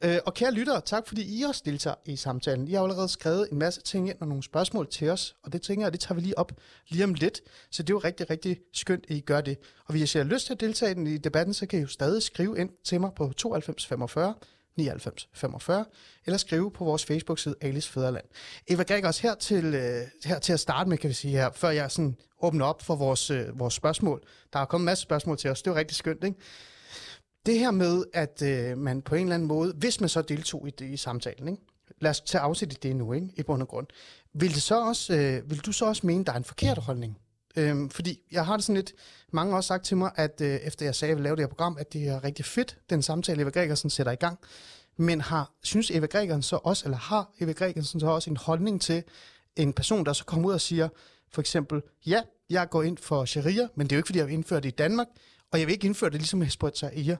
Øh, 0.04 0.18
og 0.26 0.34
kære 0.34 0.52
lyttere, 0.52 0.80
tak 0.80 1.08
fordi 1.08 1.38
I 1.38 1.42
også 1.42 1.62
deltager 1.64 1.96
i 2.04 2.16
samtalen. 2.16 2.68
I 2.68 2.72
har 2.72 2.82
allerede 2.82 3.08
skrevet 3.08 3.48
en 3.52 3.58
masse 3.58 3.80
ting 3.82 4.08
ind 4.08 4.16
og 4.20 4.28
nogle 4.28 4.42
spørgsmål 4.42 4.88
til 4.90 5.10
os, 5.10 5.36
og 5.42 5.52
det 5.52 5.62
tænker 5.62 5.84
jeg, 5.84 5.92
det 5.92 6.00
tager 6.00 6.14
vi 6.14 6.20
lige 6.20 6.38
op 6.38 6.52
lige 6.88 7.04
om 7.04 7.14
lidt. 7.14 7.40
Så 7.70 7.82
det 7.82 7.90
er 7.90 7.94
jo 7.94 7.98
rigtig, 7.98 8.30
rigtig 8.30 8.60
skønt, 8.72 9.04
i 9.12 9.20
gør 9.20 9.40
det. 9.40 9.58
Og 9.86 9.92
hvis 9.92 10.14
I 10.14 10.18
har 10.18 10.24
lyst 10.24 10.46
til 10.46 10.52
at 10.52 10.60
deltage 10.60 11.14
i 11.14 11.18
debatten, 11.18 11.54
så 11.54 11.66
kan 11.66 11.78
I 11.78 11.82
jo 11.82 11.88
stadig 11.88 12.22
skrive 12.22 12.58
ind 12.58 12.70
til 12.84 13.00
mig 13.00 13.10
på 13.16 13.32
92 13.32 13.86
45 13.86 14.34
99 14.76 15.28
45, 15.32 15.84
eller 16.26 16.38
skrive 16.38 16.70
på 16.70 16.84
vores 16.84 17.04
Facebook-side 17.04 17.54
Alice 17.60 17.90
Fæderland. 17.90 18.24
Eva 18.68 18.82
Gregers, 18.82 19.18
her 19.18 19.34
til, 19.34 19.64
øh, 19.64 20.06
her 20.24 20.38
til 20.38 20.52
at 20.52 20.60
starte 20.60 20.90
med, 20.90 20.98
kan 20.98 21.08
vi 21.08 21.14
sige 21.14 21.30
her, 21.30 21.50
før 21.54 21.70
jeg 21.70 21.90
sådan 21.90 22.16
åbner 22.42 22.64
op 22.64 22.82
for 22.82 22.96
vores, 22.96 23.30
øh, 23.30 23.58
vores 23.58 23.74
spørgsmål. 23.74 24.22
Der 24.52 24.58
er 24.58 24.64
kommet 24.64 24.82
en 24.82 24.86
masse 24.86 25.02
spørgsmål 25.02 25.38
til 25.38 25.50
os, 25.50 25.62
det 25.62 25.70
er 25.70 25.74
rigtig 25.74 25.96
skønt, 25.96 26.24
ikke? 26.24 26.38
Det 27.46 27.58
her 27.58 27.70
med, 27.70 28.04
at 28.12 28.42
øh, 28.42 28.78
man 28.78 29.02
på 29.02 29.14
en 29.14 29.22
eller 29.22 29.34
anden 29.34 29.48
måde, 29.48 29.74
hvis 29.76 30.00
man 30.00 30.08
så 30.08 30.22
deltog 30.22 30.68
i, 30.68 30.70
det, 30.70 30.90
i 30.90 30.96
samtalen, 30.96 31.48
ikke? 31.48 31.62
lad 32.00 32.10
os 32.10 32.20
tage 32.20 32.42
afsæt 32.42 32.72
i 32.72 32.76
det 32.82 32.96
nu, 32.96 33.12
ikke? 33.12 33.28
i 33.36 33.42
bund 33.42 33.62
og 33.62 33.68
grund, 33.68 33.86
vil, 34.34 34.54
det 34.54 34.62
så 34.62 34.80
også, 34.80 35.14
øh, 35.14 35.50
vil 35.50 35.58
du 35.58 35.72
så 35.72 35.84
også 35.84 36.06
mene, 36.06 36.24
der 36.24 36.32
er 36.32 36.36
en 36.36 36.44
forkert 36.44 36.78
holdning? 36.78 37.18
Øhm, 37.56 37.90
fordi 37.90 38.20
jeg 38.32 38.46
har 38.46 38.56
det 38.56 38.64
sådan 38.64 38.76
lidt, 38.76 38.92
mange 39.32 39.50
har 39.50 39.56
også 39.56 39.68
sagt 39.68 39.84
til 39.84 39.96
mig, 39.96 40.10
at 40.16 40.40
øh, 40.40 40.54
efter 40.54 40.86
jeg 40.86 40.94
sagde, 40.94 41.08
at 41.08 41.10
jeg 41.10 41.16
ville 41.16 41.26
lave 41.26 41.36
det 41.36 41.42
her 41.42 41.48
program, 41.48 41.76
at 41.80 41.92
det 41.92 42.08
er 42.08 42.24
rigtig 42.24 42.44
fedt, 42.44 42.78
den 42.90 43.02
samtale, 43.02 43.42
Eva 43.42 43.50
Gregersen 43.50 43.90
sætter 43.90 44.12
i 44.12 44.16
gang. 44.16 44.38
Men 44.96 45.20
har, 45.20 45.52
synes 45.62 45.90
Eva 45.90 46.06
Gregersen 46.06 46.42
så 46.42 46.56
også, 46.56 46.84
eller 46.84 46.98
har 46.98 47.30
Eva 47.40 47.52
Gregersen 47.52 48.00
så 48.00 48.06
også 48.06 48.30
en 48.30 48.36
holdning 48.36 48.80
til 48.80 49.02
en 49.56 49.72
person, 49.72 50.06
der 50.06 50.12
så 50.12 50.24
kommer 50.24 50.48
ud 50.48 50.54
og 50.54 50.60
siger, 50.60 50.88
for 51.32 51.40
eksempel, 51.40 51.82
ja, 52.06 52.22
jeg 52.50 52.70
går 52.70 52.82
ind 52.82 52.98
for 52.98 53.24
sharia, 53.24 53.68
men 53.74 53.86
det 53.86 53.92
er 53.92 53.96
jo 53.96 53.98
ikke, 53.98 54.06
fordi 54.06 54.18
jeg 54.18 54.26
vil 54.26 54.34
indføre 54.34 54.60
det 54.60 54.68
i 54.68 54.74
Danmark, 54.78 55.06
og 55.52 55.58
jeg 55.58 55.66
vil 55.66 55.72
ikke 55.72 55.86
indføre 55.86 56.10
det 56.10 56.20
ligesom 56.20 56.42
Hezbollah 56.42 56.74
Tahrir. 56.74 57.16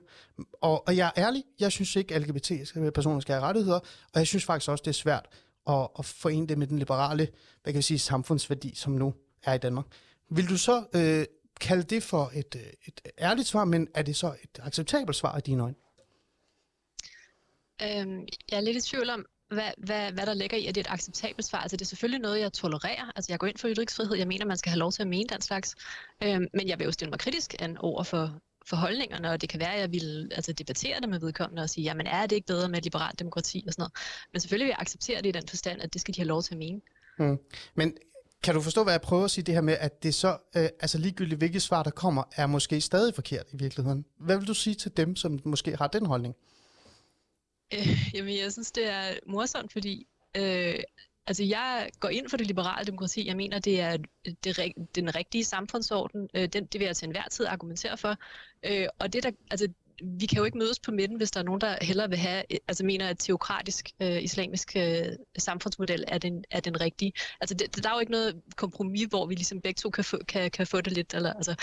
Og, 0.61 0.87
og 0.87 0.97
jeg 0.97 1.11
er 1.15 1.25
ærlig, 1.25 1.43
jeg 1.59 1.71
synes 1.71 1.95
ikke, 1.95 2.15
at 2.15 2.21
LGBT-personer 2.21 3.19
skal 3.19 3.33
have 3.33 3.43
rettigheder, 3.43 3.79
og 4.13 4.19
jeg 4.19 4.27
synes 4.27 4.45
faktisk 4.45 4.71
også, 4.71 4.81
det 4.81 4.91
er 4.91 4.93
svært 4.93 5.25
at, 5.69 5.87
at 5.99 6.05
forene 6.05 6.47
det 6.47 6.57
med 6.57 6.67
den 6.67 6.79
liberale 6.79 7.27
hvad 7.63 7.73
kan 7.73 7.75
jeg 7.75 7.83
sige, 7.83 7.99
samfundsværdi, 7.99 8.75
som 8.75 8.93
nu 8.93 9.13
er 9.43 9.53
i 9.53 9.57
Danmark. 9.57 9.85
Vil 10.35 10.49
du 10.49 10.57
så 10.57 10.85
øh, 10.95 11.25
kalde 11.61 11.83
det 11.83 12.03
for 12.03 12.31
et, 12.33 12.55
øh, 12.55 12.61
et 12.87 13.01
ærligt 13.19 13.47
svar, 13.47 13.65
men 13.65 13.87
er 13.93 14.01
det 14.01 14.15
så 14.15 14.35
et 14.43 14.59
acceptabelt 14.63 15.17
svar 15.17 15.37
i 15.37 15.41
dine 15.41 15.63
øjne? 15.63 15.75
Øhm, 17.81 18.27
jeg 18.51 18.57
er 18.57 18.61
lidt 18.61 18.77
i 18.77 18.81
tvivl 18.81 19.09
om, 19.09 19.25
hvad, 19.53 19.71
hvad, 19.77 20.11
hvad 20.11 20.25
der 20.25 20.33
ligger 20.33 20.57
i, 20.57 20.65
at 20.65 20.75
det 20.75 20.87
er 20.87 20.91
et 20.91 20.93
acceptabelt 20.93 21.47
svar. 21.47 21.59
Altså, 21.59 21.77
det 21.77 21.85
er 21.85 21.89
selvfølgelig 21.89 22.21
noget, 22.21 22.39
jeg 22.39 22.53
tolererer. 22.53 23.11
Altså, 23.15 23.31
jeg 23.31 23.39
går 23.39 23.47
ind 23.47 23.57
for 23.57 23.67
ytringsfrihed. 23.67 24.15
Jeg 24.15 24.27
mener, 24.27 24.45
man 24.45 24.57
skal 24.57 24.69
have 24.69 24.79
lov 24.79 24.91
til 24.91 25.01
at 25.01 25.07
mene 25.07 25.29
den 25.29 25.41
slags. 25.41 25.75
Øhm, 26.23 26.47
men 26.53 26.67
jeg 26.67 26.79
vil 26.79 26.85
jo 26.85 26.91
stille 26.91 27.09
mig 27.09 27.19
kritisk 27.19 27.55
an 27.59 27.77
over 27.77 28.03
for, 28.03 28.39
for 28.65 28.75
holdningerne, 28.75 29.31
og 29.31 29.41
det 29.41 29.49
kan 29.49 29.59
være, 29.59 29.73
at 29.73 29.79
jeg 29.79 29.91
vil 29.91 30.31
altså, 30.35 30.53
debattere 30.53 31.01
det 31.01 31.09
med 31.09 31.19
vedkommende 31.19 31.61
og 31.61 31.69
sige, 31.69 31.83
jamen 31.83 32.07
er 32.07 32.25
det 32.25 32.35
ikke 32.35 32.47
bedre 32.47 32.69
med 32.69 32.77
et 32.77 32.83
liberalt 32.83 33.19
demokrati 33.19 33.63
og 33.67 33.73
sådan 33.73 33.81
noget. 33.81 33.93
Men 34.33 34.39
selvfølgelig 34.39 34.65
vil 34.65 34.69
jeg 34.69 34.79
acceptere 34.79 35.21
det 35.21 35.29
i 35.29 35.31
den 35.31 35.47
forstand, 35.47 35.81
at 35.81 35.93
det 35.93 36.01
skal 36.01 36.13
de 36.13 36.19
have 36.19 36.27
lov 36.27 36.43
til 36.43 36.53
at 36.53 36.57
mene. 36.57 36.81
Hmm. 37.17 37.37
Men 37.75 37.97
kan 38.43 38.53
du 38.55 38.61
forstå, 38.61 38.83
hvad 38.83 38.93
jeg 38.93 39.01
prøver 39.01 39.23
at 39.23 39.31
sige 39.31 39.43
det 39.43 39.53
her 39.53 39.61
med, 39.61 39.77
at 39.79 40.03
det 40.03 40.15
så, 40.15 40.37
øh, 40.55 40.63
altså 40.63 40.97
ligegyldigt 40.97 41.37
hvilket 41.37 41.61
svar, 41.61 41.83
der 41.83 41.91
kommer, 41.91 42.23
er 42.35 42.47
måske 42.47 42.81
stadig 42.81 43.15
forkert 43.15 43.45
i 43.53 43.57
virkeligheden? 43.57 44.05
Hvad 44.19 44.37
vil 44.37 44.47
du 44.47 44.53
sige 44.53 44.73
til 44.73 44.97
dem, 44.97 45.15
som 45.15 45.39
måske 45.45 45.75
har 45.75 45.87
den 45.87 46.05
holdning? 46.05 46.35
Øh, 47.73 48.15
jamen, 48.15 48.37
jeg 48.37 48.51
synes, 48.51 48.71
det 48.71 48.89
er 48.89 49.13
morsomt, 49.27 49.71
fordi 49.71 50.07
øh, 50.37 50.79
altså, 51.27 51.43
jeg 51.43 51.89
går 51.99 52.09
ind 52.09 52.29
for 52.29 52.37
det 52.37 52.47
liberale 52.47 52.85
demokrati. 52.85 53.27
Jeg 53.27 53.35
mener, 53.35 53.59
det 53.59 53.81
er 53.81 53.97
det, 54.43 54.73
den 54.95 55.15
rigtige 55.15 55.43
samfundsorden. 55.43 56.29
Øh, 56.33 56.47
den, 56.47 56.65
det 56.65 56.79
vil 56.79 56.85
jeg 56.85 56.95
til 56.95 57.05
enhver 57.05 57.29
tid 57.31 57.45
argumentere 57.45 57.97
for. 57.97 58.15
Øh, 58.65 58.87
og 58.99 59.13
det 59.13 59.23
der, 59.23 59.31
altså, 59.51 59.67
vi 60.03 60.25
kan 60.25 60.37
jo 60.37 60.43
ikke 60.43 60.57
mødes 60.57 60.79
på 60.79 60.91
midten, 60.91 61.17
hvis 61.17 61.31
der 61.31 61.39
er 61.39 61.43
nogen, 61.43 61.61
der 61.61 61.77
hellere 61.81 62.09
vil 62.09 62.17
have, 62.17 62.43
øh, 62.51 62.57
altså 62.67 62.85
mener, 62.85 63.07
at 63.07 63.17
teokratisk 63.19 63.89
øh, 64.01 64.23
islamisk 64.23 64.75
øh, 64.75 65.05
samfundsmodel 65.37 66.03
er 66.07 66.17
den, 66.17 66.43
er 66.51 66.59
den 66.59 66.81
rigtige. 66.81 67.13
Altså 67.41 67.55
det, 67.55 67.83
der 67.83 67.89
er 67.89 67.93
jo 67.93 67.99
ikke 67.99 68.11
noget 68.11 68.41
kompromis, 68.55 69.03
hvor 69.09 69.25
vi 69.25 69.35
ligesom 69.35 69.61
begge 69.61 69.79
to 69.79 69.89
kan 69.89 70.03
få, 70.03 70.17
kan, 70.27 70.51
kan 70.51 70.67
få 70.67 70.81
det 70.81 70.93
lidt. 70.93 71.13
Eller, 71.13 71.33
altså, 71.33 71.55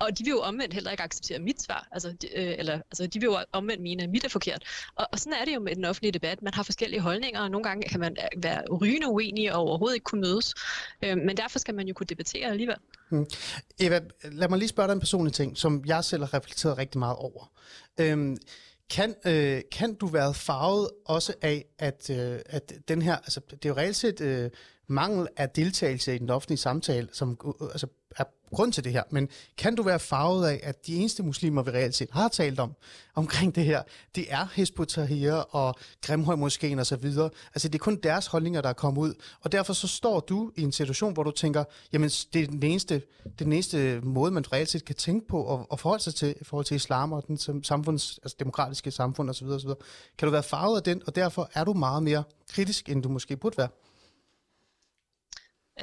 og 0.00 0.18
de 0.18 0.24
vil 0.24 0.30
jo 0.30 0.40
omvendt 0.40 0.74
heller 0.74 0.90
ikke 0.90 1.02
acceptere 1.02 1.38
mit 1.38 1.62
svar. 1.62 1.88
Altså, 1.92 2.12
de, 2.22 2.38
øh, 2.38 2.54
eller, 2.58 2.74
altså, 2.74 3.06
de 3.06 3.20
vil 3.20 3.26
jo 3.26 3.38
omvendt 3.52 3.82
mene, 3.82 4.02
at 4.02 4.10
mit 4.10 4.24
er 4.24 4.28
forkert. 4.28 4.64
Og, 4.96 5.06
og 5.12 5.18
sådan 5.18 5.32
er 5.40 5.44
det 5.44 5.54
jo 5.54 5.60
med 5.60 5.76
den 5.76 5.84
offentlige 5.84 6.12
debat. 6.12 6.42
Man 6.42 6.54
har 6.54 6.62
forskellige 6.62 7.00
holdninger, 7.00 7.40
og 7.40 7.50
nogle 7.50 7.64
gange 7.64 7.88
kan 7.88 8.00
man 8.00 8.16
øh, 8.20 8.42
være 8.42 8.62
rygende 8.80 9.08
uenige 9.08 9.54
og 9.54 9.60
overhovedet 9.60 9.94
ikke 9.96 10.04
kunne 10.04 10.20
mødes. 10.20 10.54
Øh, 11.02 11.16
men 11.16 11.36
derfor 11.36 11.58
skal 11.58 11.74
man 11.74 11.88
jo 11.88 11.94
kunne 11.94 12.06
debattere 12.06 12.46
alligevel. 12.50 12.76
Mm. 13.10 13.26
Eva, 13.80 14.00
lad 14.24 14.48
mig 14.48 14.58
lige 14.58 14.68
spørge 14.68 14.86
dig 14.86 14.92
en 14.92 15.00
personlig 15.00 15.32
ting, 15.32 15.58
som 15.58 15.84
jeg 15.86 16.04
selv 16.04 16.22
har 16.22 16.34
reflekteret 16.34 16.78
rigtig 16.78 16.98
meget 16.98 17.16
over. 17.16 17.52
Øhm, 18.00 18.36
kan, 18.90 19.14
øh, 19.26 19.62
kan 19.72 19.94
du 19.94 20.06
være 20.06 20.34
farvet 20.34 20.90
også 21.04 21.34
af, 21.42 21.64
at, 21.78 22.10
øh, 22.10 22.40
at 22.46 22.72
den 22.88 23.02
her, 23.02 23.16
altså 23.16 23.40
det 23.50 23.64
er 23.64 23.68
jo 23.68 23.76
reelt 23.76 23.96
set 23.96 24.20
øh, 24.20 24.50
mangel 24.88 25.28
af 25.36 25.50
deltagelse 25.50 26.14
i 26.14 26.18
den 26.18 26.30
offentlige 26.30 26.58
samtale, 26.58 27.08
som 27.12 27.38
øh, 27.44 27.52
øh, 27.60 27.68
altså, 27.72 27.86
er 28.16 28.24
grund 28.50 28.72
til 28.72 28.84
det 28.84 28.92
her, 28.92 29.02
men 29.10 29.28
kan 29.58 29.74
du 29.74 29.82
være 29.82 29.98
farvet 29.98 30.46
af, 30.46 30.60
at 30.62 30.86
de 30.86 30.96
eneste 30.96 31.22
muslimer, 31.22 31.62
vi 31.62 31.70
reelt 31.70 31.94
set 31.94 32.08
har 32.12 32.28
talt 32.28 32.60
om, 32.60 32.72
omkring 33.14 33.54
det 33.54 33.64
her, 33.64 33.82
det 34.14 34.26
er 34.28 34.46
Hezbollah 34.54 34.88
Tahrir 34.88 35.32
og 35.32 35.74
Grimhøj 36.02 36.34
Moskeen 36.34 36.78
osv. 36.78 37.04
Altså 37.04 37.68
det 37.68 37.74
er 37.74 37.78
kun 37.78 37.96
deres 38.02 38.26
holdninger, 38.26 38.60
der 38.60 38.68
er 38.68 38.72
kommet 38.72 39.00
ud, 39.00 39.14
og 39.40 39.52
derfor 39.52 39.72
så 39.72 39.88
står 39.88 40.20
du 40.20 40.52
i 40.56 40.62
en 40.62 40.72
situation, 40.72 41.12
hvor 41.12 41.22
du 41.22 41.30
tænker, 41.30 41.64
jamen 41.92 42.08
det 42.08 42.42
er 42.42 42.46
den 42.46 42.62
eneste, 42.62 42.94
det 43.24 43.40
er 43.40 43.44
den 43.44 43.52
eneste 43.52 44.00
måde, 44.00 44.30
man 44.30 44.52
reelt 44.52 44.68
set 44.68 44.84
kan 44.84 44.96
tænke 44.96 45.28
på 45.28 45.42
og, 45.42 45.66
og 45.70 45.80
forholde 45.80 46.02
sig 46.02 46.14
til 46.14 46.34
i 46.40 46.44
forhold 46.44 46.64
til 46.64 46.74
islam 46.74 47.12
og 47.12 47.24
den 47.26 47.64
samfunds, 47.64 48.18
altså 48.22 48.36
demokratiske 48.38 48.90
samfund 48.90 49.30
osv. 49.30 49.46
osv. 49.46 49.70
Kan 50.18 50.26
du 50.26 50.30
være 50.30 50.42
farvet 50.42 50.76
af 50.76 50.82
den, 50.82 51.02
og 51.06 51.14
derfor 51.14 51.50
er 51.54 51.64
du 51.64 51.72
meget 51.72 52.02
mere 52.02 52.22
kritisk, 52.50 52.88
end 52.88 53.02
du 53.02 53.08
måske 53.08 53.36
burde 53.36 53.56
være? 53.56 53.68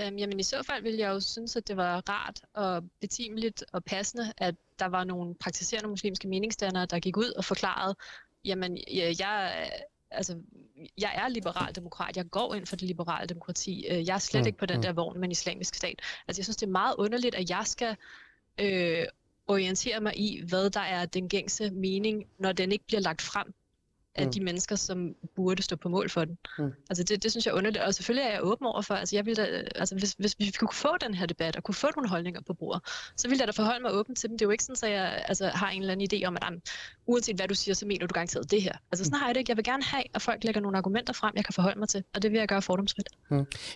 Øhm, 0.01 0.17
jamen 0.17 0.39
i 0.39 0.43
så 0.43 0.63
fald 0.63 0.83
ville 0.83 0.99
jeg 0.99 1.09
jo 1.09 1.19
synes, 1.19 1.55
at 1.55 1.67
det 1.67 1.77
var 1.77 2.09
rart 2.09 2.41
og 2.53 2.83
betimeligt 3.01 3.63
og 3.71 3.83
passende, 3.83 4.33
at 4.37 4.55
der 4.79 4.85
var 4.85 5.03
nogle 5.03 5.35
praktiserende 5.35 5.89
muslimske 5.89 6.27
meningsdannere, 6.27 6.85
der 6.85 6.99
gik 6.99 7.17
ud 7.17 7.29
og 7.37 7.45
forklarede, 7.45 7.95
jamen 8.45 8.77
jeg, 8.93 9.15
jeg 9.19 9.69
altså, 10.11 10.37
jeg 10.97 11.13
er 11.15 11.27
liberal 11.27 11.75
demokrat, 11.75 12.17
jeg 12.17 12.29
går 12.29 12.53
ind 12.53 12.65
for 12.65 12.75
det 12.75 12.87
liberale 12.87 13.27
demokrati, 13.27 13.85
øh, 13.89 14.07
jeg 14.07 14.13
er 14.13 14.19
slet 14.19 14.43
mm, 14.43 14.47
ikke 14.47 14.57
på 14.57 14.65
den 14.65 14.75
mm. 14.75 14.81
der 14.81 14.93
vogn 14.93 15.19
med 15.19 15.27
en 15.27 15.31
islamisk 15.31 15.75
stat. 15.75 16.01
Altså 16.27 16.39
jeg 16.39 16.45
synes, 16.45 16.57
det 16.57 16.65
er 16.65 16.71
meget 16.71 16.95
underligt, 16.97 17.35
at 17.35 17.49
jeg 17.49 17.63
skal 17.65 17.95
øh, 18.59 19.05
orientere 19.47 20.01
mig 20.01 20.17
i, 20.17 20.43
hvad 20.47 20.69
der 20.69 20.79
er 20.79 21.05
den 21.05 21.29
gængse 21.29 21.71
mening, 21.71 22.25
når 22.39 22.51
den 22.51 22.71
ikke 22.71 22.85
bliver 22.85 23.01
lagt 23.01 23.21
frem 23.21 23.53
af 24.15 24.25
Mm. 24.25 24.31
de 24.31 24.39
mennesker, 24.43 24.75
som 24.75 25.15
burde 25.35 25.63
stå 25.63 25.75
på 25.75 25.89
mål 25.89 26.09
for 26.09 26.25
den. 26.25 26.37
Mm. 26.57 26.71
Altså 26.89 27.03
det, 27.03 27.23
det 27.23 27.31
synes 27.31 27.45
jeg 27.45 27.51
er 27.51 27.55
underligt, 27.57 27.83
og 27.83 27.93
selvfølgelig 27.95 28.27
er 28.27 28.31
jeg 28.31 28.39
åben 28.43 28.67
over 28.67 28.81
for, 28.81 28.93
altså 28.95 29.15
jeg 29.15 29.25
ville 29.25 29.43
da, 29.43 29.63
altså 29.75 29.95
hvis, 29.95 30.15
hvis 30.17 30.35
vi 30.39 30.51
kunne 30.51 30.73
få 30.73 30.97
den 31.01 31.13
her 31.13 31.25
debat, 31.25 31.55
og 31.55 31.63
kunne 31.63 31.75
få 31.75 31.87
nogle 31.95 32.09
holdninger 32.09 32.41
på 32.47 32.53
bordet, 32.53 32.81
så 33.17 33.27
ville 33.27 33.39
jeg 33.41 33.47
da 33.47 33.51
forholde 33.51 33.81
mig 33.81 33.93
åben 33.93 34.15
til 34.15 34.29
dem. 34.29 34.37
Det 34.37 34.45
er 34.45 34.47
jo 34.47 34.51
ikke 34.51 34.63
sådan, 34.63 34.91
at 34.91 34.97
jeg 34.97 35.23
altså, 35.27 35.47
har 35.47 35.69
en 35.69 35.81
eller 35.81 35.91
anden 35.93 36.07
idé 36.13 36.25
om, 36.27 36.35
at 36.35 36.43
jamen, 36.45 36.61
uanset 37.05 37.35
hvad 37.35 37.47
du 37.47 37.55
siger, 37.55 37.75
så 37.75 37.85
mener 37.85 38.07
du 38.07 38.13
garanteret 38.13 38.51
det 38.51 38.61
her. 38.61 38.73
Altså 38.91 39.05
sådan 39.05 39.19
har 39.19 39.27
jeg 39.27 39.35
det 39.35 39.39
ikke. 39.39 39.49
Jeg 39.51 39.57
vil 39.57 39.65
gerne 39.65 39.83
have, 39.83 40.03
at 40.13 40.21
folk 40.21 40.43
lægger 40.43 40.61
nogle 40.61 40.77
argumenter 40.77 41.13
frem, 41.13 41.33
jeg 41.35 41.45
kan 41.45 41.53
forholde 41.53 41.79
mig 41.79 41.89
til, 41.89 42.03
og 42.15 42.21
det 42.21 42.31
vil 42.31 42.37
jeg 42.37 42.47
gøre 42.47 42.61
fordomsfrit. 42.61 43.07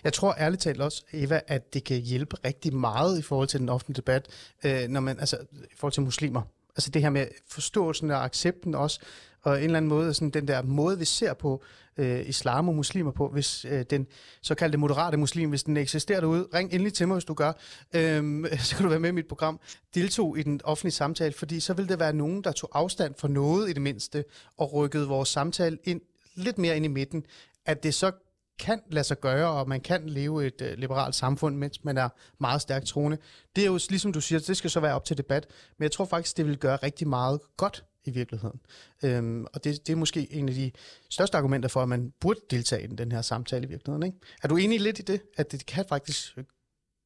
Jeg 0.04 0.12
tror 0.12 0.34
ærligt 0.38 0.62
talt 0.62 0.80
også, 0.80 1.04
Eva, 1.12 1.40
at 1.46 1.74
det 1.74 1.84
kan 1.84 1.96
hjælpe 2.00 2.36
rigtig 2.44 2.74
meget 2.74 3.18
i 3.18 3.22
forhold 3.22 3.48
til 3.48 3.60
den 3.60 3.68
offentlige 3.68 3.96
debat, 3.96 4.26
øh, 4.64 4.88
når 4.88 5.00
man, 5.00 5.20
altså, 5.20 5.36
i 5.52 5.74
forhold 5.76 5.92
til 5.92 6.02
muslimer. 6.02 6.42
Altså 6.76 6.90
det 6.90 7.02
her 7.02 7.10
med 7.10 7.26
forståelsen 7.48 8.10
og 8.10 8.24
accepten 8.24 8.74
også, 8.74 9.00
og 9.42 9.58
en 9.58 9.64
eller 9.64 9.76
anden 9.76 9.88
måde, 9.88 10.14
sådan 10.14 10.30
den 10.30 10.48
der 10.48 10.62
måde, 10.62 10.98
vi 10.98 11.04
ser 11.04 11.34
på 11.34 11.62
øh, 11.96 12.28
islam 12.28 12.68
og 12.68 12.74
muslimer 12.74 13.10
på, 13.10 13.28
hvis 13.28 13.64
øh, 13.64 13.84
den 13.90 14.06
såkaldte 14.42 14.78
moderate 14.78 15.16
muslim, 15.16 15.48
hvis 15.48 15.62
den 15.62 15.76
eksisterer 15.76 16.20
derude, 16.20 16.48
ring 16.54 16.72
endelig 16.72 16.94
til 16.94 17.08
mig, 17.08 17.14
hvis 17.14 17.24
du 17.24 17.34
gør, 17.34 17.52
øh, 17.94 18.44
så 18.66 18.76
kan 18.76 18.84
du 18.84 18.88
være 18.88 19.00
med 19.00 19.08
i 19.08 19.12
mit 19.12 19.28
program, 19.28 19.60
deltog 19.94 20.38
i 20.38 20.42
den 20.42 20.60
offentlige 20.64 20.92
samtale, 20.92 21.32
fordi 21.32 21.60
så 21.60 21.74
vil 21.74 21.88
det 21.88 21.98
være 21.98 22.12
nogen, 22.12 22.44
der 22.44 22.52
tog 22.52 22.70
afstand 22.72 23.14
for 23.18 23.28
noget 23.28 23.70
i 23.70 23.72
det 23.72 23.82
mindste, 23.82 24.24
og 24.56 24.72
rykkede 24.72 25.06
vores 25.08 25.28
samtale 25.28 25.78
ind, 25.84 26.00
lidt 26.34 26.58
mere 26.58 26.76
ind 26.76 26.84
i 26.84 26.88
midten, 26.88 27.24
at 27.66 27.82
det 27.82 27.94
så 27.94 28.12
kan 28.58 28.80
lade 28.90 29.04
sig 29.04 29.20
gøre, 29.20 29.50
og 29.50 29.68
man 29.68 29.80
kan 29.80 30.08
leve 30.08 30.44
i 30.44 30.46
et 30.46 30.62
øh, 30.62 30.78
liberalt 30.78 31.14
samfund, 31.14 31.56
mens 31.56 31.84
man 31.84 31.96
er 31.98 32.08
meget 32.38 32.62
stærkt 32.62 32.86
troende. 32.86 33.18
Det 33.56 33.62
er 33.62 33.66
jo, 33.66 33.80
ligesom 33.90 34.12
du 34.12 34.20
siger, 34.20 34.38
det 34.38 34.56
skal 34.56 34.70
så 34.70 34.80
være 34.80 34.94
op 34.94 35.04
til 35.04 35.18
debat, 35.18 35.46
men 35.78 35.82
jeg 35.82 35.92
tror 35.92 36.04
faktisk, 36.04 36.36
det 36.36 36.46
vil 36.46 36.58
gøre 36.58 36.76
rigtig 36.76 37.08
meget 37.08 37.40
godt 37.56 37.84
i 38.04 38.10
virkeligheden. 38.10 38.60
Øhm, 39.02 39.46
og 39.54 39.64
det, 39.64 39.86
det 39.86 39.92
er 39.92 39.96
måske 39.96 40.32
en 40.32 40.48
af 40.48 40.54
de 40.54 40.70
største 41.10 41.36
argumenter 41.36 41.68
for, 41.68 41.82
at 41.82 41.88
man 41.88 42.12
burde 42.20 42.40
deltage 42.50 42.82
i 42.82 42.86
den, 42.86 42.98
den 42.98 43.12
her 43.12 43.22
samtale 43.22 43.66
i 43.66 43.68
virkeligheden. 43.68 44.06
Ikke? 44.06 44.18
Er 44.42 44.48
du 44.48 44.56
enig 44.56 44.80
lidt 44.80 44.98
i 44.98 45.02
det, 45.02 45.20
at 45.36 45.52
det 45.52 45.66
kan 45.66 45.84
faktisk 45.88 46.38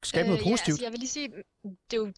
skabe 0.06 0.28
noget 0.28 0.44
Ja, 0.44 0.50
positivt? 0.50 0.74
altså, 0.74 0.84
jeg 0.84 0.92
vil 0.92 0.98
lige 0.98 1.08
sige, 1.08 1.28
det 1.64 1.92
er 1.92 1.96
jo 1.96 2.12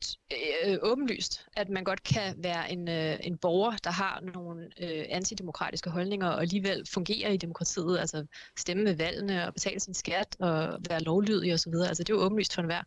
øh, 0.64 0.78
åbenlyst, 0.82 1.46
at 1.56 1.68
man 1.68 1.84
godt 1.84 2.02
kan 2.02 2.34
være 2.38 2.72
en, 2.72 2.88
øh, 2.88 3.18
en 3.22 3.38
borger, 3.38 3.76
der 3.84 3.90
har 3.90 4.20
nogle 4.34 4.70
øh, 4.80 5.04
antidemokratiske 5.08 5.90
holdninger, 5.90 6.28
og 6.28 6.40
alligevel 6.40 6.86
fungerer 6.92 7.30
i 7.30 7.36
demokratiet, 7.36 7.98
altså 7.98 8.26
stemme 8.58 8.84
ved 8.84 8.94
valgene 8.94 9.46
og 9.46 9.54
betale 9.54 9.80
sin 9.80 9.94
skat 9.94 10.36
og 10.38 10.78
være 10.88 11.00
lovlydig 11.00 11.54
osv. 11.54 11.74
Altså 11.88 12.02
det 12.02 12.12
er 12.12 12.16
jo 12.16 12.20
åbenlyst 12.20 12.54
for 12.54 12.60
enhver. 12.62 12.82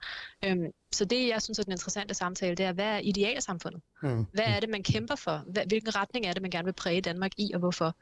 Øhm, 0.45 0.65
så 0.91 1.05
det, 1.05 1.27
jeg 1.27 1.41
synes 1.41 1.59
er 1.59 1.63
den 1.63 1.71
interessante 1.71 2.13
samtale, 2.13 2.55
det 2.55 2.65
er, 2.65 2.71
hvad 2.73 2.85
er 2.85 2.97
idealsamfundet? 2.97 3.81
Mm. 4.03 4.25
Hvad 4.33 4.45
er 4.45 4.59
det, 4.59 4.69
man 4.69 4.83
kæmper 4.83 5.15
for? 5.15 5.65
Hvilken 5.67 5.95
retning 5.95 6.25
er 6.25 6.33
det, 6.33 6.41
man 6.41 6.51
gerne 6.51 6.65
vil 6.65 6.73
præge 6.73 7.01
Danmark 7.01 7.31
i, 7.37 7.51
og 7.53 7.59
hvorfor? 7.59 7.95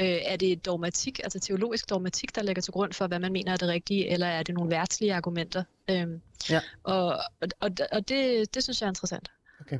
Øh, 0.00 0.06
er 0.06 0.36
det 0.36 0.66
dogmatik, 0.66 1.20
altså 1.24 1.38
teologisk 1.40 1.90
dogmatik, 1.90 2.34
der 2.34 2.42
ligger 2.42 2.62
til 2.62 2.72
grund 2.72 2.92
for, 2.92 3.06
hvad 3.06 3.18
man 3.18 3.32
mener 3.32 3.52
er 3.52 3.56
det 3.56 3.68
rigtige, 3.68 4.08
eller 4.08 4.26
er 4.26 4.42
det 4.42 4.54
nogle 4.54 4.70
værtslige 4.70 5.14
argumenter? 5.14 5.64
Øhm, 5.90 6.20
Ja. 6.50 6.60
Og, 6.82 7.18
og, 7.60 7.70
og, 7.92 8.08
det, 8.08 8.54
det 8.54 8.62
synes 8.62 8.80
jeg 8.80 8.86
er 8.86 8.90
interessant. 8.90 9.30
Okay. 9.60 9.78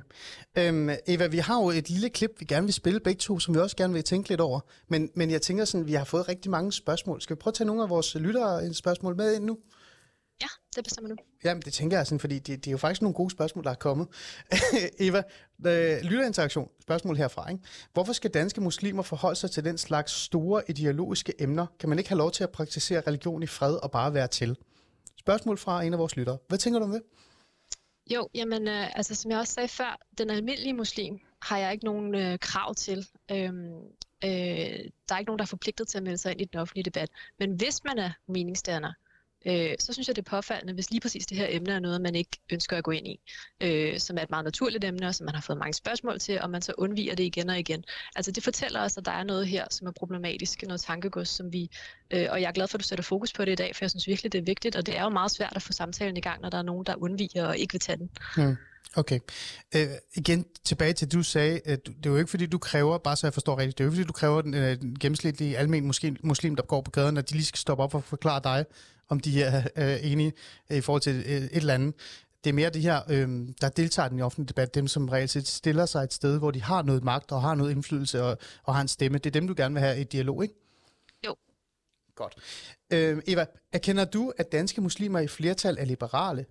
Øhm, 0.58 0.90
Eva, 1.06 1.26
vi 1.26 1.38
har 1.38 1.62
jo 1.62 1.70
et 1.70 1.90
lille 1.90 2.10
klip, 2.10 2.30
vi 2.38 2.44
gerne 2.44 2.66
vil 2.66 2.74
spille 2.74 3.00
begge 3.00 3.18
to, 3.18 3.38
som 3.38 3.54
vi 3.54 3.60
også 3.60 3.76
gerne 3.76 3.92
vil 3.92 4.04
tænke 4.04 4.28
lidt 4.28 4.40
over. 4.40 4.60
Men, 4.88 5.10
men 5.14 5.30
jeg 5.30 5.42
tænker 5.42 5.64
sådan, 5.64 5.86
vi 5.86 5.92
har 5.92 6.04
fået 6.04 6.28
rigtig 6.28 6.50
mange 6.50 6.72
spørgsmål. 6.72 7.20
Skal 7.20 7.36
vi 7.36 7.38
prøve 7.38 7.50
at 7.50 7.54
tage 7.54 7.66
nogle 7.66 7.82
af 7.82 7.90
vores 7.90 8.14
lyttere 8.14 8.74
spørgsmål 8.74 9.16
med 9.16 9.36
ind 9.36 9.44
nu? 9.44 9.58
Ja, 10.42 10.46
det 10.76 10.84
bestemmer 10.84 11.14
du. 11.14 11.16
Jamen, 11.46 11.62
det 11.62 11.72
tænker 11.72 11.96
jeg 11.96 12.06
sådan, 12.06 12.20
fordi 12.20 12.38
det, 12.38 12.64
det 12.64 12.66
er 12.66 12.70
jo 12.70 12.78
faktisk 12.78 13.02
nogle 13.02 13.14
gode 13.14 13.30
spørgsmål, 13.30 13.64
der 13.64 13.70
er 13.70 13.74
kommet. 13.74 14.08
Eva, 15.06 15.22
øh, 15.66 16.00
lytterinteraktion, 16.02 16.68
spørgsmål 16.82 17.16
herfra. 17.16 17.50
Ikke? 17.50 17.64
Hvorfor 17.92 18.12
skal 18.12 18.30
danske 18.30 18.60
muslimer 18.60 19.02
forholde 19.02 19.36
sig 19.36 19.50
til 19.50 19.64
den 19.64 19.78
slags 19.78 20.12
store 20.12 20.62
ideologiske 20.68 21.42
emner? 21.42 21.66
Kan 21.80 21.88
man 21.88 21.98
ikke 21.98 22.10
have 22.10 22.18
lov 22.18 22.30
til 22.30 22.44
at 22.44 22.50
praktisere 22.50 23.02
religion 23.06 23.42
i 23.42 23.46
fred 23.46 23.74
og 23.74 23.90
bare 23.90 24.14
være 24.14 24.28
til? 24.28 24.56
Spørgsmål 25.16 25.58
fra 25.58 25.82
en 25.82 25.92
af 25.92 25.98
vores 25.98 26.16
lyttere. 26.16 26.38
Hvad 26.48 26.58
tænker 26.58 26.78
du 26.78 26.84
om 26.84 26.92
det? 26.92 27.02
Jo, 28.14 28.28
jamen, 28.34 28.68
øh, 28.68 28.96
altså 28.96 29.14
som 29.14 29.30
jeg 29.30 29.38
også 29.38 29.52
sagde 29.52 29.68
før, 29.68 29.98
den 30.18 30.30
almindelige 30.30 30.74
muslim 30.74 31.18
har 31.42 31.58
jeg 31.58 31.72
ikke 31.72 31.84
nogen 31.84 32.14
øh, 32.14 32.38
krav 32.38 32.74
til. 32.74 33.06
Øhm, 33.30 33.74
øh, 34.24 34.30
der 35.08 35.14
er 35.14 35.18
ikke 35.18 35.28
nogen, 35.28 35.38
der 35.38 35.44
er 35.44 35.54
forpligtet 35.56 35.88
til 35.88 35.98
at 35.98 36.04
melde 36.04 36.18
sig 36.18 36.32
ind 36.32 36.40
i 36.40 36.44
den 36.44 36.60
offentlige 36.60 36.84
debat. 36.84 37.08
Men 37.38 37.52
hvis 37.52 37.84
man 37.84 37.98
er 37.98 38.10
meningsdanner, 38.28 38.92
øh, 39.46 39.74
så 39.78 39.92
synes 39.92 40.08
jeg, 40.08 40.16
det 40.16 40.26
er 40.26 40.30
påfaldende, 40.30 40.72
hvis 40.72 40.90
lige 40.90 41.00
præcis 41.00 41.26
det 41.26 41.36
her 41.36 41.46
emne 41.50 41.72
er 41.72 41.78
noget, 41.78 42.00
man 42.00 42.14
ikke 42.14 42.38
ønsker 42.52 42.76
at 42.76 42.84
gå 42.84 42.90
ind 42.90 43.06
i, 43.08 43.20
øh, 43.60 43.98
som 43.98 44.18
er 44.18 44.22
et 44.22 44.30
meget 44.30 44.44
naturligt 44.44 44.84
emne, 44.84 45.06
og 45.08 45.14
som 45.14 45.24
man 45.24 45.34
har 45.34 45.42
fået 45.42 45.58
mange 45.58 45.74
spørgsmål 45.74 46.18
til, 46.18 46.40
og 46.40 46.50
man 46.50 46.62
så 46.62 46.72
undviger 46.78 47.14
det 47.14 47.24
igen 47.24 47.50
og 47.50 47.58
igen. 47.58 47.84
Altså 48.16 48.30
det 48.32 48.44
fortæller 48.44 48.80
os, 48.80 48.96
at 48.96 49.04
der 49.04 49.12
er 49.12 49.24
noget 49.24 49.46
her, 49.46 49.64
som 49.70 49.86
er 49.86 49.92
problematisk, 49.92 50.62
noget 50.62 50.80
tankegods, 50.80 51.28
som 51.28 51.52
vi, 51.52 51.70
øh, 52.10 52.26
og 52.30 52.40
jeg 52.40 52.48
er 52.48 52.52
glad 52.52 52.68
for, 52.68 52.78
at 52.78 52.80
du 52.80 52.88
sætter 52.88 53.02
fokus 53.02 53.32
på 53.32 53.44
det 53.44 53.52
i 53.52 53.54
dag, 53.54 53.76
for 53.76 53.84
jeg 53.84 53.90
synes 53.90 54.06
virkelig, 54.06 54.32
det 54.32 54.38
er 54.38 54.44
vigtigt, 54.44 54.76
og 54.76 54.86
det 54.86 54.98
er 54.98 55.02
jo 55.02 55.08
meget 55.08 55.30
svært 55.30 55.52
at 55.56 55.62
få 55.62 55.72
samtalen 55.72 56.16
i 56.16 56.20
gang, 56.20 56.40
når 56.42 56.50
der 56.50 56.58
er 56.58 56.62
nogen, 56.62 56.86
der 56.86 56.94
undviger 57.02 57.46
og 57.46 57.58
ikke 57.58 57.72
vil 57.72 57.80
tage 57.80 57.98
den. 57.98 58.10
Hmm. 58.36 58.56
Okay. 58.96 59.20
Øh, 59.76 59.86
igen 60.14 60.44
tilbage 60.64 60.92
til, 60.92 61.12
du 61.12 61.22
sagde, 61.22 61.60
at 61.64 61.86
det 61.86 62.06
er 62.06 62.10
jo 62.10 62.16
ikke 62.16 62.30
fordi, 62.30 62.46
du 62.46 62.58
kræver, 62.58 62.98
bare 62.98 63.16
så 63.16 63.26
jeg 63.26 63.34
forstår 63.34 63.58
rigtigt, 63.58 63.78
det 63.78 63.84
er 63.84 63.86
jo 63.86 63.90
ikke 63.90 63.96
fordi, 63.96 64.06
du 64.06 64.12
kræver 64.12 64.42
den, 64.42 64.54
øh, 64.54 64.80
den 64.80 64.98
gennemsnitlige 64.98 65.58
almen 65.58 65.86
muslim, 65.86 66.16
muslim, 66.22 66.56
der 66.56 66.62
går 66.62 66.80
på 66.80 66.90
gaden, 66.90 67.16
at 67.16 67.30
de 67.30 67.34
lige 67.34 67.44
skal 67.44 67.58
stoppe 67.58 67.84
op 67.84 67.94
og 67.94 68.04
forklare 68.04 68.40
dig, 68.44 68.64
om 69.08 69.20
de 69.20 69.42
er 69.42 69.62
øh, 69.76 70.12
enige 70.12 70.32
i 70.70 70.80
forhold 70.80 71.02
til 71.02 71.24
øh, 71.26 71.32
et 71.32 71.48
eller 71.52 71.74
andet. 71.74 71.94
Det 72.44 72.50
er 72.50 72.54
mere 72.54 72.70
de 72.70 72.80
her, 72.80 73.00
øh, 73.08 73.48
der 73.60 73.68
deltager 73.68 74.06
i 74.06 74.10
den 74.10 74.20
offentlige 74.20 74.48
debat, 74.48 74.74
dem 74.74 74.88
som 74.88 75.08
reelt 75.08 75.30
set 75.30 75.48
stiller 75.48 75.86
sig 75.86 76.04
et 76.04 76.12
sted, 76.12 76.38
hvor 76.38 76.50
de 76.50 76.62
har 76.62 76.82
noget 76.82 77.04
magt 77.04 77.32
og 77.32 77.42
har 77.42 77.54
noget 77.54 77.70
indflydelse 77.70 78.22
og, 78.22 78.38
og 78.62 78.74
har 78.74 78.82
en 78.82 78.88
stemme. 78.88 79.18
Det 79.18 79.26
er 79.26 79.40
dem, 79.40 79.48
du 79.48 79.54
gerne 79.56 79.74
vil 79.74 79.82
have 79.82 80.00
i 80.00 80.04
dialog, 80.04 80.42
ikke? 80.42 80.54
Jo. 81.26 81.36
Godt. 82.14 82.34
Øh, 82.92 83.22
Eva, 83.26 83.46
erkender 83.72 84.04
du, 84.04 84.32
at 84.36 84.52
danske 84.52 84.80
muslimer 84.80 85.20
i 85.20 85.26
flertal 85.26 85.76
er 85.78 85.84
liberale? 85.84 86.46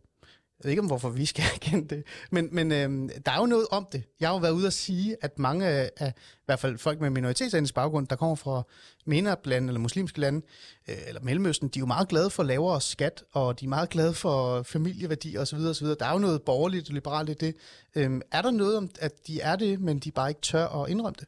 Jeg 0.60 0.66
ved 0.66 0.72
ikke, 0.72 0.82
om 0.82 0.88
hvorfor 0.88 1.10
vi 1.10 1.26
skal 1.26 1.44
erkende 1.56 1.96
det, 1.96 2.04
men, 2.32 2.50
men 2.52 2.72
øhm, 2.72 3.10
der 3.26 3.32
er 3.32 3.40
jo 3.40 3.46
noget 3.46 3.68
om 3.72 3.88
det. 3.92 4.04
Jeg 4.20 4.30
har 4.30 4.34
jo 4.34 4.40
været 4.40 4.52
ude 4.52 4.68
at 4.68 4.74
sige, 4.74 5.18
at 5.22 5.40
mange 5.40 5.68
af, 5.68 5.92
i 6.08 6.46
hvert 6.46 6.60
fald 6.60 6.78
folk 6.78 7.02
med 7.02 7.10
minoritetsetnisk 7.10 7.74
baggrund, 7.74 8.08
der 8.08 8.16
kommer 8.16 8.36
fra 8.36 8.64
MENAP-lande 9.06 9.68
eller 9.68 9.80
muslimske 9.80 10.20
lande, 10.20 10.46
øh, 10.90 10.96
eller 11.08 11.22
Mellemøsten, 11.22 11.68
de 11.68 11.80
er 11.80 11.82
jo 11.82 11.86
meget 11.86 12.08
glade 12.08 12.30
for 12.30 12.44
lavere 12.44 12.82
skat, 12.82 13.24
og 13.34 13.60
de 13.60 13.66
er 13.66 13.70
meget 13.70 13.90
glade 13.90 14.14
for 14.14 14.64
familieværdi 14.64 15.38
osv. 15.38 15.58
osv. 15.58 15.88
Der 15.88 16.06
er 16.06 16.12
jo 16.12 16.20
noget 16.20 16.42
borgerligt 16.42 16.90
og 16.90 16.94
liberalt 16.94 17.30
i 17.30 17.34
det. 17.34 17.56
Øhm, 17.96 18.22
er 18.32 18.42
der 18.42 18.52
noget 18.52 18.78
om, 18.78 18.90
at 19.00 19.12
de 19.28 19.42
er 19.42 19.56
det, 19.56 19.80
men 19.82 20.00
de 20.00 20.12
bare 20.12 20.30
ikke 20.30 20.42
tør 20.42 20.68
at 20.68 20.90
indrømme 20.90 21.16
det? 21.20 21.28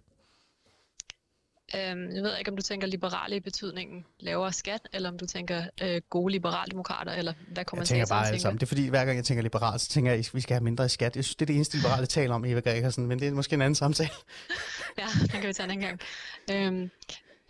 Øhm, 1.75 2.15
jeg 2.15 2.23
ved 2.23 2.38
ikke, 2.38 2.51
om 2.51 2.58
du 2.58 2.62
tænker 2.62 2.88
liberale 2.88 3.36
i 3.36 3.39
betydningen 3.39 4.06
lavere 4.19 4.53
skat, 4.53 4.82
eller 4.93 5.10
om 5.10 5.17
du 5.17 5.25
tænker 5.25 5.63
øh, 5.82 6.01
gode 6.10 6.32
liberaldemokrater, 6.32 7.12
eller 7.12 7.34
hvad 7.53 7.65
kommer 7.65 7.82
Jeg 7.82 7.88
tænker 7.88 8.06
bare 8.10 8.27
alt 8.27 8.41
sammen. 8.41 8.60
Det 8.60 8.65
er 8.65 8.67
fordi, 8.67 8.88
hver 8.88 9.06
gang 9.06 9.17
jeg 9.17 9.25
tænker 9.25 9.43
liberalt, 9.43 9.82
så 9.82 9.89
tænker 9.89 10.12
jeg, 10.12 10.19
at 10.19 10.34
vi 10.34 10.41
skal 10.41 10.53
have 10.53 10.63
mindre 10.63 10.86
i 10.86 10.89
skat. 10.89 11.15
Jeg 11.15 11.23
synes, 11.23 11.36
det 11.36 11.41
er 11.41 11.45
det 11.45 11.56
eneste 11.56 11.77
liberale 11.77 12.06
taler 12.06 12.36
om, 12.36 12.45
Eva 12.45 12.60
Gregersen, 12.60 13.08
men 13.08 13.19
det 13.19 13.27
er 13.27 13.32
måske 13.32 13.53
en 13.53 13.62
anden 13.62 13.75
samtale. 13.75 14.10
Ja, 14.97 15.06
den 15.21 15.30
kan 15.30 15.47
vi 15.47 15.53
tage 15.53 15.65
en 15.65 15.71
anden 15.71 15.88
gang. 15.88 15.99
Øhm, 16.51 16.91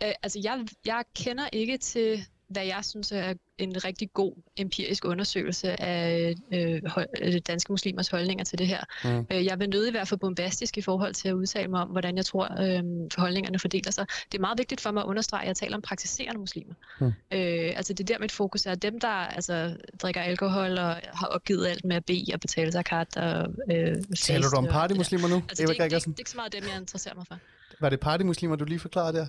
øh, 0.02 0.12
altså, 0.22 0.40
jeg, 0.42 0.66
jeg 0.86 1.04
kender 1.16 1.48
ikke 1.52 1.78
til, 1.78 2.26
hvad 2.48 2.64
jeg 2.64 2.84
synes 2.84 3.12
er 3.12 3.34
en 3.58 3.84
rigtig 3.84 4.12
god 4.12 4.32
empirisk 4.56 5.04
undersøgelse 5.04 5.80
af 5.82 6.34
øh, 6.52 6.80
hold, 6.86 7.06
øh, 7.22 7.40
danske 7.46 7.72
muslimers 7.72 8.08
holdninger 8.08 8.44
til 8.44 8.58
det 8.58 8.66
her. 8.66 8.84
Mm. 9.04 9.26
Øh, 9.30 9.44
jeg 9.44 9.58
vil 9.58 9.68
nødig 9.68 9.94
være 9.94 10.06
for 10.06 10.16
bombastisk 10.16 10.78
i 10.78 10.82
forhold 10.82 11.14
til 11.14 11.28
at 11.28 11.32
udtale 11.32 11.68
mig 11.68 11.80
om, 11.82 11.88
hvordan 11.88 12.16
jeg 12.16 12.26
tror, 12.26 12.62
øh, 12.62 12.82
holdningerne 13.16 13.58
fordeler 13.58 13.90
sig. 13.90 14.06
Det 14.32 14.38
er 14.38 14.40
meget 14.40 14.58
vigtigt 14.58 14.80
for 14.80 14.90
mig 14.90 15.02
at 15.02 15.06
understrege, 15.06 15.42
at 15.42 15.48
jeg 15.48 15.56
taler 15.56 15.76
om 15.76 15.82
praktiserende 15.82 16.40
muslimer. 16.40 16.74
Mm. 17.00 17.06
Øh, 17.06 17.72
altså 17.76 17.92
det 17.92 18.10
er 18.10 18.14
der, 18.14 18.20
mit 18.20 18.32
fokus 18.32 18.66
er. 18.66 18.74
Dem, 18.74 19.00
der 19.00 19.08
altså, 19.08 19.76
drikker 20.02 20.20
alkohol 20.20 20.78
og 20.78 21.00
har 21.14 21.26
opgivet 21.26 21.66
alt 21.66 21.84
med 21.84 21.96
at 21.96 22.04
bede 22.04 22.30
og 22.34 22.40
betale 22.40 22.72
zakat 22.72 23.16
og 23.16 23.46
øh, 23.70 23.96
Taler 24.20 24.48
du 24.48 24.56
om 24.56 24.66
partymuslimer 24.66 25.28
nu, 25.28 25.34
Altså, 25.34 25.48
det, 25.48 25.58
det, 25.58 25.68
det, 25.68 25.76
Gregersen? 25.78 26.12
det 26.12 26.18
er 26.18 26.20
ikke 26.20 26.30
så 26.30 26.36
meget 26.36 26.52
dem, 26.52 26.64
jeg 26.72 26.80
interesserer 26.80 27.14
mig 27.14 27.26
for. 27.26 27.38
Var 27.80 27.88
det 27.88 28.00
partymuslimer, 28.00 28.56
du 28.56 28.64
lige 28.64 28.78
forklarede 28.78 29.18
der? 29.18 29.26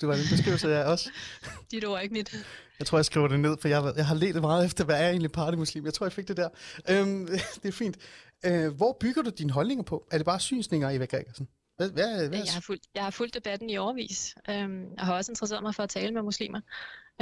Det 0.00 0.08
var 0.08 0.14
en 0.14 0.20
beskrivelse 0.30 0.74
af 0.74 0.92
os. 0.92 1.08
Dit 1.70 1.84
ord 1.84 1.96
er 1.96 2.00
ikke 2.00 2.12
mit. 2.12 2.34
Jeg 2.78 2.86
tror, 2.86 2.98
jeg 2.98 3.04
skriver 3.04 3.28
det 3.28 3.40
ned, 3.40 3.56
for 3.60 3.68
jeg, 3.68 3.92
jeg 3.96 4.06
har 4.06 4.14
let 4.14 4.40
meget 4.40 4.64
efter, 4.66 4.84
hvad 4.84 5.00
er 5.04 5.08
egentlig 5.08 5.32
partymuslim. 5.32 5.84
Jeg 5.84 5.94
tror, 5.94 6.06
jeg 6.06 6.12
fik 6.12 6.28
det 6.28 6.36
der. 6.36 6.48
Øhm, 6.90 7.26
det 7.62 7.68
er 7.68 7.72
fint. 7.72 7.96
Øh, 8.44 8.76
hvor 8.76 8.96
bygger 9.00 9.22
du 9.22 9.30
dine 9.30 9.52
holdninger 9.52 9.84
på? 9.84 10.06
Er 10.10 10.18
det 10.18 10.24
bare 10.24 10.40
synsninger, 10.40 10.90
Eva 10.90 11.04
Gregersen? 11.04 11.48
Hvad, 11.76 11.90
hvad, 11.90 12.28
hvad? 12.28 12.38
Jeg 12.38 12.52
har, 12.54 12.60
fulgt, 12.60 12.84
jeg 12.94 13.04
har 13.04 13.10
fulgt 13.10 13.34
debatten 13.34 13.70
i 13.70 13.76
overvis. 13.76 14.34
Øhm, 14.50 14.86
jeg 14.96 15.04
har 15.04 15.14
også 15.14 15.32
interesseret 15.32 15.62
mig 15.62 15.74
for 15.74 15.82
at 15.82 15.88
tale 15.88 16.14
med 16.14 16.22
muslimer. 16.22 16.60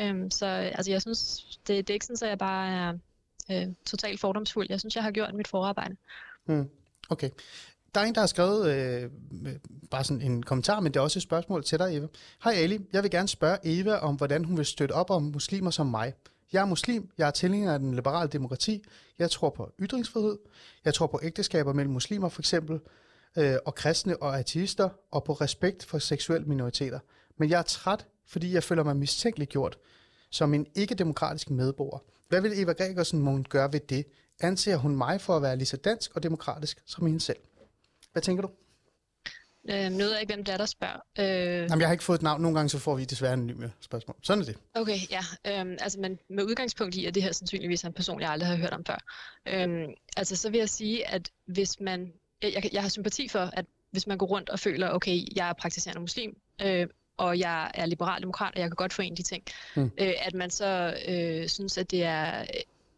Øhm, 0.01 0.31
så 0.31 0.47
altså, 0.47 0.91
jeg 0.91 1.03
synes, 1.03 1.45
det, 1.67 1.89
det 1.89 1.91
er 1.91 1.95
ikke 1.95 2.07
sådan, 2.07 2.27
at 2.27 2.31
jeg 2.31 2.39
bare 2.39 2.69
er 2.71 2.93
øh, 3.51 3.75
totalt 3.87 4.21
fordomsfuld. 4.21 4.67
Jeg 4.71 4.81
synes, 4.81 4.95
jeg 4.97 5.05
har 5.05 5.11
gjort 5.11 5.35
mit 5.35 5.49
forarbejde. 5.49 5.97
Hmm. 6.45 6.71
Okay. 7.11 7.31
Der 7.95 8.01
er 8.01 8.05
en, 8.05 8.15
der 8.15 8.21
har 8.21 8.27
skrevet 8.27 8.71
øh, 8.71 9.11
bare 9.91 10.05
sådan 10.05 10.23
en 10.23 10.43
kommentar, 10.43 10.81
men 10.81 10.93
det 10.93 11.01
er 11.01 11.05
også 11.05 11.19
et 11.19 11.23
spørgsmål 11.23 11.65
til 11.65 11.79
dig, 11.79 11.97
Eva. 11.97 12.07
Hej 12.45 12.53
Ali, 12.53 12.87
jeg 12.93 13.03
vil 13.03 13.11
gerne 13.11 13.29
spørge 13.29 13.59
Eva 13.65 13.99
om, 13.99 14.15
hvordan 14.15 14.45
hun 14.45 14.57
vil 14.57 14.67
støtte 14.67 14.93
op 14.93 15.11
om 15.11 15.23
muslimer 15.23 15.71
som 15.71 15.87
mig. 15.87 16.13
Jeg 16.53 16.63
er 16.63 16.67
muslim, 16.67 17.11
jeg 17.19 17.27
er 17.27 17.31
tilhænger 17.31 17.73
af 17.73 17.79
den 17.79 17.95
liberale 17.95 18.29
demokrati, 18.29 18.85
jeg 19.19 19.31
tror 19.31 19.51
på 19.51 19.73
ytringsfrihed, 19.81 20.39
jeg 20.85 20.95
tror 20.95 21.07
på 21.07 21.21
ægteskaber 21.23 21.73
mellem 21.73 21.93
muslimer 21.93 22.29
for 22.29 22.43
eksempel, 22.43 22.81
øh, 23.37 23.57
og 23.65 23.75
kristne 23.75 24.23
og 24.23 24.39
ateister, 24.39 24.89
og 25.11 25.25
på 25.25 25.33
respekt 25.33 25.85
for 25.85 25.99
seksuelle 25.99 26.47
minoriteter. 26.47 26.99
Men 27.37 27.51
jeg 27.51 27.59
er 27.59 27.63
træt, 27.63 28.07
fordi 28.27 28.55
jeg 28.55 28.63
føler 28.63 28.83
mig 28.83 28.97
mistænkeliggjort 28.97 29.79
som 30.31 30.55
en 30.55 30.67
ikke-demokratisk 30.75 31.51
medborger. 31.51 31.99
Hvad 32.29 32.41
vil 32.41 32.61
Eva 32.61 32.73
Gregersen 32.73 33.21
må 33.21 33.39
gøre 33.49 33.73
ved 33.73 33.81
det? 33.81 34.05
Anser 34.41 34.77
hun 34.77 34.97
mig 34.97 35.21
for 35.21 35.37
at 35.37 35.43
være 35.43 35.57
lige 35.57 35.67
så 35.67 35.77
dansk 35.77 36.11
og 36.15 36.23
demokratisk 36.23 36.83
som 36.87 37.07
hende 37.07 37.21
selv? 37.21 37.39
Hvad 38.17 38.23
tænker 38.23 38.43
du? 38.43 38.51
Øh, 39.71 39.91
nu 39.91 39.99
ved 39.99 40.13
jeg 40.13 40.21
ikke, 40.21 40.35
hvem 40.35 40.45
det 40.45 40.53
er, 40.53 40.57
der 40.57 40.67
spørger. 40.67 41.01
Øh, 41.19 41.27
Jamen, 41.27 41.81
jeg 41.81 41.89
har 41.89 41.93
ikke 41.93 42.05
fået 42.05 42.19
et 42.19 42.23
navn. 42.23 42.43
Nogle 42.43 42.57
gange 42.57 42.69
så 42.69 42.79
får 42.79 42.97
vi 42.97 43.05
desværre 43.05 43.33
anonyme 43.33 43.73
spørgsmål. 43.81 44.17
Sådan 44.23 44.41
er 44.43 44.47
det. 44.47 44.57
Okay, 44.75 44.99
ja. 45.11 45.21
Øhm, 45.47 45.77
altså, 45.81 46.01
men 46.01 46.19
med 46.31 46.45
udgangspunkt 46.45 46.95
i, 46.95 47.07
at 47.07 47.15
det 47.15 47.23
her 47.23 47.33
sandsynligvis 47.33 47.85
er 47.85 47.89
en 47.89 47.95
person, 47.95 48.21
jeg 48.21 48.31
aldrig 48.31 48.49
har 48.49 48.57
hørt 48.57 48.73
om 48.73 48.85
før. 48.85 48.99
Øhm, 49.47 49.95
altså, 50.17 50.37
så 50.37 50.51
vil 50.51 50.59
jeg 50.59 50.69
sige, 50.69 51.09
at 51.09 51.31
hvis 51.47 51.81
man... 51.81 52.13
Jeg, 52.43 52.69
jeg 52.73 52.83
har 52.83 52.89
sympati 52.89 53.29
for, 53.29 53.51
at 53.53 53.65
hvis 53.91 54.07
man 54.07 54.19
går 54.19 54.27
rundt 54.27 54.51
og 54.51 54.59
føler, 54.59 54.91
okay, 54.91 55.21
jeg 55.37 55.49
er 55.49 55.53
praktiserende 55.53 56.01
muslim, 56.01 56.37
øh, 56.63 56.87
og 57.17 57.39
jeg 57.39 57.71
er 57.75 57.87
liberal 57.87 58.21
demokrat, 58.21 58.55
og 58.55 58.61
jeg 58.61 58.69
kan 58.69 58.77
godt 58.77 58.93
forene 58.93 59.17
de 59.17 59.23
ting, 59.23 59.45
mm. 59.77 59.91
øh, 59.99 60.13
at 60.21 60.35
man 60.35 60.51
så 60.51 60.97
øh, 61.09 61.49
synes, 61.49 61.79
at 61.79 61.91
det 61.91 62.05
er 62.05 62.45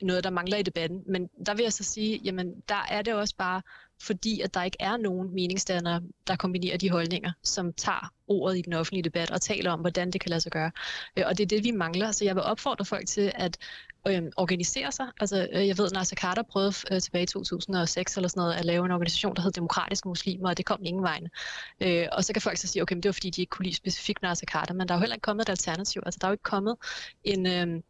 noget, 0.02 0.24
der 0.24 0.30
mangler 0.30 0.56
i 0.56 0.62
debatten. 0.62 1.02
Men 1.06 1.30
der 1.46 1.54
vil 1.54 1.62
jeg 1.62 1.72
så 1.72 1.84
sige, 1.84 2.20
jamen 2.24 2.62
der 2.68 2.86
er 2.90 3.02
det 3.02 3.14
også 3.14 3.36
bare 3.36 3.62
fordi, 4.02 4.40
at 4.40 4.54
der 4.54 4.62
ikke 4.62 4.76
er 4.80 4.96
nogen 4.96 5.34
meningsdannere, 5.34 6.02
der 6.26 6.36
kombinerer 6.36 6.76
de 6.76 6.90
holdninger, 6.90 7.32
som 7.42 7.72
tager 7.72 8.12
ordet 8.28 8.58
i 8.58 8.62
den 8.62 8.72
offentlige 8.72 9.02
debat 9.02 9.30
og 9.30 9.40
taler 9.40 9.70
om, 9.70 9.80
hvordan 9.80 10.10
det 10.10 10.20
kan 10.20 10.28
lade 10.28 10.40
sig 10.40 10.52
gøre. 10.52 10.70
Øh, 11.16 11.24
og 11.26 11.38
det 11.38 11.44
er 11.44 11.48
det, 11.48 11.64
vi 11.64 11.70
mangler. 11.70 12.12
Så 12.12 12.24
jeg 12.24 12.34
vil 12.34 12.42
opfordre 12.42 12.84
folk 12.84 13.06
til 13.06 13.32
at 13.34 13.58
øh, 14.08 14.22
organisere 14.36 14.92
sig. 14.92 15.06
Altså, 15.20 15.48
øh, 15.52 15.68
jeg 15.68 15.78
ved, 15.78 15.90
Nasser 15.90 16.16
Carter 16.16 16.42
prøvede 16.42 16.74
øh, 16.90 17.00
tilbage 17.00 17.22
i 17.22 17.26
2006 17.26 18.16
eller 18.16 18.28
sådan 18.28 18.40
noget, 18.40 18.54
at 18.54 18.64
lave 18.64 18.84
en 18.84 18.90
organisation, 18.90 19.36
der 19.36 19.42
hed 19.42 19.52
Demokratiske 19.52 20.08
Muslimer, 20.08 20.48
og 20.48 20.56
det 20.56 20.66
kom 20.66 20.80
ingen 20.84 21.02
vejen. 21.02 21.28
Øh, 21.80 22.06
og 22.12 22.24
så 22.24 22.32
kan 22.32 22.42
folk 22.42 22.56
så 22.56 22.66
sige, 22.66 22.82
okay, 22.82 22.94
men 22.94 23.02
det 23.02 23.08
var 23.08 23.12
fordi, 23.12 23.30
de 23.30 23.40
ikke 23.40 23.50
kunne 23.50 23.64
lide 23.64 23.76
specifikt 23.76 24.22
Nasser 24.22 24.46
Carter, 24.46 24.74
men 24.74 24.88
der 24.88 24.94
er 24.94 24.98
jo 24.98 25.00
heller 25.00 25.16
ikke 25.16 25.22
kommet 25.22 25.42
et 25.42 25.48
alternativ. 25.48 26.02
Altså, 26.06 26.18
der 26.20 26.26
er 26.26 26.30
jo 26.30 26.34
ikke 26.34 26.42
kommet 26.42 26.76
en... 27.24 27.46
Øh, 27.46 27.82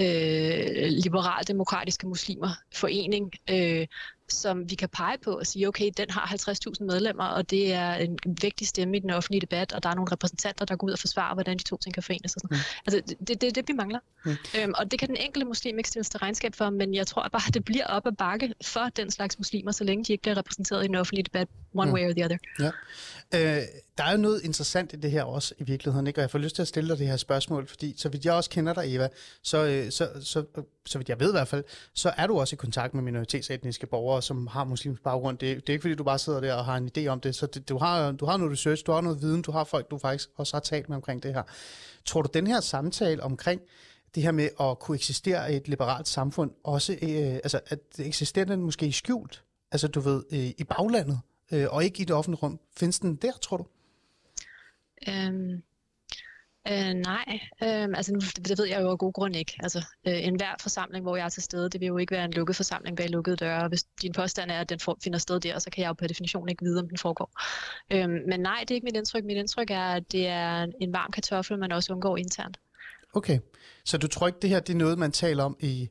øh, 0.00 0.86
liberaldemokratiske 0.88 2.06
muslimer 2.06 2.48
forening, 2.74 3.32
øh, 3.50 3.86
som 4.28 4.70
vi 4.70 4.74
kan 4.74 4.88
pege 4.88 5.18
på 5.24 5.30
og 5.38 5.46
sige, 5.46 5.68
okay, 5.68 5.90
den 5.96 6.10
har 6.10 6.26
50.000 6.26 6.84
medlemmer, 6.84 7.24
og 7.24 7.50
det 7.50 7.72
er 7.72 7.94
en 7.94 8.18
vigtig 8.40 8.68
stemme 8.68 8.96
i 8.96 9.00
den 9.00 9.10
offentlige 9.10 9.40
debat, 9.40 9.72
og 9.72 9.82
der 9.82 9.88
er 9.88 9.94
nogle 9.94 10.12
repræsentanter, 10.12 10.64
der 10.64 10.76
går 10.76 10.86
ud 10.86 10.92
og 10.92 10.98
forsvarer, 10.98 11.34
hvordan 11.34 11.58
de 11.58 11.62
to 11.62 11.76
ting 11.76 11.94
kan 11.94 12.02
forenes. 12.02 12.34
Og 12.34 12.40
sådan. 12.40 12.56
Mm. 12.56 12.62
Altså, 12.86 13.16
det 13.20 13.30
er 13.30 13.34
det, 13.34 13.54
det, 13.54 13.68
vi 13.68 13.72
mangler. 13.72 13.98
Mm. 14.24 14.36
Øhm, 14.58 14.72
og 14.78 14.90
det 14.90 14.98
kan 14.98 15.08
den 15.08 15.16
enkelte 15.16 15.46
muslim 15.46 15.78
ikke 15.78 15.88
stille 15.88 16.04
til 16.04 16.18
regnskab 16.18 16.54
for, 16.54 16.70
men 16.70 16.94
jeg 16.94 17.06
tror 17.06 17.28
bare, 17.32 17.42
at 17.48 17.54
det 17.54 17.64
bliver 17.64 17.86
op 17.86 18.06
ad 18.06 18.12
bakke 18.12 18.54
for 18.62 18.88
den 18.96 19.10
slags 19.10 19.38
muslimer, 19.38 19.72
så 19.72 19.84
længe 19.84 20.04
de 20.04 20.12
ikke 20.12 20.22
bliver 20.22 20.36
repræsenteret 20.36 20.84
i 20.84 20.86
den 20.86 20.94
offentlige 20.94 21.24
debat, 21.24 21.48
one 21.74 21.90
mm. 21.90 21.94
way 21.94 22.08
or 22.08 22.12
the 22.12 22.24
other. 22.24 22.38
Ja. 22.60 22.70
Øh, 23.34 23.62
der 23.98 24.04
er 24.04 24.12
jo 24.12 24.18
noget 24.18 24.42
interessant 24.42 24.92
i 24.92 24.96
det 24.96 25.10
her 25.10 25.22
også 25.22 25.54
i 25.58 25.64
virkeligheden, 25.64 26.06
ikke? 26.06 26.18
og 26.18 26.22
jeg 26.22 26.30
får 26.30 26.38
lyst 26.38 26.54
til 26.54 26.62
at 26.62 26.68
stille 26.68 26.90
dig 26.90 26.98
det 26.98 27.06
her 27.06 27.16
spørgsmål, 27.16 27.66
fordi 27.66 27.94
så 27.96 28.08
vidt 28.08 28.24
jeg 28.24 28.34
også 28.34 28.50
kender 28.50 28.74
dig, 28.74 28.94
Eva, 28.94 29.08
så, 29.42 29.64
øh, 29.64 29.90
så, 29.90 30.08
så, 30.20 30.44
så 30.86 30.98
vidt 30.98 31.08
jeg 31.08 31.20
ved 31.20 31.28
i 31.28 31.32
hvert 31.32 31.48
fald, 31.48 31.64
så 31.94 32.12
er 32.16 32.26
du 32.26 32.40
også 32.40 32.54
i 32.54 32.56
kontakt 32.56 32.94
med 32.94 33.02
minoritetsetniske 33.02 33.86
borgere, 33.86 34.13
som 34.20 34.46
har 34.46 34.64
muslimsk 34.64 35.02
baggrund. 35.02 35.38
Det, 35.38 35.56
det 35.56 35.68
er 35.68 35.72
ikke 35.72 35.82
fordi, 35.82 35.94
du 35.94 36.04
bare 36.04 36.18
sidder 36.18 36.40
der 36.40 36.54
og 36.54 36.64
har 36.64 36.76
en 36.76 36.90
idé 36.98 37.06
om 37.06 37.20
det, 37.20 37.34
så 37.34 37.46
det, 37.46 37.68
du, 37.68 37.78
har, 37.78 38.12
du 38.12 38.26
har 38.26 38.36
noget 38.36 38.52
research, 38.52 38.86
du 38.86 38.92
har 38.92 39.00
noget 39.00 39.22
viden, 39.22 39.42
du 39.42 39.52
har 39.52 39.64
folk, 39.64 39.90
du 39.90 39.98
faktisk 39.98 40.30
også 40.36 40.56
har 40.56 40.60
talt 40.60 40.88
med 40.88 40.96
omkring 40.96 41.22
det 41.22 41.34
her. 41.34 41.42
Tror 42.04 42.22
du, 42.22 42.28
den 42.34 42.46
her 42.46 42.60
samtale 42.60 43.22
omkring 43.22 43.60
det 44.14 44.22
her 44.22 44.32
med 44.32 44.48
at 44.60 44.78
kunne 44.78 44.94
eksistere 44.94 45.52
i 45.52 45.56
et 45.56 45.68
liberalt 45.68 46.08
samfund, 46.08 46.50
også 46.64 46.92
øh, 46.92 47.34
altså, 47.34 47.60
at 47.66 47.78
eksisterer 47.98 48.44
den 48.44 48.60
måske 48.60 48.86
i 48.86 48.92
skjult, 48.92 49.44
altså 49.72 49.88
du 49.88 50.00
ved, 50.00 50.22
øh, 50.32 50.38
i 50.38 50.64
baglandet, 50.64 51.20
øh, 51.52 51.66
og 51.70 51.84
ikke 51.84 52.02
i 52.02 52.04
det 52.04 52.16
offentlige 52.16 52.40
rum. 52.40 52.60
Findes 52.76 52.98
den 52.98 53.14
der, 53.14 53.32
tror 53.32 53.56
du? 53.56 53.66
Um, 55.28 55.62
Øh, 56.68 56.94
nej, 56.94 57.40
øh, 57.62 57.88
altså 57.98 58.12
nu, 58.12 58.20
det 58.20 58.58
ved 58.58 58.66
jeg 58.66 58.82
jo 58.82 58.90
af 58.90 58.98
god 58.98 59.12
grund 59.12 59.36
ikke. 59.36 59.58
Altså 59.62 59.78
øh, 60.06 60.26
enhver 60.26 60.54
forsamling, 60.60 61.02
hvor 61.02 61.16
jeg 61.16 61.24
er 61.24 61.28
til 61.28 61.42
stede, 61.42 61.70
det 61.70 61.80
vil 61.80 61.86
jo 61.86 61.98
ikke 61.98 62.10
være 62.10 62.24
en 62.24 62.32
lukket 62.32 62.56
forsamling 62.56 62.96
bag 62.96 63.08
lukkede 63.08 63.36
døre. 63.36 63.68
Hvis 63.68 63.82
din 63.82 64.12
påstand 64.12 64.50
er, 64.50 64.60
at 64.60 64.68
den 64.68 64.80
for, 64.80 64.98
finder 65.04 65.18
sted 65.18 65.40
der, 65.40 65.58
så 65.58 65.70
kan 65.70 65.82
jeg 65.82 65.88
jo 65.88 65.92
per 65.92 66.06
definition 66.06 66.48
ikke 66.48 66.64
vide, 66.64 66.80
om 66.80 66.88
den 66.88 66.98
foregår. 66.98 67.30
Øh, 67.90 68.08
men 68.28 68.40
nej, 68.40 68.58
det 68.60 68.70
er 68.70 68.74
ikke 68.74 68.84
mit 68.84 68.96
indtryk. 68.96 69.24
Mit 69.24 69.36
indtryk 69.36 69.70
er, 69.70 69.82
at 69.82 70.12
det 70.12 70.26
er 70.26 70.66
en 70.80 70.92
varm 70.92 71.10
kartoffel, 71.12 71.58
man 71.58 71.72
også 71.72 71.92
undgår 71.92 72.16
internt. 72.16 72.58
Okay, 73.14 73.38
så 73.84 73.98
du 73.98 74.06
tror 74.06 74.26
ikke, 74.26 74.38
det 74.42 74.50
her 74.50 74.60
det 74.60 74.72
er 74.72 74.78
noget, 74.78 74.98
man 74.98 75.12
taler 75.12 75.44
om 75.44 75.56
i, 75.60 75.88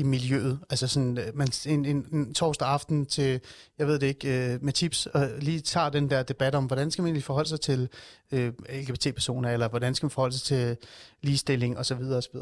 i 0.00 0.02
miljøet. 0.02 0.60
Altså 0.70 0.86
sådan, 0.88 1.18
øh, 1.18 1.36
man, 1.36 1.48
en, 1.66 1.84
en, 1.84 2.06
en 2.12 2.34
torsdag 2.34 2.68
aften 2.68 3.06
til, 3.06 3.40
jeg 3.78 3.86
ved 3.86 3.98
det 3.98 4.06
ikke, 4.06 4.52
øh, 4.52 4.64
med 4.64 4.72
tips, 4.72 5.06
og 5.06 5.28
lige 5.38 5.60
tager 5.60 5.88
den 5.88 6.10
der 6.10 6.22
debat 6.22 6.54
om, 6.54 6.64
hvordan 6.64 6.90
skal 6.90 7.02
man 7.02 7.08
egentlig 7.08 7.24
forholde 7.24 7.48
sig 7.48 7.60
til 7.60 7.88
øh, 8.32 8.52
LGBT-personer, 8.70 9.50
eller 9.50 9.68
hvordan 9.68 9.94
skal 9.94 10.04
man 10.04 10.10
forholde 10.10 10.38
sig 10.38 10.42
til 10.42 10.76
ligestilling 11.22 11.78
osv. 11.78 12.02
osv. 12.02 12.36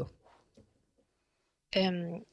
Øhm, 1.77 2.23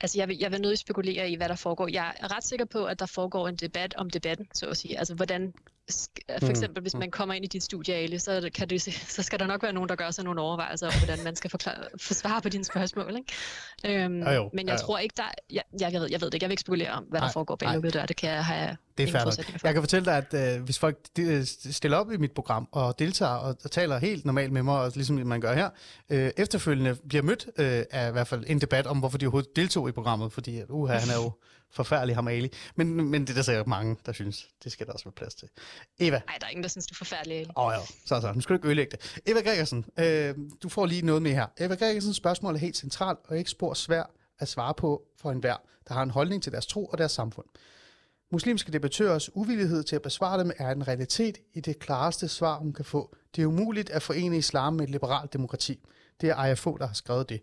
Altså, 0.00 0.18
jeg 0.18 0.28
vil, 0.28 0.38
jeg 0.38 0.52
vil 0.52 0.60
nødig 0.60 0.78
spekulere 0.78 1.30
i, 1.30 1.36
hvad 1.36 1.48
der 1.48 1.54
foregår. 1.54 1.88
Jeg 1.88 2.14
er 2.16 2.36
ret 2.36 2.44
sikker 2.44 2.64
på, 2.64 2.84
at 2.84 2.98
der 2.98 3.06
foregår 3.06 3.48
en 3.48 3.56
debat 3.56 3.94
om 3.94 4.10
debatten, 4.10 4.46
så 4.54 4.66
at 4.66 4.76
sige. 4.76 4.98
Altså, 4.98 5.14
hvordan 5.14 5.54
for 5.90 6.46
mm. 6.46 6.50
eksempel, 6.50 6.82
hvis 6.82 6.94
mm. 6.94 7.00
man 7.00 7.10
kommer 7.10 7.34
ind 7.34 7.44
i 7.44 7.48
dit 7.48 7.62
studie, 7.62 7.94
Ali, 7.94 8.18
så, 8.18 8.50
kan 8.54 8.68
du, 8.68 8.78
så 9.08 9.22
skal 9.22 9.38
der 9.38 9.46
nok 9.46 9.62
være 9.62 9.72
nogen, 9.72 9.88
der 9.88 9.94
gør 9.94 10.10
sig 10.10 10.24
nogle 10.24 10.40
overvejelser 10.40 10.86
om, 10.86 10.92
hvordan 11.04 11.24
man 11.24 11.36
skal 11.36 11.50
forklare, 11.50 11.84
forsvare 12.00 12.42
på 12.42 12.48
dine 12.48 12.64
spørgsmål. 12.64 13.16
Ikke? 13.16 14.04
Øhm, 14.04 14.22
ja, 14.22 14.32
jo, 14.32 14.50
men 14.52 14.66
jeg 14.66 14.72
ja, 14.72 14.78
tror 14.78 14.98
ikke, 14.98 15.14
der... 15.16 15.22
Jeg, 15.52 15.62
jeg, 15.80 15.92
ved, 15.92 16.08
jeg 16.10 16.20
ved 16.20 16.26
det 16.26 16.34
ikke. 16.34 16.44
Jeg 16.44 16.48
vil 16.48 16.52
ikke 16.52 16.60
spekulere 16.60 16.90
om, 16.90 17.04
hvad 17.04 17.20
der 17.20 17.30
foregår 17.32 17.56
bag 17.56 17.72
lukkede 17.72 17.92
dør. 17.92 18.06
Det 18.06 18.16
kan 18.16 18.30
jeg 18.30 18.44
have 18.44 18.76
det 18.98 19.08
er 19.08 19.12
færdigt. 19.12 19.64
Jeg 19.64 19.72
kan 19.72 19.82
fortælle 19.82 20.04
dig, 20.04 20.16
at 20.16 20.56
øh, 20.56 20.62
hvis 20.64 20.78
folk 20.78 20.98
de, 21.16 21.46
stiller 21.72 21.98
op 21.98 22.12
i 22.12 22.16
mit 22.16 22.32
program 22.32 22.68
og 22.72 22.98
deltager 22.98 23.32
og, 23.32 23.56
og 23.64 23.70
taler 23.70 23.98
helt 23.98 24.24
normalt 24.24 24.52
med 24.52 24.62
mig, 24.62 24.80
og 24.80 24.92
ligesom 24.94 25.16
man 25.16 25.40
gør 25.40 25.54
her, 25.54 25.70
øh, 26.10 26.30
efterfølgende 26.36 26.96
bliver 27.08 27.22
mødt 27.22 27.46
øh, 27.58 27.82
af 27.90 28.08
i 28.08 28.12
hvert 28.12 28.26
fald 28.26 28.44
en 28.46 28.60
debat 28.60 28.86
om, 28.86 28.98
hvorfor 28.98 29.18
de 29.18 29.26
overhovedet 29.26 29.56
deltog 29.56 29.88
i 29.88 29.92
programmet, 29.92 30.32
fordi 30.32 30.62
uh, 30.68 30.88
han 30.88 31.10
er 31.10 31.22
jo 31.24 31.32
forfærdelig 31.76 32.14
ham 32.16 32.28
Ali. 32.28 32.52
Men, 32.74 33.10
men 33.10 33.22
det 33.22 33.30
er 33.30 33.34
der 33.34 33.42
sikkert 33.42 33.66
mange, 33.66 33.96
der 34.06 34.12
synes, 34.12 34.48
det 34.64 34.72
skal 34.72 34.86
der 34.86 34.92
også 34.92 35.04
være 35.04 35.12
plads 35.12 35.34
til. 35.34 35.48
Eva. 35.98 36.20
Nej, 36.26 36.36
der 36.40 36.46
er 36.46 36.50
ingen, 36.50 36.62
der 36.62 36.68
synes, 36.68 36.86
du 36.86 36.92
er 36.92 36.96
forfærdelig. 36.96 37.46
Åh 37.56 37.66
oh, 37.66 37.72
ja, 37.72 37.80
så 38.06 38.20
så. 38.20 38.32
Nu 38.32 38.40
skal 38.40 38.52
du 38.52 38.58
ikke 38.58 38.66
ødelægge 38.66 38.96
det. 38.96 39.20
Eva 39.26 39.40
Gregersen, 39.40 39.84
øh, 39.98 40.34
du 40.62 40.68
får 40.68 40.86
lige 40.86 41.02
noget 41.02 41.22
med 41.22 41.32
her. 41.32 41.46
Eva 41.58 41.74
Gregersens 41.74 42.16
spørgsmål 42.16 42.54
er 42.54 42.58
helt 42.58 42.76
centralt 42.76 43.18
og 43.24 43.38
ikke 43.38 43.50
spor 43.50 43.74
svært 43.74 44.10
at 44.38 44.48
svare 44.48 44.74
på 44.74 45.02
for 45.20 45.30
enhver, 45.30 45.56
der 45.88 45.94
har 45.94 46.02
en 46.02 46.10
holdning 46.10 46.42
til 46.42 46.52
deres 46.52 46.66
tro 46.66 46.86
og 46.86 46.98
deres 46.98 47.12
samfund. 47.12 47.46
Muslimske 48.32 48.72
debattørers 48.72 49.36
uvillighed 49.36 49.82
til 49.84 49.96
at 49.96 50.02
besvare 50.02 50.40
dem 50.40 50.50
er 50.58 50.70
en 50.70 50.88
realitet 50.88 51.38
i 51.54 51.60
det 51.60 51.78
klareste 51.78 52.28
svar, 52.28 52.58
hun 52.58 52.72
kan 52.72 52.84
få. 52.84 53.16
Det 53.36 53.42
er 53.42 53.46
umuligt 53.46 53.90
at 53.90 54.02
forene 54.02 54.38
islam 54.38 54.72
med 54.72 54.84
et 54.84 54.90
liberalt 54.90 55.32
demokrati. 55.32 55.80
Det 56.20 56.28
er 56.28 56.34
Aya 56.34 56.54
Fogh, 56.54 56.78
der 56.78 56.86
har 56.86 56.94
skrevet 56.94 57.28
det. 57.28 57.40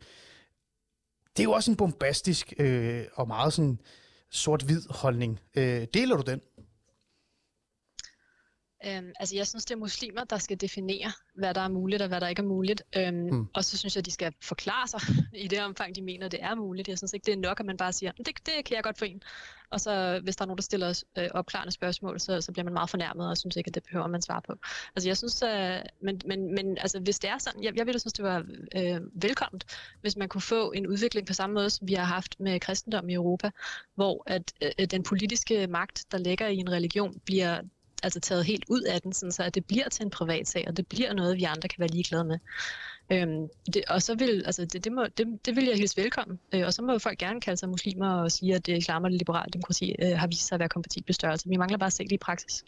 Det 1.37 1.39
er 1.39 1.43
jo 1.43 1.51
også 1.51 1.71
en 1.71 1.77
bombastisk 1.77 2.53
øh, 2.59 3.05
og 3.13 3.27
meget 3.27 3.53
sådan 3.53 3.79
sort-hvid 4.33 4.81
holdning. 4.89 5.39
Øh, 5.57 5.87
deler 5.93 6.17
du 6.17 6.23
den? 6.31 6.41
Øhm, 8.87 9.11
altså 9.19 9.35
jeg 9.35 9.47
synes, 9.47 9.65
det 9.65 9.75
er 9.75 9.79
muslimer, 9.79 10.23
der 10.23 10.37
skal 10.37 10.61
definere, 10.61 11.11
hvad 11.35 11.53
der 11.53 11.61
er 11.61 11.67
muligt 11.67 12.01
og 12.01 12.07
hvad 12.07 12.21
der 12.21 12.27
ikke 12.27 12.41
er 12.41 12.45
muligt. 12.45 12.83
Øhm, 12.97 13.15
mm. 13.15 13.47
Og 13.53 13.65
så 13.65 13.77
synes 13.77 13.95
jeg, 13.95 14.05
de 14.05 14.11
skal 14.11 14.33
forklare 14.41 14.87
sig 14.87 14.99
i 15.45 15.47
det 15.47 15.63
omfang, 15.63 15.95
de 15.95 16.01
mener, 16.01 16.27
det 16.27 16.43
er 16.43 16.55
muligt. 16.55 16.87
Jeg 16.87 16.97
synes 16.97 17.13
ikke, 17.13 17.25
det 17.25 17.33
er 17.33 17.37
nok, 17.37 17.59
at 17.59 17.65
man 17.65 17.77
bare 17.77 17.93
siger, 17.93 18.11
det, 18.11 18.27
det 18.27 18.65
kan 18.65 18.75
jeg 18.75 18.83
godt 18.83 18.97
for 18.97 19.05
en. 19.05 19.23
Og 19.69 19.79
så 19.79 20.19
hvis 20.23 20.35
der 20.35 20.41
er 20.41 20.45
nogen, 20.45 20.57
der 20.57 20.63
stiller 20.63 21.03
øh, 21.17 21.29
opklarende 21.31 21.71
spørgsmål, 21.71 22.19
så, 22.19 22.41
så 22.41 22.51
bliver 22.51 22.63
man 22.63 22.73
meget 22.73 22.89
fornærmet 22.89 23.29
og 23.29 23.37
synes 23.37 23.55
ikke, 23.55 23.67
at 23.67 23.75
det 23.75 23.83
behøver 23.83 24.07
man 24.07 24.21
svare 24.21 24.41
på. 24.41 24.53
Altså 24.95 25.09
jeg 25.09 25.17
synes, 25.17 25.41
øh, 25.41 25.79
men, 26.01 26.21
men, 26.25 26.55
men 26.55 26.77
altså, 26.77 26.99
hvis 26.99 27.19
det 27.19 27.29
er 27.29 27.37
sådan, 27.37 27.63
jeg, 27.63 27.77
jeg 27.77 27.85
ville 27.85 27.99
synes, 27.99 28.13
det 28.13 28.25
var 28.25 28.45
øh, 28.75 29.01
velkomment, 29.23 29.65
hvis 30.01 30.17
man 30.17 30.29
kunne 30.29 30.41
få 30.41 30.71
en 30.71 30.87
udvikling 30.87 31.27
på 31.27 31.33
samme 31.33 31.53
måde, 31.53 31.69
som 31.69 31.87
vi 31.87 31.93
har 31.93 32.05
haft 32.05 32.39
med 32.39 32.59
kristendom 32.59 33.09
i 33.09 33.13
Europa, 33.13 33.51
hvor 33.95 34.23
at 34.27 34.53
øh, 34.61 34.87
den 34.87 35.03
politiske 35.03 35.67
magt, 35.67 36.05
der 36.11 36.17
ligger 36.17 36.47
i 36.47 36.57
en 36.57 36.71
religion, 36.71 37.19
bliver 37.25 37.61
altså 38.03 38.19
taget 38.19 38.45
helt 38.45 38.65
ud 38.69 38.81
af 38.81 39.01
den, 39.01 39.13
sådan 39.13 39.31
så 39.31 39.43
at 39.43 39.55
det 39.55 39.65
bliver 39.65 39.89
til 39.89 40.03
en 40.03 40.09
privat 40.09 40.47
sag, 40.47 40.65
og 40.67 40.77
det 40.77 40.87
bliver 40.87 41.13
noget, 41.13 41.37
vi 41.37 41.43
andre 41.43 41.69
kan 41.69 41.79
være 41.79 41.89
ligeglade 41.89 42.23
med. 42.23 42.39
Øhm, 43.11 43.47
det, 43.73 43.83
og 43.87 44.01
så 44.01 44.15
vil, 44.15 44.43
altså 44.45 44.65
det, 44.65 44.83
det, 44.83 44.91
må, 44.91 45.05
det, 45.17 45.27
det 45.45 45.55
vil 45.55 45.65
jeg 45.65 45.77
hilse 45.77 45.97
velkommen. 45.97 46.39
Øh, 46.53 46.65
og 46.65 46.73
så 46.73 46.81
må 46.81 46.99
folk 46.99 47.17
gerne 47.17 47.41
kalde 47.41 47.57
sig 47.57 47.69
muslimer 47.69 48.09
og 48.09 48.31
sige, 48.31 48.55
at 48.55 48.67
islam 48.67 49.03
og 49.03 49.09
det 49.09 49.17
liberale 49.17 49.51
demokrati 49.53 49.95
øh, 50.01 50.17
har 50.17 50.27
vist 50.27 50.47
sig 50.47 50.55
at 50.55 50.59
være 50.59 50.69
kompatible 50.69 51.13
størrelser. 51.13 51.49
Vi 51.49 51.57
mangler 51.57 51.77
bare 51.77 51.87
at 51.87 51.93
se 51.93 52.03
det 52.03 52.11
i 52.11 52.17
praksis. 52.17 52.63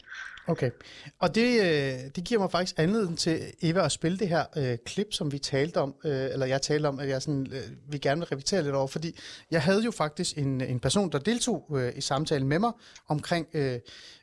Okay. 0.46 0.70
Og 1.18 1.34
det, 1.34 1.60
øh, 1.60 2.10
det 2.16 2.24
giver 2.24 2.40
mig 2.40 2.50
faktisk 2.50 2.74
anledning 2.78 3.18
til, 3.18 3.40
Eva, 3.62 3.84
at 3.84 3.92
spille 3.92 4.18
det 4.18 4.28
her 4.28 4.44
øh, 4.56 4.78
klip, 4.86 5.06
som 5.10 5.32
vi 5.32 5.38
talte 5.38 5.76
om, 5.76 5.94
øh, 6.04 6.12
eller 6.32 6.46
jeg 6.46 6.62
talte 6.62 6.86
om, 6.86 6.98
at 6.98 7.08
jeg 7.08 7.22
sådan, 7.22 7.46
øh, 7.52 7.92
vi 7.92 7.98
gerne 7.98 8.20
vil 8.20 8.28
repetere 8.28 8.62
lidt 8.62 8.74
over, 8.74 8.86
fordi 8.86 9.18
jeg 9.50 9.62
havde 9.62 9.84
jo 9.84 9.90
faktisk 9.90 10.38
en, 10.38 10.60
en 10.60 10.80
person, 10.80 11.12
der 11.12 11.18
deltog 11.18 11.76
øh, 11.76 11.92
i 11.96 12.00
samtalen 12.00 12.48
med 12.48 12.58
mig 12.58 12.72
omkring 13.08 13.46
øh, 13.54 13.78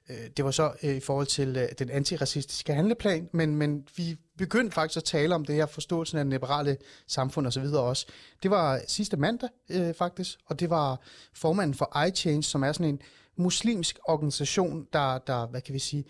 Øh, 0.10 0.30
det 0.38 0.46
var 0.46 0.52
så 0.52 0.72
øh, 0.84 0.96
i 0.96 1.00
forhold 1.00 1.28
til 1.28 1.58
øh, 1.58 1.68
den 1.80 1.90
antiracistiske 1.90 2.74
handleplan, 2.74 3.30
men, 3.34 3.56
men 3.56 3.88
vi 3.96 4.16
begyndte 4.38 4.74
faktisk 4.74 4.98
at 4.98 5.04
tale 5.04 5.36
om 5.36 5.46
det 5.46 5.56
her 5.56 5.66
forståelsen 5.66 6.18
af 6.18 6.24
den 6.24 6.32
liberale 6.32 6.78
samfund 7.08 7.48
osv. 7.48 7.64
også. 7.64 8.06
Det 8.44 8.52
var 8.52 8.82
sidste 8.88 9.18
mandag 9.18 9.50
øh, 9.70 9.94
faktisk, 9.94 10.40
og 10.46 10.60
det 10.60 10.70
var 10.70 11.02
formanden 11.36 11.74
for 11.74 12.06
iChange, 12.08 12.44
som 12.44 12.64
er 12.64 12.72
sådan 12.72 12.94
en 12.94 13.02
muslimsk 13.38 14.00
organisation, 14.04 14.88
der, 14.94 15.18
der 15.18 15.48
hvad 15.48 15.62
kan 15.62 15.74
vi 15.74 15.80
sige, 15.80 16.06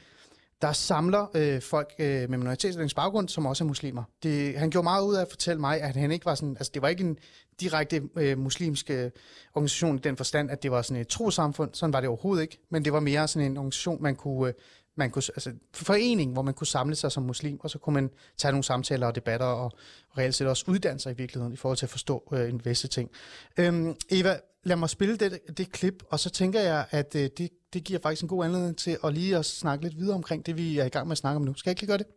der 0.62 0.72
samler 0.72 1.26
øh, 1.36 1.62
folk 1.62 1.94
øh, 2.00 2.30
med 2.30 2.38
minoritetsbaggrund, 2.38 3.30
som 3.30 3.46
også 3.46 3.64
er 3.64 3.68
muslimer. 3.68 4.04
Det, 4.24 4.58
han 4.58 4.70
gjorde 4.70 4.84
meget 4.84 5.04
ud 5.04 5.16
af 5.16 5.22
at 5.22 5.28
fortælle 5.30 5.62
mig, 5.62 5.82
at 5.82 5.96
han 5.96 6.12
ikke 6.12 6.26
var 6.26 6.36
sådan, 6.36 6.58
altså 6.58 6.72
det 6.74 6.82
var 6.82 6.88
ikke 6.88 7.04
en 7.04 7.18
direkte 7.62 8.02
øh, 8.16 8.38
muslimske 8.38 8.94
øh, 8.94 9.12
organisation 9.54 9.96
i 9.96 10.00
den 10.00 10.18
forstand, 10.18 10.52
at 10.52 10.64
det 10.64 10.72
var 10.72 10.82
sådan 10.82 11.02
et 11.02 11.08
trosamfund. 11.08 11.74
Sådan 11.74 11.94
var 11.94 12.00
det 12.00 12.10
overhovedet 12.10 12.42
ikke. 12.42 12.60
Men 12.70 12.86
det 12.86 12.94
var 12.94 13.00
mere 13.00 13.28
sådan 13.28 13.52
en 13.52 13.58
organisation, 13.58 14.04
man 14.04 14.16
kunne, 14.16 14.48
øh, 14.48 14.54
man 14.96 15.12
kunne 15.12 15.24
altså 15.28 15.54
forening, 15.74 16.34
hvor 16.34 16.42
man 16.42 16.54
kunne 16.54 16.68
samle 16.68 16.96
sig 16.96 17.12
som 17.12 17.24
muslim, 17.24 17.60
og 17.60 17.70
så 17.70 17.80
kunne 17.80 17.94
man 17.94 18.10
tage 18.38 18.52
nogle 18.52 18.64
samtaler 18.64 19.08
og 19.08 19.16
debatter, 19.16 19.46
og, 19.46 19.72
og 20.10 20.18
reelt 20.18 20.36
set 20.36 20.48
også 20.48 20.66
uddanne 20.68 21.00
sig 21.00 21.12
i 21.12 21.16
virkeligheden, 21.16 21.54
i 21.54 21.56
forhold 21.56 21.78
til 21.78 21.86
at 21.86 21.90
forstå 21.90 22.30
øh, 22.34 22.50
en 22.50 22.66
visse 22.66 22.88
ting. 22.88 23.12
Øhm, 23.58 23.96
Eva, 24.10 24.40
lad 24.64 24.76
mig 24.76 24.90
spille 24.90 25.18
det, 25.18 25.58
det 25.58 25.72
klip, 25.72 26.04
og 26.10 26.20
så 26.20 26.30
tænker 26.30 26.60
jeg, 26.60 26.86
at 26.92 27.16
øh, 27.16 27.30
det, 27.38 27.50
det 27.74 27.84
giver 27.84 28.00
faktisk 28.00 28.22
en 28.22 28.28
god 28.28 28.46
anledning 28.46 28.78
til 28.78 28.98
at 29.04 29.14
lige 29.14 29.38
at 29.38 29.46
snakke 29.46 29.84
lidt 29.84 29.98
videre 29.98 30.16
omkring 30.16 30.46
det, 30.46 30.58
vi 30.58 30.80
er 30.80 30.86
i 30.86 30.90
gang 30.90 31.08
med 31.08 31.12
at 31.12 31.18
snakke 31.18 31.36
om 31.36 31.42
nu. 31.42 31.54
Skal 31.54 31.70
jeg 31.70 31.72
ikke 31.72 31.82
lige 31.82 31.88
gøre 31.88 31.98
det? 31.98 32.08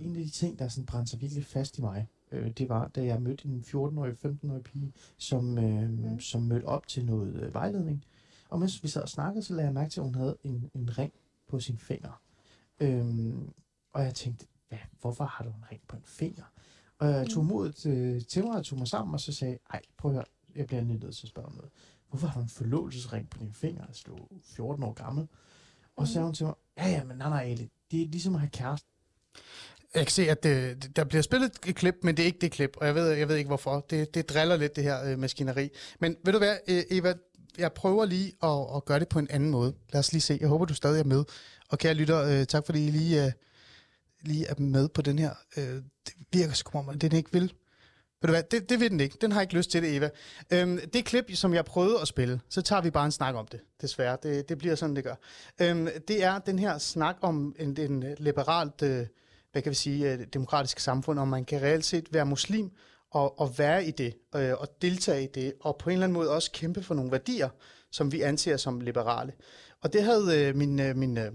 En 0.00 0.16
af 0.16 0.22
de 0.24 0.30
ting, 0.30 0.58
der 0.58 0.68
sådan 0.68 0.86
brænder 0.86 1.06
sig 1.06 1.20
virkelig 1.20 1.46
fast 1.46 1.78
i 1.78 1.80
mig, 1.80 2.08
øh, 2.32 2.50
det 2.50 2.68
var, 2.68 2.88
da 2.88 3.04
jeg 3.04 3.22
mødte 3.22 3.48
en 3.48 3.64
14-årig, 3.66 4.12
15-årig 4.24 4.62
pige, 4.62 4.92
som, 5.18 5.58
øh, 5.58 5.90
mm. 5.90 6.20
som 6.20 6.42
mødte 6.42 6.64
op 6.64 6.86
til 6.86 7.04
noget 7.04 7.34
øh, 7.42 7.54
vejledning. 7.54 8.04
Og 8.48 8.60
mens 8.60 8.82
vi 8.82 8.88
sad 8.88 9.02
og 9.02 9.08
snakkede, 9.08 9.42
så 9.44 9.54
lagde 9.54 9.66
jeg 9.66 9.74
mærke 9.74 9.90
til, 9.90 10.00
at 10.00 10.04
hun 10.04 10.14
havde 10.14 10.36
en, 10.44 10.70
en 10.74 10.98
ring 10.98 11.12
på 11.48 11.60
sin 11.60 11.78
finger. 11.78 12.20
Øhm, 12.80 13.52
og 13.92 14.02
jeg 14.02 14.14
tænkte, 14.14 14.46
hvad, 14.68 14.78
hvorfor 15.00 15.24
har 15.24 15.44
du 15.44 15.50
en 15.50 15.64
ring 15.72 15.80
på 15.88 15.96
en 15.96 16.02
finger? 16.04 16.44
Og 16.98 17.08
jeg 17.08 17.26
tog 17.30 17.42
mm. 17.42 17.48
modet 17.48 17.86
øh, 17.86 18.22
til 18.22 18.44
mig 18.44 18.56
og 18.56 18.64
tog 18.64 18.78
mig 18.78 18.88
sammen, 18.88 19.14
og 19.14 19.20
så 19.20 19.32
sagde 19.32 19.58
ej, 19.70 19.80
prøv 19.98 20.10
at 20.10 20.14
høre, 20.14 20.24
jeg 20.56 20.66
bliver 20.66 20.82
nødt 20.82 21.00
til 21.00 21.26
at 21.26 21.28
spørge 21.28 21.48
om 21.48 21.54
noget. 21.54 21.70
Hvorfor 22.08 22.26
har 22.26 22.40
du 22.40 22.42
en 22.42 22.48
forlovelsesring 22.48 23.30
på 23.30 23.38
din 23.38 23.52
finger? 23.52 23.86
Altså, 23.86 24.04
du 24.06 24.14
er 24.14 24.26
14 24.42 24.84
år 24.84 24.92
gammel. 24.92 25.28
Og 25.96 26.06
så 26.06 26.12
sagde 26.12 26.24
hun 26.24 26.34
til 26.34 26.46
mig, 26.46 26.54
ja, 26.76 26.88
ja, 26.88 27.04
men 27.04 27.16
nej, 27.16 27.28
nej, 27.28 27.42
Ali, 27.42 27.70
det 27.90 28.02
er 28.02 28.08
ligesom 28.08 28.34
at 28.34 28.40
have 28.40 28.50
kæreste. 28.50 28.88
Jeg 29.94 30.06
kan 30.06 30.10
se, 30.10 30.30
at 30.30 30.42
det, 30.42 30.96
der 30.96 31.04
bliver 31.04 31.22
spillet 31.22 31.52
et 31.66 31.76
klip, 31.76 31.94
men 32.02 32.16
det 32.16 32.22
er 32.22 32.26
ikke 32.26 32.38
det 32.40 32.52
klip, 32.52 32.76
og 32.76 32.86
jeg 32.86 32.94
ved, 32.94 33.10
jeg 33.10 33.28
ved 33.28 33.36
ikke 33.36 33.48
hvorfor. 33.48 33.86
Det, 33.90 34.14
det 34.14 34.28
driller 34.28 34.56
lidt, 34.56 34.76
det 34.76 34.84
her 34.84 35.04
øh, 35.04 35.18
maskineri. 35.18 35.68
Men 36.00 36.16
ved 36.24 36.32
du 36.32 36.38
hvad, 36.38 36.56
øh, 36.68 36.82
Eva, 36.90 37.14
jeg 37.58 37.72
prøver 37.72 38.04
lige 38.04 38.32
at, 38.42 38.76
at 38.76 38.84
gøre 38.84 39.00
det 39.00 39.08
på 39.08 39.18
en 39.18 39.28
anden 39.30 39.50
måde. 39.50 39.74
Lad 39.92 39.98
os 39.98 40.12
lige 40.12 40.22
se. 40.22 40.38
Jeg 40.40 40.48
håber, 40.48 40.64
du 40.64 40.74
stadig 40.74 41.00
er 41.00 41.04
med. 41.04 41.24
Og 41.68 41.78
kære 41.78 41.94
lytter, 41.94 42.24
øh, 42.24 42.46
tak 42.46 42.66
fordi 42.66 42.86
I 42.86 42.90
lige, 42.90 43.24
øh, 43.24 43.32
lige 44.22 44.46
er 44.46 44.54
med 44.58 44.88
på 44.88 45.02
den 45.02 45.18
her. 45.18 45.30
Øh, 45.56 45.64
det 46.06 46.14
virker 46.32 46.54
sgu 46.54 46.78
om, 46.78 46.88
at 46.88 47.00
den 47.00 47.12
ikke 47.12 47.32
vil. 47.32 47.52
Ved 48.22 48.28
du 48.28 48.32
hvad, 48.32 48.42
det, 48.42 48.70
det 48.70 48.80
vil 48.80 48.90
den 48.90 49.00
ikke. 49.00 49.16
Den 49.20 49.32
har 49.32 49.40
ikke 49.40 49.54
lyst 49.54 49.70
til 49.70 49.82
det, 49.82 49.96
Eva. 49.96 50.10
Øhm, 50.50 50.80
det 50.92 51.04
klip, 51.04 51.24
som 51.34 51.54
jeg 51.54 51.64
prøvede 51.64 52.00
at 52.00 52.08
spille, 52.08 52.40
så 52.48 52.62
tager 52.62 52.82
vi 52.82 52.90
bare 52.90 53.04
en 53.04 53.12
snak 53.12 53.34
om 53.34 53.46
det, 53.46 53.60
desværre. 53.80 54.18
Det, 54.22 54.48
det 54.48 54.58
bliver 54.58 54.74
sådan, 54.74 54.96
det 54.96 55.04
gør. 55.04 55.14
Øhm, 55.60 55.88
det 56.08 56.24
er 56.24 56.38
den 56.38 56.58
her 56.58 56.78
snak 56.78 57.16
om 57.20 57.54
en, 57.58 57.76
en 57.80 58.04
liberalt, 58.18 58.82
øh, 58.82 59.06
hvad 59.52 59.62
kan 59.62 59.70
vi 59.70 59.74
sige, 59.74 60.12
øh, 60.12 60.26
samfund, 60.76 61.18
om 61.18 61.28
man 61.28 61.44
kan 61.44 61.62
reelt 61.62 61.84
set 61.84 62.12
være 62.12 62.26
muslim 62.26 62.70
og, 63.10 63.40
og 63.40 63.58
være 63.58 63.84
i 63.84 63.90
det, 63.90 64.14
øh, 64.34 64.52
og 64.58 64.68
deltage 64.82 65.24
i 65.24 65.28
det, 65.34 65.52
og 65.60 65.76
på 65.76 65.90
en 65.90 65.92
eller 65.92 66.04
anden 66.04 66.14
måde 66.14 66.30
også 66.30 66.50
kæmpe 66.52 66.82
for 66.82 66.94
nogle 66.94 67.10
værdier, 67.10 67.48
som 67.90 68.12
vi 68.12 68.20
anser 68.20 68.56
som 68.56 68.80
liberale. 68.80 69.32
Og 69.80 69.92
det 69.92 70.02
havde 70.02 70.46
øh, 70.48 70.56
min, 70.56 70.80
øh, 70.80 70.96
min 70.96 71.18
øh, 71.18 71.32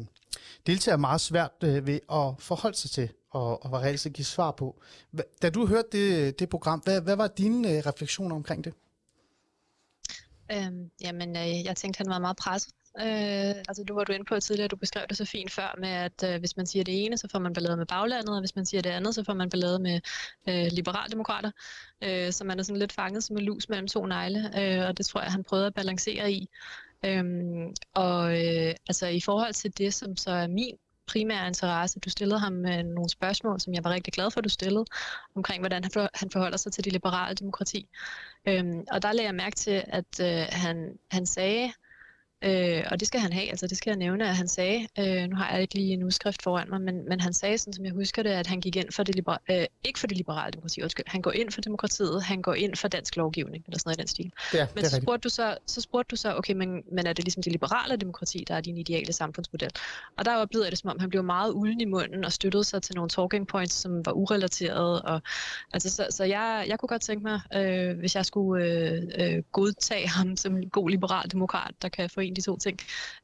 deltager 0.67 0.97
meget 0.97 1.21
svært 1.21 1.51
øh, 1.63 1.87
ved 1.87 1.99
at 2.11 2.33
forholde 2.39 2.77
sig 2.77 2.91
til, 2.91 3.09
og, 3.29 3.65
og 3.65 3.71
var 3.71 3.79
reelt 3.79 3.99
give 4.13 4.25
svar 4.25 4.51
på. 4.51 4.81
Da 5.41 5.49
du 5.49 5.65
hørte 5.65 5.87
det, 5.91 6.39
det 6.39 6.49
program, 6.49 6.79
hvad, 6.79 7.01
hvad 7.01 7.15
var 7.15 7.27
dine 7.27 7.71
øh, 7.71 7.85
refleksioner 7.85 8.35
omkring 8.35 8.63
det? 8.63 8.73
Øhm, 10.51 10.91
jamen, 11.01 11.35
øh, 11.35 11.65
jeg 11.65 11.75
tænkte, 11.75 11.97
han 11.97 12.09
var 12.09 12.19
meget 12.19 12.37
presset. 12.37 12.73
Øh, 12.99 13.55
altså, 13.67 13.83
du 13.87 13.93
var 13.93 14.03
du 14.03 14.13
inde 14.13 14.25
på 14.25 14.39
tidligere, 14.39 14.67
du 14.67 14.75
beskrev 14.75 15.03
det 15.09 15.17
så 15.17 15.25
fint 15.25 15.51
før 15.51 15.75
med, 15.77 15.89
at 15.89 16.23
øh, 16.23 16.39
hvis 16.39 16.57
man 16.57 16.65
siger 16.65 16.83
det 16.83 17.05
ene, 17.05 17.17
så 17.17 17.27
får 17.31 17.39
man 17.39 17.53
ballade 17.53 17.77
med 17.77 17.85
baglandet, 17.85 18.35
og 18.35 18.39
hvis 18.39 18.55
man 18.55 18.65
siger 18.65 18.81
det 18.81 18.89
andet, 18.89 19.15
så 19.15 19.23
får 19.23 19.33
man 19.33 19.49
ballade 19.49 19.79
med 19.79 19.99
øh, 20.49 20.67
liberaldemokrater. 20.71 21.51
Øh, 22.03 22.31
så 22.31 22.43
man 22.43 22.59
er 22.59 22.63
sådan 22.63 22.79
lidt 22.79 22.93
fanget 22.93 23.23
som 23.23 23.37
en 23.37 23.43
lus 23.43 23.69
mellem 23.69 23.87
to 23.87 24.05
negle, 24.05 24.51
øh, 24.59 24.87
og 24.87 24.97
det 24.97 25.05
tror 25.05 25.21
jeg, 25.21 25.31
han 25.31 25.43
prøvede 25.43 25.67
at 25.67 25.73
balancere 25.73 26.31
i. 26.31 26.49
Øhm, 27.05 27.73
og 27.93 28.45
øh, 28.45 28.73
altså 28.89 29.07
i 29.07 29.21
forhold 29.21 29.53
til 29.53 29.77
det, 29.77 29.93
som 29.93 30.17
så 30.17 30.31
er 30.31 30.47
min 30.47 30.77
primære 31.07 31.47
interesse. 31.47 31.99
Du 31.99 32.09
stillede 32.09 32.39
ham 32.39 32.65
øh, 32.65 32.83
nogle 32.83 33.09
spørgsmål, 33.09 33.59
som 33.59 33.73
jeg 33.73 33.83
var 33.83 33.89
rigtig 33.89 34.13
glad 34.13 34.31
for, 34.31 34.39
at 34.39 34.43
du 34.43 34.49
stillede, 34.49 34.85
omkring 35.35 35.61
hvordan 35.61 35.83
han 36.13 36.31
forholder 36.31 36.57
sig 36.57 36.71
til 36.73 36.83
det 36.83 36.93
liberale 36.93 37.35
demokrati. 37.35 37.89
Øhm, 38.47 38.85
og 38.91 39.01
der 39.01 39.11
lagde 39.11 39.27
jeg 39.27 39.35
mærke 39.35 39.55
til, 39.55 39.83
at 39.87 40.19
øh, 40.21 40.47
han, 40.49 40.97
han 41.11 41.25
sagde, 41.25 41.73
Øh, 42.45 42.83
og 42.91 42.99
det 42.99 43.07
skal 43.07 43.19
han 43.19 43.33
have, 43.33 43.49
altså 43.49 43.67
det 43.67 43.77
skal 43.77 43.91
jeg 43.91 43.97
nævne, 43.97 44.29
at 44.29 44.35
han 44.35 44.47
sagde, 44.47 44.87
øh, 44.99 45.29
nu 45.29 45.35
har 45.35 45.51
jeg 45.51 45.61
ikke 45.61 45.75
lige 45.75 45.93
en 45.93 46.03
udskrift 46.03 46.43
foran 46.43 46.69
mig, 46.69 46.81
men, 46.81 47.09
men 47.09 47.19
han 47.19 47.33
sagde, 47.33 47.57
sådan 47.57 47.73
som 47.73 47.85
jeg 47.85 47.93
husker 47.93 48.23
det, 48.23 48.29
at 48.29 48.47
han 48.47 48.61
gik 48.61 48.75
ind 48.75 48.91
for 48.91 49.03
det 49.03 49.15
libera- 49.15 49.53
øh, 49.53 49.65
ikke 49.83 49.99
for 49.99 50.07
det 50.07 50.17
liberale 50.17 50.51
demokrati, 50.51 50.81
undskyld, 50.81 51.05
han 51.07 51.21
går 51.21 51.31
ind 51.31 51.51
for 51.51 51.61
demokratiet, 51.61 52.23
han 52.23 52.41
går 52.41 52.53
ind 52.53 52.75
for 52.75 52.87
dansk 52.87 53.15
lovgivning, 53.15 53.63
eller 53.67 53.79
sådan 53.79 53.89
noget 53.89 53.97
i 53.97 54.01
den 54.01 54.07
stil. 54.07 54.31
Ja, 54.53 54.67
men 54.75 54.85
så 54.85 55.01
spurgte, 55.01 55.23
du 55.23 55.29
så, 55.29 55.57
så 55.65 55.81
spurgte 55.81 56.11
du 56.11 56.15
så, 56.15 56.35
okay, 56.35 56.53
men, 56.53 56.83
men 56.91 57.07
er 57.07 57.13
det 57.13 57.25
ligesom 57.25 57.43
det 57.43 57.51
liberale 57.51 57.95
demokrati, 57.95 58.45
der 58.47 58.55
er 58.55 58.61
din 58.61 58.77
ideale 58.77 59.13
samfundsmodel? 59.13 59.69
Og 60.17 60.25
der 60.25 60.35
oplevede 60.35 60.65
jeg 60.65 60.71
det, 60.71 60.79
som 60.79 60.89
om 60.89 60.99
han 60.99 61.09
blev 61.09 61.23
meget 61.23 61.53
ulden 61.53 61.81
i 61.81 61.85
munden 61.85 62.25
og 62.25 62.31
støttede 62.31 62.63
sig 62.63 62.81
til 62.81 62.95
nogle 62.95 63.09
talking 63.09 63.47
points, 63.47 63.73
som 63.73 64.05
var 64.05 64.11
urelaterede. 64.11 65.01
Og, 65.01 65.21
altså, 65.73 65.89
så, 65.89 66.07
så 66.09 66.23
jeg, 66.23 66.65
jeg 66.67 66.79
kunne 66.79 66.87
godt 66.87 67.01
tænke 67.01 67.23
mig, 67.23 67.41
øh, 67.55 67.99
hvis 67.99 68.15
jeg 68.15 68.25
skulle 68.25 68.65
øh, 68.65 69.01
øh, 69.17 69.43
godtage 69.51 70.07
ham 70.07 70.35
som 70.37 70.57
en 70.57 70.69
god 70.69 70.89
liberal 70.89 71.31
demokrat, 71.31 71.71
der 71.81 71.89
kan 71.89 72.09
få 72.09 72.21
de 72.35 72.41
to 72.41 72.57
ting, 72.57 72.79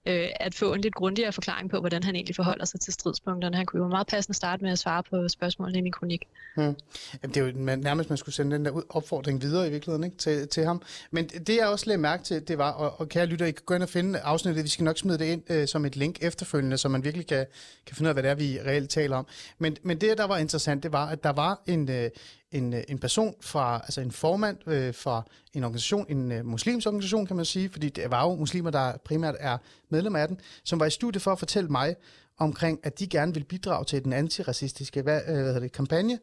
øh, 0.05 0.27
at 0.39 0.55
få 0.55 0.73
en 0.73 0.81
lidt 0.81 0.95
grundigere 0.95 1.31
forklaring 1.31 1.69
på, 1.69 1.79
hvordan 1.79 2.03
han 2.03 2.15
egentlig 2.15 2.35
forholder 2.35 2.65
sig 2.65 2.79
til 2.79 2.93
stridspunkterne. 2.93 3.57
Han 3.57 3.65
kunne 3.65 3.83
jo 3.83 3.87
meget 3.87 4.07
passende 4.07 4.35
starte 4.35 4.63
med 4.63 4.71
at 4.71 4.79
svare 4.79 5.03
på 5.03 5.27
spørgsmålene 5.27 5.77
i 5.77 5.81
min 5.81 5.91
kronik. 5.91 6.27
Hmm. 6.55 6.75
Jamen, 7.23 7.33
det 7.33 7.37
er 7.37 7.45
jo 7.45 7.75
nærmest, 7.75 8.09
man 8.09 8.17
skulle 8.17 8.35
sende 8.35 8.55
den 8.55 8.65
der 8.65 8.81
opfordring 8.89 9.41
videre 9.41 9.67
i 9.67 9.71
virkeligheden 9.71 10.03
ikke? 10.03 10.17
Til, 10.17 10.47
til 10.47 10.65
ham. 10.65 10.81
Men 11.11 11.27
det 11.27 11.55
jeg 11.55 11.67
også 11.67 11.85
lagde 11.85 12.01
mærke 12.01 12.23
til, 12.23 12.47
det 12.47 12.57
var, 12.57 12.71
og, 12.71 12.99
og 12.99 13.09
kære 13.09 13.25
lytter, 13.25 13.45
I 13.45 13.51
kan 13.51 13.63
gå 13.65 13.73
ind 13.73 13.83
og 13.83 13.89
finde 13.89 14.19
afsnittet, 14.19 14.63
vi 14.63 14.69
skal 14.69 14.83
nok 14.83 14.97
smide 14.97 15.17
det 15.17 15.25
ind 15.25 15.51
øh, 15.51 15.67
som 15.67 15.85
et 15.85 15.95
link 15.95 16.17
efterfølgende, 16.21 16.77
så 16.77 16.89
man 16.89 17.03
virkelig 17.03 17.27
kan, 17.27 17.45
kan 17.85 17.95
finde 17.95 18.07
ud 18.07 18.09
af, 18.09 18.15
hvad 18.15 18.23
det 18.23 18.31
er, 18.31 18.35
vi 18.35 18.59
reelt 18.65 18.89
taler 18.89 19.17
om. 19.17 19.27
Men, 19.59 19.77
men 19.83 20.01
det, 20.01 20.17
der 20.17 20.27
var 20.27 20.37
interessant, 20.37 20.83
det 20.83 20.91
var, 20.91 21.05
at 21.05 21.23
der 21.23 21.31
var 21.31 21.61
en, 21.67 21.89
øh, 21.89 22.09
en, 22.51 22.73
øh, 22.73 22.83
en 22.87 22.99
person 22.99 23.35
fra, 23.41 23.75
altså 23.83 24.01
en 24.01 24.11
formand 24.11 24.67
øh, 24.67 24.93
fra 24.93 25.23
en 25.53 25.63
organisation, 25.63 26.05
en 26.09 26.31
øh, 26.31 26.45
muslimsk 26.45 26.87
organisation, 26.87 27.25
kan 27.25 27.35
man 27.35 27.45
sige, 27.45 27.69
fordi 27.69 27.89
det 27.89 28.11
var 28.11 28.23
jo 28.23 28.35
muslimer, 28.35 28.69
der 28.69 28.97
primært 29.05 29.35
er 29.39 29.57
medlem 29.89 30.15
af 30.15 30.27
den, 30.27 30.39
som 30.63 30.79
var 30.79 30.85
i 30.85 30.89
studiet 30.89 31.21
for 31.21 31.31
at 31.31 31.39
fortælle 31.39 31.69
mig 31.69 31.95
omkring, 32.37 32.79
at 32.83 32.99
de 32.99 33.07
gerne 33.07 33.33
vil 33.33 33.43
bidrage 33.43 33.85
til 33.85 34.03
den 34.03 34.13
antiracistiske 34.13 35.01
hvad, 35.01 35.21
øh, 35.27 35.33
hvad 35.33 35.43
hedder 35.43 35.59
det, 35.59 35.71
kampagne. 35.71 36.19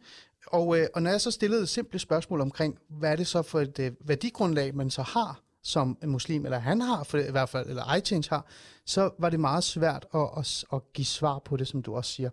Og, 0.47 0.79
øh, 0.79 0.87
og 0.95 1.03
når 1.03 1.11
jeg 1.11 1.21
så 1.21 1.31
stillede 1.31 1.63
et 1.63 1.69
simpelt 1.69 2.03
spørgsmål 2.03 2.41
omkring, 2.41 2.79
hvad 2.89 3.13
er 3.13 3.17
det 3.17 3.27
så 3.27 3.43
for 3.43 3.61
et 3.61 3.79
øh, 3.79 3.93
værdigrundlag, 4.01 4.75
man 4.75 4.91
så 4.91 5.03
har 5.03 5.41
som 5.63 5.99
en 6.03 6.11
muslim, 6.11 6.45
eller 6.45 6.59
han 6.59 6.81
har, 6.81 7.05
for 7.05 7.19
i 7.19 7.31
hvert 7.31 7.49
fald, 7.49 7.69
eller 7.69 7.95
iChange 7.95 8.29
har, 8.31 8.47
så 8.85 9.11
var 9.19 9.31
det 9.31 9.41
meget 9.41 9.65
svært 9.65 10.07
at, 10.15 10.29
at, 10.37 10.65
at 10.73 10.93
give 10.93 11.05
svar 11.05 11.39
på 11.39 11.57
det, 11.57 11.69
som 11.69 11.83
du 11.83 11.95
også 11.95 12.13
siger. 12.13 12.31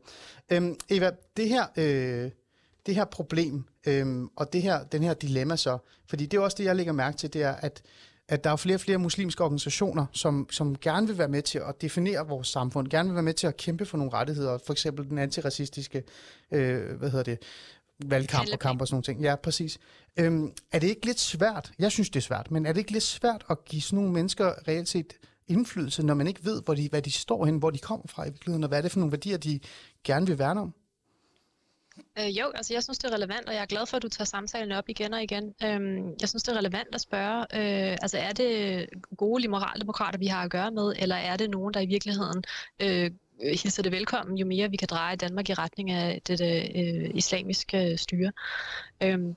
Øhm, 0.50 0.76
Eva, 0.90 1.12
det 1.38 1.50
her... 1.50 1.66
Øh, 1.78 2.32
det 2.86 2.96
her 2.96 3.06
problem, 3.06 3.66
øhm, 3.86 4.30
og 4.36 4.54
det 4.54 4.62
her, 4.62 4.84
den 4.84 5.04
her 5.04 5.14
dilemma 5.14 5.56
så, 5.56 5.78
fordi 6.10 6.26
det 6.26 6.38
er 6.38 6.42
også 6.42 6.58
det, 6.58 6.64
jeg 6.64 6.76
lægger 6.76 6.94
mærke 6.94 7.18
til, 7.18 7.34
det 7.34 7.44
er, 7.44 7.52
at, 7.52 7.82
at 8.28 8.44
der 8.44 8.50
er 8.50 8.56
flere 8.56 8.76
og 8.76 8.82
flere 8.82 8.98
muslimske 8.98 9.44
organisationer, 9.44 10.06
som, 10.12 10.48
som 10.52 10.76
gerne 10.76 11.08
vil 11.08 11.18
være 11.18 11.28
med 11.28 11.42
til 11.42 11.60
at 11.60 11.82
definere 11.82 12.28
vores 12.28 12.48
samfund, 12.48 12.88
gerne 12.88 13.10
vil 13.10 13.16
være 13.16 13.24
med 13.24 13.34
til 13.34 13.48
at 13.48 13.58
kæmpe 13.58 13.86
for 13.86 13.98
nogle 13.98 14.14
rettigheder, 14.14 14.58
for 14.66 14.74
eksempel 14.74 15.10
den 15.10 15.18
antiracistiske, 15.18 16.04
øh, 16.52 16.98
hvad 16.98 17.10
hedder 17.10 17.24
det, 17.24 17.40
valgkamp 18.06 18.50
og 18.54 18.60
kamp 18.60 18.82
og 18.82 18.88
sådan 18.88 18.96
nogle 18.96 19.04
ting. 19.04 19.22
Ja, 19.22 19.36
præcis. 19.36 19.80
Øhm, 20.18 20.52
er 20.72 20.80
det 20.80 20.88
ikke 20.88 21.06
lidt 21.06 21.20
svært, 21.20 21.72
jeg 21.80 21.92
synes 21.92 22.10
det 22.10 22.20
er 22.20 22.22
svært, 22.22 22.52
men 22.52 22.66
er 22.66 22.74
det 22.74 22.80
ikke 22.80 22.92
lidt 22.92 23.04
svært 23.04 23.46
at 23.50 23.66
give 23.66 23.82
sådan 23.82 23.98
nogle 23.98 24.14
mennesker 24.14 24.68
reelt 24.68 24.90
set 24.90 25.14
indflydelse, 25.48 26.04
når 26.04 26.14
man 26.14 26.28
ikke 26.28 26.46
ved, 26.46 26.62
hvor 26.66 26.74
de, 26.74 26.90
hvad 26.90 27.02
de 27.02 27.12
står 27.12 27.46
hen, 27.46 27.58
hvor 27.58 27.70
de 27.70 27.80
kommer 27.80 28.08
fra 28.08 28.24
i 28.24 28.30
virkeligheden, 28.30 28.64
og 28.64 28.68
hvad 28.68 28.78
er 28.78 28.82
det 28.82 28.92
for 28.92 29.00
nogle 29.00 29.12
værdier, 29.12 29.38
de 29.38 29.60
gerne 30.04 30.28
vil 30.28 30.40
værne 30.40 30.62
om? 30.62 30.74
Øh, 32.20 32.40
jo, 32.40 32.52
altså 32.56 32.74
jeg 32.74 32.84
synes, 32.84 32.98
det 32.98 33.10
er 33.12 33.16
relevant, 33.16 33.48
og 33.48 33.54
jeg 33.54 33.62
er 33.62 33.66
glad 33.66 33.86
for, 33.86 33.98
at 33.98 34.04
du 34.04 34.10
tager 34.10 34.26
samtalen 34.26 34.72
op 34.72 34.90
igen 34.90 35.14
og 35.14 35.24
igen. 35.24 35.54
Øhm, 35.64 36.16
jeg 36.22 36.30
synes, 36.30 36.44
det 36.44 36.54
er 36.54 36.58
relevant 36.58 36.96
at 36.96 37.02
spørge, 37.02 37.40
øh, 37.42 37.98
altså 38.02 38.18
er 38.18 38.32
det 38.32 38.86
gode 39.18 39.42
liberaldemokrater, 39.42 40.20
vi 40.20 40.28
har 40.28 40.44
at 40.44 40.52
gøre 40.52 40.72
med, 40.72 40.94
eller 41.00 41.16
er 41.16 41.38
det 41.38 41.50
nogen, 41.50 41.74
der 41.74 41.80
i 41.80 41.86
virkeligheden 41.86 42.44
øh, 42.80 43.12
hilser 43.42 43.84
det 43.84 43.92
velkommen, 43.92 44.38
jo 44.38 44.46
mere 44.46 44.70
vi 44.70 44.78
kan 44.78 44.88
dreje 44.92 45.16
Danmark 45.16 45.50
i 45.50 45.54
retning 45.54 45.92
af 45.92 46.22
det 46.28 46.42
øh, 46.76 47.12
islamiske 47.14 47.98
styre. 47.98 48.32
Øhm, 49.04 49.36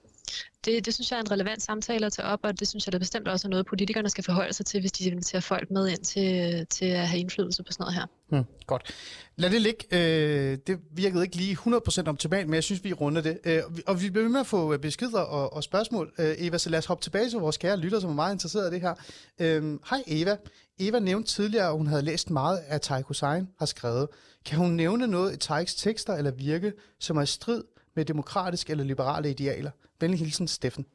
det, 0.65 0.87
det 0.87 0.95
synes 0.95 1.11
jeg 1.11 1.17
er 1.17 1.21
en 1.21 1.31
relevant 1.31 1.63
samtale 1.63 2.07
at 2.07 2.13
tage 2.13 2.29
op, 2.29 2.41
og 2.43 2.61
det 2.61 2.69
synes 2.69 2.87
jeg 2.87 2.93
da 2.93 2.99
bestemt 2.99 3.29
også 3.29 3.49
er 3.49 3.51
noget, 3.51 3.67
politikerne 3.67 4.11
skal 4.11 4.25
forholde 4.25 4.53
sig 4.53 4.67
til, 4.67 4.81
hvis 4.81 4.93
de 4.93 5.11
inviterer 5.11 5.41
folk 5.41 5.71
med 5.71 5.89
ind 5.89 5.99
til, 5.99 6.67
til 6.67 6.85
at 6.85 7.09
have 7.09 7.21
indflydelse 7.21 7.63
på 7.63 7.73
sådan 7.73 7.83
noget 7.83 7.95
her. 7.95 8.07
Hmm, 8.29 8.45
godt. 8.67 8.95
Lad 9.37 9.51
det 9.51 9.63
ligge. 9.63 9.85
Øh, 9.91 10.59
det 10.67 10.79
virkede 10.93 11.23
ikke 11.25 11.37
lige 11.37 11.59
100% 11.67 12.09
optimalt, 12.09 12.47
men 12.47 12.55
jeg 12.55 12.65
synes, 12.65 12.85
vi 12.85 12.93
runder 12.93 13.23
det. 13.23 13.39
Øh, 13.45 13.63
og 13.87 14.03
vi 14.03 14.11
bliver 14.11 14.29
med 14.29 14.41
at 14.41 14.47
få 14.47 14.77
beskeder 14.77 15.21
og, 15.21 15.53
og 15.53 15.65
spørgsmål. 15.65 16.13
Øh, 16.19 16.35
Eva, 16.39 16.59
så 16.59 16.71
lad 16.71 16.79
os 16.79 16.87
hoppe 16.87 17.03
tilbage 17.03 17.31
til 17.31 17.39
vores 17.39 17.57
kære 17.57 17.77
lytter, 17.77 18.01
som 18.01 18.11
er 18.11 18.15
meget 18.15 18.35
interesseret 18.35 18.71
i 18.71 18.75
det 18.75 18.81
her. 18.81 18.95
Øh, 19.39 19.79
hej 19.91 20.03
Eva. 20.07 20.37
Eva 20.79 20.99
nævnte 20.99 21.33
tidligere, 21.33 21.67
at 21.67 21.77
hun 21.77 21.87
havde 21.87 22.03
læst 22.03 22.31
meget 22.31 22.59
af 22.59 22.81
Tarik 22.81 23.05
Hussein 23.05 23.49
har 23.59 23.67
skrevet. 23.67 24.09
Kan 24.45 24.59
hun 24.59 24.71
nævne 24.71 25.07
noget 25.07 25.35
i 25.35 25.37
Tariks 25.37 25.75
tekster 25.75 26.15
eller 26.15 26.31
virke, 26.31 26.73
som 27.01 27.17
er 27.17 27.23
i 27.23 27.27
strid 27.27 27.63
med 27.99 28.05
demokratiske 28.05 28.71
eller 28.71 28.85
liberale 28.85 29.31
idealer? 29.31 29.71
Venlig 30.01 30.19
hilsen, 30.19 30.49
Steffen. 30.49 30.87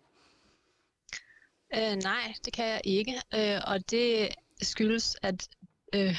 Øh, 1.75 1.95
nej, 1.95 2.33
det 2.45 2.53
kan 2.53 2.65
jeg 2.65 2.81
ikke. 2.83 3.21
Øh, 3.35 3.61
og 3.67 3.91
det 3.91 4.29
skyldes, 4.61 5.15
at 5.21 5.47
øh, 5.95 6.15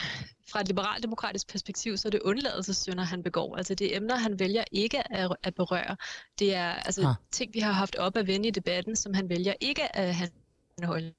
fra 0.51 0.61
et 0.61 0.69
liberalt-demokratisk 0.69 1.49
perspektiv, 1.49 1.97
så 1.97 2.09
er 2.09 2.11
det 2.11 2.21
undladelsessynder, 2.21 3.05
han 3.05 3.23
begår. 3.23 3.57
Altså 3.57 3.75
det 3.75 3.93
er 3.93 3.97
emner, 3.97 4.17
han 4.17 4.39
vælger 4.39 4.65
ikke 4.73 5.13
at, 5.13 5.37
at 5.43 5.55
berøre. 5.55 5.97
Det 6.39 6.55
er 6.55 6.71
altså 6.73 7.09
ah. 7.09 7.15
ting, 7.33 7.55
vi 7.55 7.61
har 7.61 7.73
haft 7.73 7.97
op 7.97 8.17
at 8.17 8.27
vende 8.27 8.49
i 8.49 8.51
debatten, 8.51 8.97
som 8.97 9.15
han 9.15 9.29
vælger 9.29 9.55
ikke 9.61 9.97
at 9.97 10.15
handholde. 10.15 11.15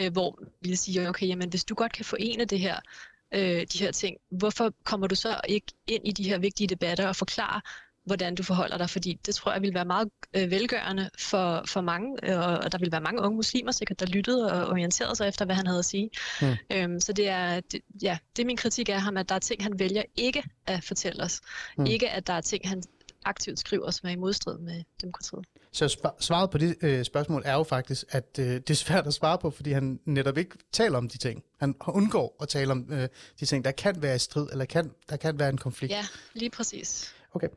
Øh, 0.00 0.12
hvor 0.12 0.38
vi 0.60 0.76
siger, 0.76 1.08
okay, 1.08 1.28
jamen, 1.28 1.48
hvis 1.48 1.64
du 1.64 1.74
godt 1.74 1.92
kan 1.92 2.04
forene 2.04 2.44
det 2.44 2.60
her, 2.60 2.80
øh, 3.34 3.66
de 3.72 3.78
her 3.78 3.92
ting, 3.92 4.16
hvorfor 4.30 4.74
kommer 4.84 5.06
du 5.06 5.14
så 5.14 5.40
ikke 5.48 5.66
ind 5.86 6.08
i 6.08 6.12
de 6.12 6.28
her 6.28 6.38
vigtige 6.38 6.66
debatter 6.66 7.08
og 7.08 7.16
forklare, 7.16 7.60
hvordan 8.06 8.34
du 8.34 8.42
forholder 8.42 8.78
dig, 8.78 8.90
fordi 8.90 9.20
det 9.26 9.34
tror 9.34 9.52
jeg 9.52 9.62
vil 9.62 9.74
være 9.74 9.84
meget 9.84 10.08
øh, 10.36 10.50
velgørende 10.50 11.10
for, 11.18 11.62
for 11.66 11.80
mange, 11.80 12.30
øh, 12.30 12.38
og 12.38 12.72
der 12.72 12.78
vil 12.78 12.92
være 12.92 13.00
mange 13.00 13.22
unge 13.22 13.36
muslimer 13.36 13.72
sikkert, 13.72 14.00
der 14.00 14.06
lyttede 14.06 14.52
og 14.52 14.68
orienterede 14.68 15.16
sig 15.16 15.28
efter, 15.28 15.44
hvad 15.44 15.54
han 15.54 15.66
havde 15.66 15.78
at 15.78 15.84
sige. 15.84 16.10
Mm. 16.42 16.56
Øhm, 16.72 17.00
så 17.00 17.12
det 17.12 17.28
er, 17.28 17.60
det, 17.60 17.80
ja, 18.02 18.18
det 18.36 18.42
er 18.42 18.46
min 18.46 18.56
kritik 18.56 18.88
af 18.88 19.02
ham, 19.02 19.16
at 19.16 19.28
der 19.28 19.34
er 19.34 19.38
ting, 19.38 19.62
han 19.62 19.78
vælger 19.78 20.02
ikke 20.16 20.42
at 20.66 20.84
fortælle 20.84 21.22
os. 21.22 21.40
Mm. 21.78 21.86
Ikke 21.86 22.10
at 22.10 22.26
der 22.26 22.32
er 22.32 22.40
ting, 22.40 22.68
han 22.68 22.82
aktivt 23.24 23.58
skriver, 23.58 23.90
som 23.90 24.08
er 24.08 24.12
i 24.12 24.16
modstrid 24.16 24.58
med 24.58 24.82
demokratiet. 25.02 25.44
Så 25.72 26.10
svaret 26.20 26.50
på 26.50 26.58
det 26.58 26.76
øh, 26.82 27.04
spørgsmål 27.04 27.42
er 27.44 27.54
jo 27.54 27.62
faktisk, 27.62 28.04
at 28.08 28.38
øh, 28.38 28.46
det 28.46 28.70
er 28.70 28.74
svært 28.74 29.06
at 29.06 29.14
svare 29.14 29.38
på, 29.38 29.50
fordi 29.50 29.72
han 29.72 30.00
netop 30.04 30.38
ikke 30.38 30.56
taler 30.72 30.98
om 30.98 31.08
de 31.08 31.18
ting. 31.18 31.42
Han 31.60 31.74
undgår 31.86 32.36
at 32.42 32.48
tale 32.48 32.72
om 32.72 32.86
øh, 32.92 33.08
de 33.40 33.46
ting, 33.46 33.64
der 33.64 33.70
kan 33.70 34.02
være 34.02 34.16
i 34.16 34.18
strid, 34.18 34.48
eller 34.52 34.64
kan, 34.64 34.90
der 35.08 35.16
kan 35.16 35.38
være 35.38 35.48
en 35.48 35.58
konflikt. 35.58 35.92
Ja, 35.92 36.04
lige 36.34 36.50
præcis. 36.50 37.14
Okay. 37.36 37.48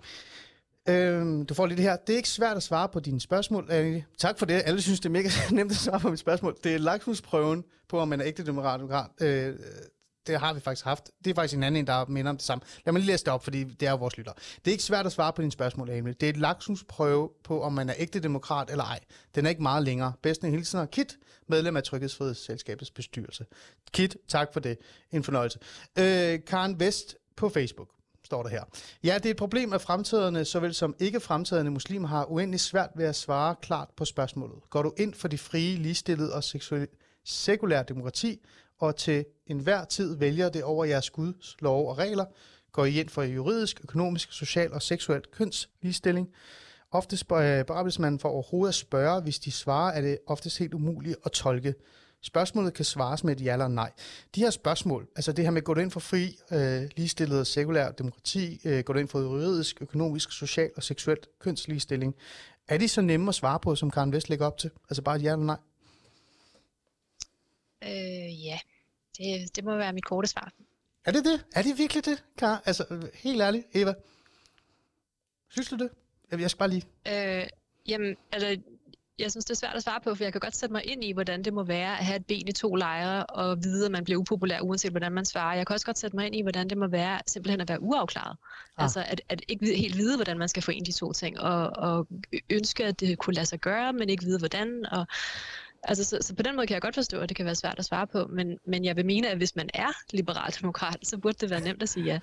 Øhm, 0.90 1.46
du 1.46 1.54
får 1.54 1.66
lige 1.66 1.78
det 1.78 1.84
her. 1.84 1.96
Det 1.96 2.14
er 2.14 2.18
ikke 2.18 2.30
svært 2.30 2.58
at 2.58 2.64
svare 2.64 2.90
på 2.90 3.00
dine 3.00 3.22
spørgsmål, 3.22 3.68
Annie. 3.72 4.06
Tak 4.18 4.40
for 4.40 4.46
det. 4.46 4.62
Alle 4.66 4.82
synes, 4.82 5.00
det 5.00 5.06
er 5.06 5.10
mega 5.10 5.30
nemt 5.52 5.72
at 5.72 5.78
svare 5.78 6.00
på 6.00 6.10
mit 6.10 6.20
spørgsmål. 6.20 6.58
Det 6.64 6.74
er 6.74 6.78
lakmusprøven 6.78 7.64
på, 7.90 8.00
om 8.00 8.08
man 8.08 8.22
er 8.22 8.28
ægte 8.28 8.46
demokrat. 8.46 8.82
Øh, 9.22 9.56
det 10.28 10.40
har 10.40 10.54
vi 10.54 10.60
faktisk 10.60 10.86
haft. 10.86 11.12
Det 11.24 11.32
er 11.32 11.36
faktisk 11.36 11.58
en 11.58 11.64
anden, 11.64 11.88
der 11.88 12.06
minder 12.06 12.30
om 12.30 12.38
det 12.38 12.46
samme. 12.46 12.62
Lad 12.86 12.94
mig 12.94 13.00
lige 13.00 13.08
læse 13.08 13.26
det 13.26 13.34
op, 13.34 13.44
fordi 13.44 13.64
det 13.64 13.88
er 13.88 13.92
jo 13.92 13.98
vores 13.98 14.18
lytter. 14.18 14.32
Det 14.34 14.68
er 14.68 14.72
ikke 14.72 14.84
svært 14.84 15.06
at 15.06 15.12
svare 15.12 15.34
på 15.34 15.42
dine 15.42 15.52
spørgsmål, 15.52 15.90
Emil. 15.90 16.14
Det 16.14 16.24
er 16.24 16.30
et 16.30 16.38
laksusprøve 16.38 17.30
på, 17.44 17.62
om 17.62 17.74
man 17.74 17.90
er 17.90 17.94
ægte 17.98 18.20
demokrat 18.20 18.70
eller 18.70 18.84
ej. 18.84 19.00
Den 19.36 19.46
er 19.46 19.50
ikke 19.50 19.62
meget 19.62 19.84
længere. 19.84 20.14
Bedste 20.22 20.48
hilsener, 20.48 20.86
Kit, 20.86 21.18
medlem 21.48 21.78
af 21.78 21.84
Tryghedsfrihedsselskabets 21.84 22.92
bestyrelse. 22.92 23.46
Kit, 23.92 24.18
tak 24.28 24.54
for 24.54 24.60
det. 24.60 24.78
En 25.12 25.24
fornøjelse. 25.24 25.60
Øh, 26.00 26.40
Karen 26.48 26.80
Vest 26.80 27.16
på 27.36 27.50
Facebook 27.50 27.90
står 28.30 28.44
der 28.44 28.50
her. 28.50 28.64
Ja, 29.04 29.16
det 29.16 29.26
er 29.26 29.32
et 29.32 29.38
problem, 29.38 29.74
at 29.74 29.82
fremtiderne, 29.82 30.46
såvel 30.46 30.74
som 30.74 30.96
ikke 31.00 31.20
fremtidende 31.20 31.72
muslimer, 31.72 32.08
har 32.08 32.32
uendelig 32.32 32.60
svært 32.60 32.90
ved 32.96 33.06
at 33.06 33.16
svare 33.16 33.56
klart 33.62 33.88
på 33.98 34.06
spørgsmålet. 34.06 34.56
Går 34.70 34.82
du 34.82 34.94
ind 34.98 35.14
for 35.14 35.28
de 35.28 35.38
frie, 35.38 35.76
ligestillede 35.76 36.34
og 36.34 36.44
sekulære 37.26 37.84
demokrati, 37.84 38.40
og 38.80 38.96
til 38.96 39.26
enhver 39.48 39.86
tid 39.86 40.18
vælger 40.18 40.50
det 40.50 40.64
over 40.64 40.86
jeres 40.86 41.10
Guds 41.10 41.56
lov 41.60 41.90
og 41.90 41.98
regler, 41.98 42.26
går 42.72 42.86
I 42.86 43.00
ind 43.00 43.10
for 43.10 43.24
juridisk, 43.24 43.80
økonomisk, 43.84 44.34
social 44.34 44.74
og 44.74 44.82
seksuel 44.82 45.22
kønsligestilling. 45.32 46.30
Ofte 46.92 47.18
spørger 47.18 48.02
man 48.02 48.20
for 48.20 48.30
overhovedet 48.30 48.72
at 48.72 48.76
spørge, 48.76 49.22
hvis 49.22 49.40
de 49.40 49.52
svarer, 49.52 49.94
er 49.94 50.02
det 50.02 50.18
oftest 50.28 50.58
helt 50.58 50.74
umuligt 50.74 51.18
at 51.26 51.32
tolke. 51.32 51.74
Spørgsmålet 52.22 52.74
kan 52.74 52.86
svares 52.86 53.24
med 53.24 53.36
et 53.36 53.46
ja 53.46 53.54
eller 53.54 53.68
nej. 53.68 53.92
De 54.36 54.42
her 54.42 54.50
spørgsmål, 54.50 55.08
altså 55.16 55.32
det 55.32 55.46
her 55.46 55.52
med, 55.52 55.62
går 55.62 55.74
du 55.74 55.82
ind 55.82 55.92
for 55.92 56.00
fri, 56.00 56.38
øh, 56.52 56.90
ligestillet 56.96 57.48
sekulær 57.48 57.92
demokrati, 57.92 58.62
øh, 58.66 58.84
går 58.84 58.94
du 58.94 59.00
ind 59.00 59.08
for 59.08 59.20
juridisk, 59.20 59.82
økonomisk, 59.82 60.32
social 60.32 60.72
og 60.76 60.84
seksuel 60.84 61.18
kønsligestilling, 61.40 62.16
er 62.68 62.78
de 62.78 62.88
så 62.88 63.02
nemme 63.02 63.30
at 63.30 63.36
svare 63.36 63.60
på, 63.60 63.76
som 63.76 63.92
Karen 63.92 64.12
Vest 64.12 64.30
lægger 64.30 64.46
op 64.46 64.58
til? 64.58 64.72
Altså 64.90 65.02
bare 65.02 65.16
et 65.16 65.24
ja 65.24 65.32
eller 65.32 65.46
nej? 65.46 65.58
Øh, 67.84 68.46
ja, 68.46 68.60
det, 69.18 69.56
det 69.56 69.64
må 69.64 69.78
være 69.78 69.94
mit 69.94 70.06
korte 70.06 70.28
svar. 70.28 70.54
Er 71.06 71.12
det 71.12 71.26
det? 71.26 71.46
Er 71.56 71.62
det 71.62 71.78
virkelig 71.78 72.06
det, 72.06 72.24
Karen? 72.38 72.62
Altså, 72.66 73.10
helt 73.14 73.42
ærligt, 73.42 73.66
Eva. 73.74 73.94
Synes 75.50 75.68
du 75.70 75.76
det? 75.76 75.90
Jeg 76.32 76.50
skal 76.50 76.60
bare 76.60 76.70
lige... 76.70 76.86
Øh, 77.08 77.48
jamen, 77.88 78.16
altså, 78.32 78.62
jeg 79.20 79.32
synes, 79.32 79.46
det 79.46 79.52
er 79.52 79.58
svært 79.58 79.76
at 79.76 79.84
svare 79.84 80.02
på, 80.04 80.16
for 80.16 80.24
jeg 80.24 80.32
kan 80.32 80.40
godt 80.40 80.56
sætte 80.56 80.74
mig 80.74 80.86
ind 80.86 81.04
i, 81.04 81.12
hvordan 81.12 81.44
det 81.44 81.54
må 81.54 81.64
være 81.64 81.98
at 81.98 82.06
have 82.06 82.16
et 82.16 82.26
ben 82.26 82.48
i 82.48 82.52
to 82.52 82.76
lejre 82.76 83.26
og 83.26 83.64
vide, 83.64 83.86
at 83.86 83.92
man 83.92 84.04
bliver 84.04 84.20
upopulær, 84.20 84.60
uanset 84.62 84.92
hvordan 84.92 85.12
man 85.12 85.26
svarer. 85.26 85.56
Jeg 85.56 85.68
kan 85.68 85.74
også 85.74 85.86
godt 85.86 85.98
sætte 85.98 86.16
mig 86.16 86.26
ind 86.26 86.36
i, 86.36 86.42
hvordan 86.42 86.70
det 86.70 86.78
må 86.78 86.88
være 86.88 87.20
simpelthen 87.28 87.62
at 87.62 87.70
være 87.70 87.82
uafklaret. 87.82 88.38
Ah. 88.78 88.84
Altså 88.84 89.04
at, 89.08 89.22
at 89.30 89.42
ikke 89.48 89.76
helt 89.76 89.98
vide, 89.98 90.16
hvordan 90.16 90.38
man 90.38 90.50
skal 90.50 90.64
få 90.64 90.72
ind 90.72 90.86
de 90.86 90.92
to 90.92 91.14
ting, 91.14 91.40
og, 91.40 91.70
og 91.78 92.08
ønske, 92.50 92.86
at 92.86 93.00
det 93.00 93.18
kunne 93.18 93.34
lade 93.34 93.46
sig 93.46 93.60
gøre, 93.60 93.94
men 93.94 94.10
ikke 94.10 94.24
vide, 94.24 94.40
hvordan. 94.40 94.86
Og, 94.92 95.08
Altså, 95.84 96.04
så, 96.04 96.18
så 96.22 96.36
på 96.36 96.44
den 96.44 96.56
måde 96.56 96.68
kan 96.68 96.74
jeg 96.74 96.82
godt 96.82 96.96
forstå, 96.96 97.20
at 97.20 97.30
det 97.30 97.38
kan 97.38 97.46
være 97.46 97.56
svært 97.56 97.80
at 97.80 97.86
svare 97.86 98.08
på, 98.08 98.28
men, 98.28 98.60
men 98.66 98.86
jeg 98.86 98.96
vil 98.96 99.06
mene, 99.06 99.30
at 99.30 99.38
hvis 99.38 99.56
man 99.56 99.70
er 99.74 99.88
liberal 100.14 100.54
demokrat, 100.62 100.98
så 101.04 101.18
burde 101.18 101.38
det 101.42 101.50
være 101.50 101.62
nemt 101.62 101.84
at 101.84 101.90
sige 101.90 102.06
ja. 102.06 102.20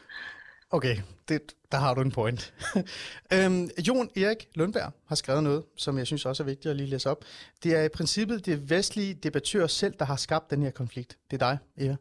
Okay, 0.71 0.97
det, 1.29 1.41
der 1.73 1.79
har 1.79 1.95
du 1.95 2.01
en 2.01 2.11
point. 2.11 2.55
øhm, 3.33 3.71
Jon 3.89 4.11
Erik 4.17 4.49
Lundberg 4.55 4.93
har 5.07 5.15
skrevet 5.15 5.43
noget, 5.43 5.65
som 5.77 5.99
jeg 5.99 6.07
synes 6.07 6.27
også 6.27 6.43
er 6.43 6.45
vigtigt 6.45 6.71
at 6.71 6.77
lige 6.77 6.87
læse 6.87 7.11
op. 7.11 7.25
Det 7.63 7.77
er 7.77 7.83
i 7.83 7.89
princippet 7.89 8.47
det 8.47 8.71
vestlige 8.71 9.15
debattør 9.15 9.67
selv, 9.67 9.95
der 9.99 10.05
har 10.05 10.17
skabt 10.17 10.51
den 10.51 10.63
her 10.63 10.71
konflikt. 10.71 11.19
Det 11.31 11.43
er 11.43 11.49
dig, 11.51 11.59
Eva. 11.77 11.97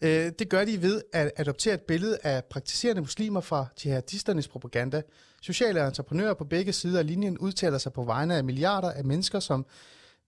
Øh, 0.00 0.32
det 0.38 0.48
gør 0.48 0.64
de 0.64 0.82
ved 0.82 1.02
at 1.12 1.32
adoptere 1.36 1.74
et 1.74 1.80
billede 1.80 2.18
af 2.22 2.44
praktiserende 2.44 3.02
muslimer 3.02 3.40
fra 3.40 3.66
jihadisternes 3.84 4.48
propaganda. 4.48 5.02
Sociale 5.42 5.86
entreprenører 5.86 6.34
på 6.34 6.44
begge 6.44 6.72
sider 6.72 6.98
af 6.98 7.06
linjen 7.06 7.38
udtaler 7.38 7.78
sig 7.78 7.92
på 7.92 8.02
vegne 8.02 8.36
af 8.36 8.44
milliarder 8.44 8.90
af 8.90 9.04
mennesker, 9.04 9.40
som 9.40 9.66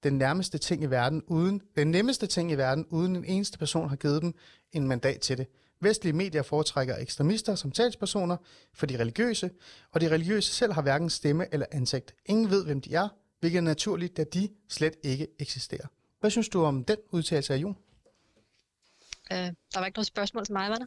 den 0.03 0.13
nærmeste 0.13 0.59
ting 0.59 0.83
i 0.83 0.87
verden, 0.87 1.23
uden 1.27 1.63
den 1.77 1.91
nemmeste 1.91 2.27
ting 2.27 2.53
i 2.53 2.55
verden, 2.55 2.87
uden 2.91 3.17
en 3.17 3.25
eneste 3.25 3.59
person 3.59 3.89
har 3.89 3.97
givet 3.97 4.23
dem 4.23 4.35
en 4.73 4.89
mandat 4.89 5.21
til 5.21 5.39
det. 5.39 5.47
Vestlige 5.81 6.13
medier 6.13 6.43
foretrækker 6.43 6.97
ekstremister 6.97 7.55
som 7.55 7.71
talspersoner 7.71 8.37
for 8.75 8.87
de 8.87 8.99
religiøse, 8.99 9.51
og 9.93 10.01
de 10.01 10.11
religiøse 10.11 10.53
selv 10.53 10.73
har 10.73 10.83
hverken 10.83 11.11
stemme 11.11 11.47
eller 11.53 11.67
ansigt. 11.71 12.15
Ingen 12.27 12.51
ved, 12.51 12.65
hvem 12.65 12.81
de 12.81 12.95
er, 12.95 13.09
hvilket 13.41 13.59
er 13.59 13.63
naturligt, 13.63 14.17
da 14.17 14.25
de 14.25 14.49
slet 14.69 14.95
ikke 15.03 15.27
eksisterer. 15.39 15.87
Hvad 16.21 16.31
synes 16.31 16.49
du 16.49 16.65
om 16.65 16.85
den 16.85 16.97
udtalelse 17.11 17.55
af 17.55 17.59
Jon? 17.59 17.77
Øh, 19.33 19.39
der 19.39 19.79
var 19.79 19.87
ikke 19.87 19.97
noget 19.97 20.07
spørgsmål 20.07 20.45
til 20.45 20.53
mig, 20.53 20.71
var 20.71 20.77
der? 20.77 20.87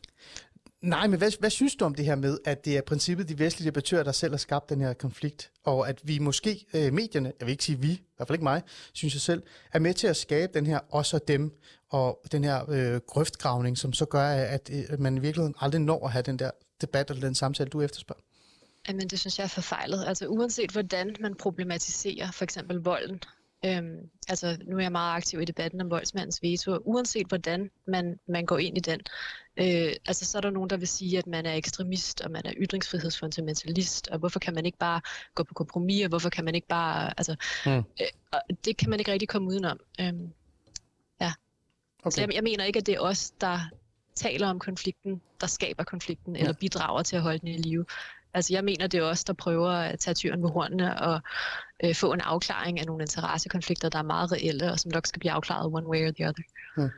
Nej, 0.82 1.08
men 1.08 1.18
hvad, 1.18 1.32
hvad 1.40 1.50
synes 1.50 1.76
du 1.76 1.86
om 1.86 1.96
det 1.96 2.06
her 2.06 2.16
med, 2.16 2.38
at 2.46 2.66
det 2.66 2.78
er 2.78 2.82
princippet 2.82 3.30
de 3.30 3.40
vestlige 3.40 3.66
debattører, 3.66 4.04
der 4.04 4.12
selv 4.12 4.34
har 4.34 4.38
skabt 4.38 4.70
den 4.70 4.82
her 4.82 4.94
konflikt, 4.94 5.52
og 5.64 5.90
at 5.90 6.02
vi 6.04 6.20
måske, 6.20 6.66
øh, 6.74 6.94
medierne, 6.94 7.34
jeg 7.40 7.46
vil 7.46 7.52
ikke 7.52 7.64
sige 7.64 7.80
vi, 7.80 7.92
i 7.92 8.04
hvert 8.16 8.28
fald 8.28 8.36
ikke 8.36 8.44
mig, 8.44 8.62
synes 8.94 9.14
jeg 9.14 9.22
selv, 9.22 9.44
er 9.74 9.80
med 9.80 9.94
til 9.94 10.08
at 10.08 10.18
skabe 10.18 10.54
den 10.54 10.66
her 10.66 10.80
os 10.90 11.14
og 11.14 11.28
dem, 11.28 11.54
og 11.94 12.22
den 12.32 12.44
her 12.44 12.70
øh, 12.70 13.02
grøftgravning, 13.08 13.78
som 13.78 13.94
så 13.94 14.06
gør, 14.06 14.28
at, 14.28 14.70
at 14.70 15.00
man 15.00 15.18
i 15.18 15.20
virkeligheden 15.20 15.56
aldrig 15.60 15.82
når 15.82 16.06
at 16.06 16.12
have 16.12 16.24
den 16.24 16.40
der 16.40 16.52
debat 16.82 17.10
eller 17.10 17.22
den 17.22 17.36
samtale, 17.36 17.70
du 17.70 17.82
efterspørger? 17.82 18.22
Jamen, 18.88 19.08
det 19.08 19.20
synes 19.20 19.40
jeg 19.40 19.44
er 19.44 19.50
forfejlet. 19.50 20.06
Altså 20.08 20.28
uanset 20.28 20.72
hvordan 20.72 21.16
man 21.20 21.36
problematiserer 21.36 22.32
for 22.32 22.44
eksempel 22.44 22.78
volden, 22.78 23.20
Øhm, 23.66 24.10
altså, 24.30 24.58
nu 24.68 24.78
er 24.78 24.82
jeg 24.82 24.92
meget 24.92 25.16
aktiv 25.16 25.42
i 25.42 25.46
debatten 25.46 25.82
om 25.82 25.90
voldsmandens 25.90 26.42
veto, 26.42 26.78
uanset 26.86 27.28
hvordan 27.28 27.70
man, 27.88 28.20
man 28.28 28.46
går 28.46 28.58
ind 28.58 28.78
i 28.78 28.82
den. 28.82 29.00
Øh, 29.58 29.94
altså, 30.06 30.26
så 30.26 30.38
er 30.38 30.42
der 30.42 30.50
nogen, 30.50 30.70
der 30.70 30.78
vil 30.78 30.88
sige, 30.88 31.18
at 31.18 31.28
man 31.28 31.46
er 31.46 31.54
ekstremist, 31.54 32.22
og 32.22 32.32
man 32.32 32.46
er 32.46 32.54
ytringsfrihedsfundamentalist, 32.58 34.08
og 34.08 34.20
hvorfor 34.20 34.40
kan 34.40 34.54
man 34.54 34.66
ikke 34.66 34.78
bare 34.78 35.02
gå 35.36 35.44
på 35.44 35.54
kompromis, 35.54 36.04
og 36.04 36.10
hvorfor 36.10 36.30
kan 36.30 36.46
man 36.46 36.56
ikke 36.56 36.68
bare... 36.68 37.14
Altså, 37.20 37.36
mm. 37.66 37.72
øh, 37.72 38.56
det 38.66 38.78
kan 38.78 38.90
man 38.90 39.00
ikke 39.00 39.12
rigtig 39.12 39.30
komme 39.30 39.48
udenom. 39.48 39.80
Øhm. 40.02 40.34
Okay. 42.06 42.12
Så 42.12 42.22
jeg, 42.22 42.34
jeg 42.34 42.44
mener 42.44 42.64
ikke, 42.64 42.80
at 42.80 42.86
det 42.86 42.96
er 42.96 43.00
os, 43.00 43.32
der 43.32 43.60
taler 44.16 44.48
om 44.48 44.60
konflikten, 44.60 45.22
der 45.42 45.48
skaber 45.48 45.84
konflikten, 45.84 46.36
ja. 46.36 46.42
eller 46.42 46.54
bidrager 46.54 47.04
til 47.04 47.16
at 47.16 47.22
holde 47.22 47.40
den 47.40 47.48
i 47.48 47.58
live. 47.58 47.86
Altså 48.34 48.54
jeg 48.54 48.64
mener, 48.64 48.88
det 48.88 48.98
er 48.98 49.04
os, 49.04 49.24
der 49.24 49.34
prøver 49.34 49.70
at 49.70 50.00
tage 50.00 50.16
tyren 50.16 50.42
med 50.42 50.50
hornene 50.50 51.02
og 51.02 51.22
øh, 51.84 51.96
få 51.96 52.14
en 52.14 52.22
afklaring 52.22 52.80
af 52.80 52.86
nogle 52.86 53.04
interessekonflikter, 53.04 53.90
der 53.90 54.00
er 54.00 54.04
meget 54.04 54.32
reelle, 54.32 54.72
og 54.72 54.80
som 54.80 54.92
nok 54.92 55.08
skal 55.08 55.20
blive 55.20 55.32
afklaret 55.32 55.66
one 55.66 55.88
way 55.88 56.08
or 56.08 56.12
the 56.12 56.28
other. 56.28 56.44
Hmm. 56.76 56.90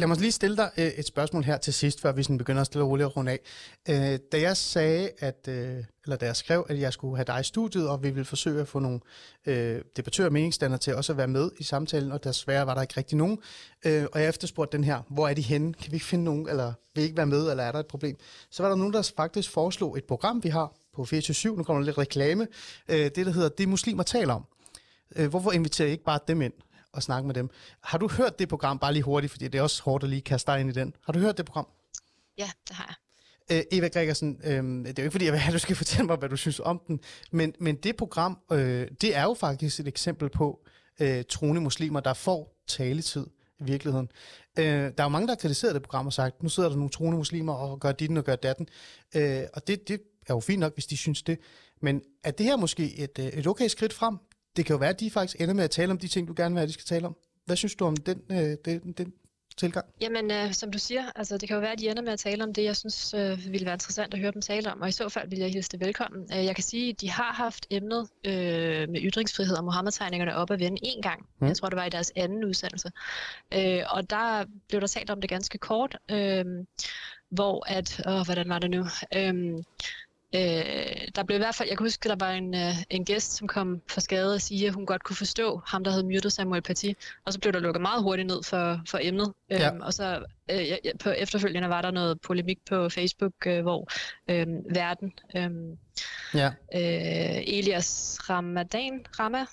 Lad 0.00 0.08
mig 0.08 0.16
lige 0.16 0.32
stille 0.32 0.56
dig 0.56 0.70
øh, 0.78 0.86
et 0.86 1.06
spørgsmål 1.06 1.44
her 1.44 1.58
til 1.58 1.74
sidst, 1.74 2.00
før 2.00 2.12
vi 2.12 2.22
sådan 2.22 2.38
begynder 2.38 2.60
at 2.60 2.66
stille 2.66 2.84
roligt 2.84 3.06
og 3.06 3.16
runde 3.16 3.32
af. 3.32 3.40
Øh, 3.88 4.18
da 4.32 4.40
jeg 4.40 4.56
sagde, 4.56 5.10
at, 5.18 5.48
øh, 5.48 5.84
eller 6.04 6.16
da 6.16 6.26
jeg 6.26 6.36
skrev, 6.36 6.66
at 6.68 6.80
jeg 6.80 6.92
skulle 6.92 7.16
have 7.16 7.24
dig 7.24 7.40
i 7.40 7.44
studiet, 7.44 7.88
og 7.88 8.02
vi 8.02 8.10
ville 8.10 8.24
forsøge 8.24 8.60
at 8.60 8.68
få 8.68 8.78
nogle 8.78 9.00
øh, 9.46 9.80
debattører 9.96 10.28
og 10.28 10.32
meningsstander 10.32 10.76
til 10.76 10.94
også 10.94 11.12
at 11.12 11.16
være 11.16 11.28
med 11.28 11.50
i 11.58 11.62
samtalen, 11.62 12.12
og 12.12 12.24
desværre 12.24 12.66
var 12.66 12.74
der 12.74 12.82
ikke 12.82 12.94
rigtig 12.96 13.18
nogen. 13.18 13.38
Øh, 13.84 14.06
og 14.12 14.20
jeg 14.20 14.28
efterspurgte 14.28 14.76
den 14.76 14.84
her, 14.84 15.02
hvor 15.08 15.28
er 15.28 15.34
de 15.34 15.42
henne? 15.42 15.74
Kan 15.74 15.92
vi 15.92 15.96
ikke 15.96 16.06
finde 16.06 16.24
nogen, 16.24 16.48
eller 16.48 16.72
vil 16.94 17.02
I 17.02 17.04
ikke 17.04 17.16
være 17.16 17.26
med, 17.26 17.50
eller 17.50 17.64
er 17.64 17.72
der 17.72 17.78
et 17.78 17.86
problem? 17.86 18.16
Så 18.50 18.62
var 18.62 18.70
der 18.70 18.76
nogen, 18.76 18.92
der 18.92 19.12
faktisk 19.16 19.50
foreslog 19.50 19.98
et 19.98 20.04
program, 20.04 20.44
vi 20.44 20.48
har 20.48 20.76
på 20.94 21.04
24 21.04 21.56
nu 21.56 21.62
kommer 21.62 21.80
der 21.80 21.86
lidt 21.86 21.98
reklame, 21.98 22.46
øh, 22.88 22.96
det 22.96 23.16
der 23.16 23.30
hedder 23.32 23.48
Det 23.48 23.68
muslimer 23.68 24.02
taler 24.02 24.34
om. 24.34 24.44
Øh, 25.16 25.28
hvorfor 25.28 25.52
inviterer 25.52 25.88
I 25.88 25.90
ikke 25.90 26.04
bare 26.04 26.18
dem 26.28 26.42
ind? 26.42 26.52
Og 26.92 27.02
snakke 27.02 27.26
med 27.26 27.34
dem. 27.34 27.50
Har 27.80 27.98
du 27.98 28.08
hørt 28.08 28.38
det 28.38 28.48
program, 28.48 28.78
bare 28.78 28.92
lige 28.92 29.02
hurtigt, 29.02 29.32
fordi 29.32 29.48
det 29.48 29.58
er 29.58 29.62
også 29.62 29.82
hårdt 29.82 30.04
at 30.04 30.10
lige 30.10 30.22
kaste 30.22 30.52
dig 30.52 30.60
ind 30.60 30.70
i 30.70 30.72
den. 30.72 30.94
Har 31.04 31.12
du 31.12 31.18
hørt 31.18 31.36
det 31.36 31.46
program? 31.46 31.66
Ja, 32.38 32.50
det 32.68 32.76
har 32.76 32.84
jeg. 32.88 32.94
Øh, 33.56 33.78
Eva 33.78 33.88
Gregersen, 33.88 34.40
øh, 34.44 34.52
det 34.52 34.88
er 34.88 34.92
jo 34.98 35.02
ikke 35.02 35.10
fordi, 35.10 35.24
jeg 35.24 35.32
vil 35.32 35.40
have, 35.40 35.50
at 35.50 35.54
du 35.54 35.58
skal 35.58 35.76
fortælle 35.76 36.06
mig, 36.06 36.16
hvad 36.16 36.28
du 36.28 36.36
synes 36.36 36.60
om 36.60 36.80
den, 36.88 37.00
men, 37.30 37.54
men 37.58 37.76
det 37.76 37.96
program, 37.96 38.38
øh, 38.52 38.88
det 39.00 39.16
er 39.16 39.22
jo 39.22 39.34
faktisk 39.34 39.80
et 39.80 39.88
eksempel 39.88 40.28
på 40.28 40.60
øh, 41.00 41.24
troende 41.28 41.60
muslimer, 41.60 42.00
der 42.00 42.14
får 42.14 42.62
taletid 42.68 43.26
i 43.60 43.64
virkeligheden. 43.64 44.10
Øh, 44.58 44.64
der 44.64 44.92
er 44.98 45.02
jo 45.02 45.08
mange, 45.08 45.26
der 45.26 45.32
har 45.32 45.38
kritiseret 45.38 45.74
det 45.74 45.82
program 45.82 46.06
og 46.06 46.12
sagt, 46.12 46.42
nu 46.42 46.48
sidder 46.48 46.68
der 46.68 46.76
nogle 46.76 46.90
troende 46.90 47.18
muslimer 47.18 47.52
og 47.52 47.80
gør 47.80 47.92
dit 47.92 48.18
og 48.18 48.24
gør 48.24 48.36
datten. 48.36 48.68
Øh, 49.14 49.42
og 49.54 49.66
det, 49.66 49.88
det 49.88 50.00
er 50.26 50.34
jo 50.34 50.40
fint 50.40 50.60
nok, 50.60 50.74
hvis 50.74 50.86
de 50.86 50.96
synes 50.96 51.22
det. 51.22 51.38
Men 51.82 52.02
er 52.24 52.30
det 52.30 52.46
her 52.46 52.56
måske 52.56 52.98
et, 52.98 53.18
øh, 53.18 53.26
et 53.26 53.46
okay 53.46 53.68
skridt 53.68 53.92
frem? 53.92 54.18
Det 54.56 54.66
kan 54.66 54.74
jo 54.74 54.78
være, 54.78 54.90
at 54.90 55.00
de 55.00 55.10
faktisk 55.10 55.40
ender 55.40 55.54
med 55.54 55.64
at 55.64 55.70
tale 55.70 55.90
om 55.92 55.98
de 55.98 56.08
ting, 56.08 56.28
du 56.28 56.34
gerne 56.36 56.54
vil 56.54 56.58
have, 56.58 56.62
at 56.62 56.68
de 56.68 56.72
skal 56.72 56.86
tale 56.86 57.06
om. 57.06 57.16
Hvad 57.46 57.56
synes 57.56 57.74
du 57.74 57.84
om 57.84 57.96
den, 57.96 58.22
øh, 58.30 58.56
den, 58.64 58.92
den 58.92 59.12
tilgang? 59.56 59.86
Jamen, 60.00 60.30
øh, 60.30 60.52
som 60.52 60.72
du 60.72 60.78
siger, 60.78 61.04
altså, 61.14 61.38
det 61.38 61.48
kan 61.48 61.54
jo 61.54 61.60
være, 61.60 61.72
at 61.72 61.78
de 61.78 61.88
ender 61.88 62.02
med 62.02 62.12
at 62.12 62.18
tale 62.18 62.44
om 62.44 62.54
det, 62.54 62.64
jeg 62.64 62.76
synes 62.76 63.14
øh, 63.14 63.52
ville 63.52 63.66
være 63.66 63.74
interessant 63.74 64.14
at 64.14 64.20
høre 64.20 64.32
dem 64.32 64.42
tale 64.42 64.72
om, 64.72 64.80
og 64.80 64.88
i 64.88 64.92
så 64.92 65.08
fald 65.08 65.28
vil 65.28 65.38
jeg 65.38 65.50
hilse 65.50 65.70
det 65.70 65.80
velkommen. 65.80 66.28
Øh, 66.32 66.44
jeg 66.44 66.54
kan 66.54 66.64
sige, 66.64 66.90
at 66.90 67.00
de 67.00 67.10
har 67.10 67.32
haft 67.32 67.66
emnet 67.70 68.08
øh, 68.24 68.88
med 68.88 69.00
ytringsfrihed 69.00 69.56
og 69.56 69.64
Mohammed-tegningerne 69.64 70.34
op 70.34 70.50
at 70.50 70.60
vende 70.60 70.78
en 70.82 71.02
gang. 71.02 71.26
Mm. 71.40 71.46
Jeg 71.46 71.56
tror, 71.56 71.68
det 71.68 71.76
var 71.76 71.84
i 71.84 71.90
deres 71.90 72.12
anden 72.16 72.44
udsendelse. 72.44 72.90
Øh, 73.54 73.82
og 73.90 74.10
der 74.10 74.44
blev 74.68 74.80
der 74.80 74.86
talt 74.86 75.10
om 75.10 75.20
det 75.20 75.30
ganske 75.30 75.58
kort, 75.58 75.96
øh, 76.10 76.44
hvor 77.30 77.64
at, 77.66 78.02
åh, 78.06 78.24
hvordan 78.24 78.48
var 78.48 78.58
det 78.58 78.70
nu? 78.70 78.86
Øh, 79.16 79.34
Øh, 80.34 80.40
der 81.14 81.22
blev 81.22 81.36
i 81.36 81.38
hvert 81.38 81.54
fald, 81.54 81.68
jeg 81.68 81.78
kan 81.78 81.84
huske, 81.84 82.10
at 82.10 82.20
der 82.20 82.26
var 82.26 82.32
en, 82.32 82.54
øh, 82.54 82.74
en 82.90 83.04
gæst, 83.04 83.36
som 83.36 83.48
kom 83.48 83.82
for 83.88 84.00
skade 84.00 84.34
og 84.34 84.40
sige, 84.40 84.66
at 84.66 84.74
hun 84.74 84.86
godt 84.86 85.02
kunne 85.02 85.16
forstå 85.16 85.62
ham, 85.66 85.84
der 85.84 85.90
havde 85.90 86.04
myrdet 86.04 86.32
Samuel 86.32 86.62
Paty. 86.62 86.92
Og 87.24 87.32
så 87.32 87.40
blev 87.40 87.52
der 87.52 87.60
lukket 87.60 87.82
meget 87.82 88.02
hurtigt 88.02 88.28
ned 88.28 88.42
for, 88.42 88.80
for 88.88 88.98
emnet. 89.02 89.32
Ja. 89.50 89.70
Øhm, 89.70 89.80
og 89.80 89.94
så 89.94 90.24
øh, 90.50 90.68
ja, 90.68 90.76
på 91.02 91.10
efterfølgende 91.10 91.68
var 91.68 91.82
der 91.82 91.90
noget 91.90 92.20
polemik 92.20 92.58
på 92.68 92.88
Facebook, 92.88 93.46
øh, 93.46 93.62
hvor 93.62 93.88
øh, 94.28 94.46
verden, 94.74 95.12
øh, 95.36 95.50
ja. 96.34 96.46
øh, 96.74 97.42
Elias 97.46 98.18
Ramadan, 98.30 99.06
Rama, 99.18 99.46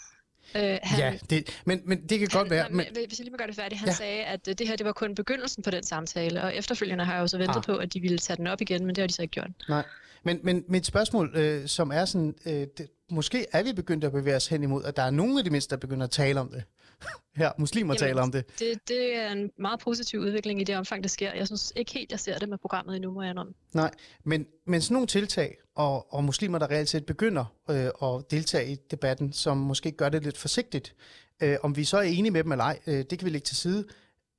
Øh, 0.56 0.78
han, 0.84 1.00
ja, 1.00 1.14
det, 1.30 1.62
men, 1.66 1.82
men 1.86 2.02
det 2.02 2.20
kan 2.20 2.28
han, 2.32 2.40
godt 2.40 2.50
være. 2.50 2.70
Men, 2.70 2.86
hvis 3.08 3.20
jeg 3.20 3.24
lige 3.26 3.32
må 3.32 3.38
gøre 3.38 3.48
det 3.48 3.56
færdigt, 3.56 3.80
han 3.80 3.88
ja. 3.88 3.94
sagde, 3.94 4.24
at 4.24 4.48
øh, 4.48 4.56
det 4.58 4.68
her 4.68 4.76
det 4.76 4.86
var 4.86 4.92
kun 4.92 5.16
begyndelsen 5.16 5.64
på 5.64 5.72
den 5.72 5.84
samtale, 5.84 6.44
og 6.44 6.56
efterfølgende 6.56 7.06
har 7.06 7.14
jeg 7.14 7.22
jo 7.22 7.28
så 7.28 7.38
ventet 7.38 7.56
ah. 7.56 7.64
på, 7.64 7.76
at 7.76 7.94
de 7.94 8.00
ville 8.00 8.18
tage 8.18 8.38
den 8.38 8.48
op 8.48 8.62
igen, 8.62 8.86
men 8.86 8.96
det 8.96 9.02
har 9.02 9.08
de 9.08 9.14
så 9.14 9.22
ikke 9.22 9.32
gjort. 9.32 9.50
Nej, 9.70 9.84
men, 10.24 10.40
men 10.44 10.64
mit 10.68 10.86
spørgsmål, 10.86 11.32
øh, 11.36 11.68
som 11.68 11.92
er 11.92 12.06
sådan, 12.06 12.36
øh, 12.46 12.54
det, 12.54 12.88
måske 13.12 13.46
er 13.52 13.64
vi 13.64 13.74
begyndt 13.74 14.04
at 14.04 14.12
bevæge 14.12 14.36
os 14.36 14.48
hen 14.48 14.64
imod, 14.64 14.84
at 14.84 14.96
der 14.96 15.04
er 15.04 15.12
nogen 15.12 15.38
af 15.38 15.44
de 15.44 15.50
mindste, 15.50 15.70
der 15.70 15.80
begynder 15.80 16.04
at 16.04 16.12
tale 16.12 16.40
om 16.40 16.50
det. 16.50 16.64
Her, 17.36 17.52
muslimer 17.58 17.94
Jamen, 17.94 18.08
taler 18.08 18.22
om 18.22 18.32
det. 18.32 18.60
det. 18.60 18.80
Det 18.88 19.16
er 19.16 19.32
en 19.32 19.52
meget 19.60 19.80
positiv 19.80 20.20
udvikling 20.20 20.62
i 20.62 20.64
det 20.64 20.78
omfang, 20.78 21.04
det 21.04 21.12
sker. 21.12 21.34
Jeg 21.34 21.48
synes 21.48 21.74
ikke 21.76 21.94
helt, 21.94 22.12
jeg 22.12 22.20
ser 22.20 22.38
det 22.38 22.50
med 22.50 22.58
programmet 22.58 22.96
endnu, 22.96 23.12
må 23.12 23.22
jeg 23.22 23.38
om. 23.38 23.56
Nej, 23.74 23.92
men, 24.24 24.46
men 24.66 24.82
sådan 24.82 24.94
nogle 24.94 25.08
tiltag, 25.08 25.58
og, 25.76 26.14
og 26.14 26.24
muslimer, 26.24 26.60
der 26.60 26.72
reelt 26.72 26.90
set 26.90 27.06
begynder 27.06 27.46
øh, 27.70 27.86
at 28.04 28.32
deltage 28.32 28.72
i 28.72 28.76
debatten, 28.92 29.34
som 29.34 29.58
måske 29.58 29.92
gør 29.92 30.10
det 30.10 30.24
lidt 30.24 30.38
forsigtigt, 30.38 30.96
øh, 31.44 31.58
om 31.64 31.76
vi 31.76 31.84
så 31.84 31.98
er 31.98 32.02
enige 32.02 32.32
med 32.32 32.44
dem 32.44 32.52
eller 32.52 32.66
ej, 32.66 32.80
øh, 32.88 32.94
det 33.10 33.20
kan 33.20 33.26
vi 33.26 33.30
lægge 33.30 33.46
til 33.46 33.58
side. 33.58 33.86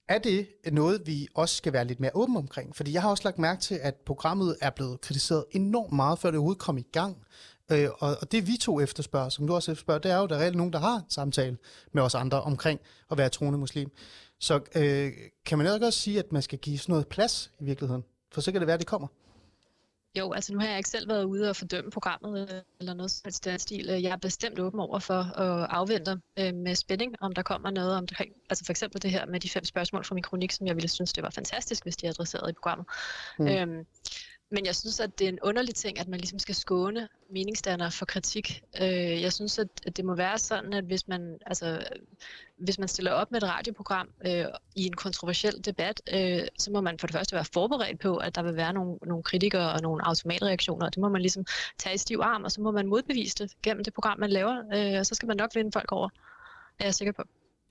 Er 0.08 0.18
det 0.18 0.48
noget, 0.72 1.06
vi 1.06 1.28
også 1.34 1.56
skal 1.56 1.72
være 1.72 1.84
lidt 1.84 2.00
mere 2.00 2.10
åbne 2.14 2.38
omkring? 2.38 2.76
Fordi 2.76 2.92
jeg 2.92 3.02
har 3.02 3.10
også 3.10 3.24
lagt 3.24 3.38
mærke 3.38 3.60
til, 3.60 3.80
at 3.82 3.94
programmet 3.94 4.56
er 4.60 4.70
blevet 4.70 5.00
kritiseret 5.00 5.44
enormt 5.50 5.92
meget, 5.92 6.18
før 6.18 6.30
det 6.30 6.38
overhovedet 6.38 6.62
kom 6.62 6.78
i 6.78 6.86
gang. 6.92 7.16
Øh, 7.72 7.88
og, 7.98 8.16
og 8.20 8.32
det 8.32 8.46
vi 8.46 8.56
to 8.60 8.80
efterspørger, 8.80 9.28
som 9.28 9.46
du 9.46 9.54
også 9.54 9.72
efterspørger, 9.72 10.00
det 10.00 10.10
er 10.10 10.16
jo, 10.16 10.24
at 10.24 10.30
der 10.30 10.36
er 10.36 10.40
reelt 10.40 10.56
nogen, 10.56 10.72
der 10.72 10.78
har 10.78 11.02
samtale 11.08 11.56
med 11.92 12.02
os 12.02 12.14
andre 12.14 12.42
omkring 12.42 12.80
at 13.10 13.18
være 13.18 13.28
troende 13.28 13.58
muslim. 13.58 13.90
Så 14.40 14.60
øh, 14.74 15.12
kan 15.46 15.58
man 15.58 15.74
ikke 15.74 15.86
også 15.86 15.98
sige, 15.98 16.18
at 16.18 16.32
man 16.32 16.42
skal 16.42 16.58
give 16.58 16.78
sådan 16.78 16.92
noget 16.92 17.08
plads 17.08 17.50
i 17.60 17.64
virkeligheden? 17.64 18.04
For 18.32 18.40
så 18.40 18.52
kan 18.52 18.60
det 18.60 18.66
være, 18.66 18.74
at 18.74 18.80
det 18.80 18.86
kommer. 18.86 19.08
Jo, 20.18 20.32
altså 20.32 20.52
nu 20.52 20.58
har 20.58 20.68
jeg 20.68 20.76
ikke 20.76 20.88
selv 20.88 21.08
været 21.08 21.24
ude 21.24 21.50
og 21.50 21.56
fordømme 21.56 21.90
programmet 21.90 22.40
øh, 22.40 22.60
eller 22.80 22.94
noget 22.94 23.10
sådan 23.10 23.52
den 23.52 23.58
stil. 23.58 23.86
Jeg 23.86 24.12
er 24.12 24.16
bestemt 24.16 24.58
åben 24.58 24.80
over 24.80 24.98
for 24.98 25.38
at 25.38 25.66
afvente 25.70 26.20
øh, 26.38 26.54
med 26.54 26.74
spænding, 26.74 27.14
om 27.20 27.32
der 27.32 27.42
kommer 27.42 27.70
noget 27.70 27.96
omkring, 27.96 28.32
altså 28.50 28.64
for 28.64 28.72
eksempel 28.72 29.02
det 29.02 29.10
her 29.10 29.26
med 29.26 29.40
de 29.40 29.50
fem 29.50 29.64
spørgsmål 29.64 30.04
fra 30.04 30.14
min 30.14 30.22
kronik, 30.22 30.52
som 30.52 30.66
jeg 30.66 30.76
ville 30.76 30.88
synes, 30.88 31.12
det 31.12 31.22
var 31.22 31.30
fantastisk, 31.30 31.82
hvis 31.82 31.96
de 31.96 32.08
adresserede 32.08 32.50
i 32.50 32.52
programmet. 32.52 32.86
Mm. 33.38 33.48
Øhm, 33.48 33.86
men 34.50 34.66
jeg 34.66 34.76
synes, 34.76 35.00
at 35.00 35.18
det 35.18 35.24
er 35.24 35.28
en 35.28 35.38
underlig 35.42 35.74
ting, 35.74 36.00
at 36.00 36.08
man 36.08 36.20
ligesom 36.20 36.38
skal 36.38 36.54
skåne 36.54 37.08
meningsdannere 37.30 37.90
for 37.90 38.06
kritik. 38.06 38.62
Øh, 38.82 39.22
jeg 39.22 39.32
synes, 39.32 39.58
at, 39.58 39.68
at 39.86 39.96
det 39.96 40.04
må 40.04 40.14
være 40.14 40.38
sådan, 40.38 40.72
at 40.72 40.84
hvis 40.84 41.08
man, 41.08 41.38
altså, 41.46 41.84
hvis 42.58 42.78
man 42.78 42.88
stiller 42.88 43.12
op 43.12 43.30
med 43.30 43.42
et 43.42 43.48
radioprogram 43.48 44.08
øh, 44.26 44.44
i 44.76 44.86
en 44.86 44.92
kontroversiel 44.92 45.64
debat, 45.64 46.02
øh, 46.12 46.48
så 46.58 46.70
må 46.70 46.80
man 46.80 46.98
for 46.98 47.06
det 47.06 47.14
første 47.14 47.34
være 47.34 47.44
forberedt 47.44 48.00
på, 48.00 48.16
at 48.16 48.34
der 48.34 48.42
vil 48.42 48.56
være 48.56 48.72
nogle, 48.72 48.98
nogle 49.06 49.22
kritikere 49.22 49.72
og 49.72 49.80
nogle 49.82 50.06
automatreaktioner. 50.06 50.88
Det 50.88 50.98
må 50.98 51.08
man 51.08 51.20
ligesom 51.20 51.44
tage 51.78 51.94
i 51.94 51.98
stiv 51.98 52.20
arm, 52.22 52.44
og 52.44 52.52
så 52.52 52.60
må 52.60 52.70
man 52.70 52.86
modbevise 52.86 53.34
det 53.38 53.52
gennem 53.62 53.84
det 53.84 53.94
program, 53.94 54.18
man 54.18 54.30
laver. 54.30 54.56
Øh, 54.74 54.98
og 54.98 55.06
så 55.06 55.14
skal 55.14 55.26
man 55.26 55.36
nok 55.36 55.50
vinde 55.54 55.72
folk 55.72 55.92
over, 55.92 56.08
er 56.78 56.84
jeg 56.84 56.94
sikker 56.94 57.12
på. 57.12 57.22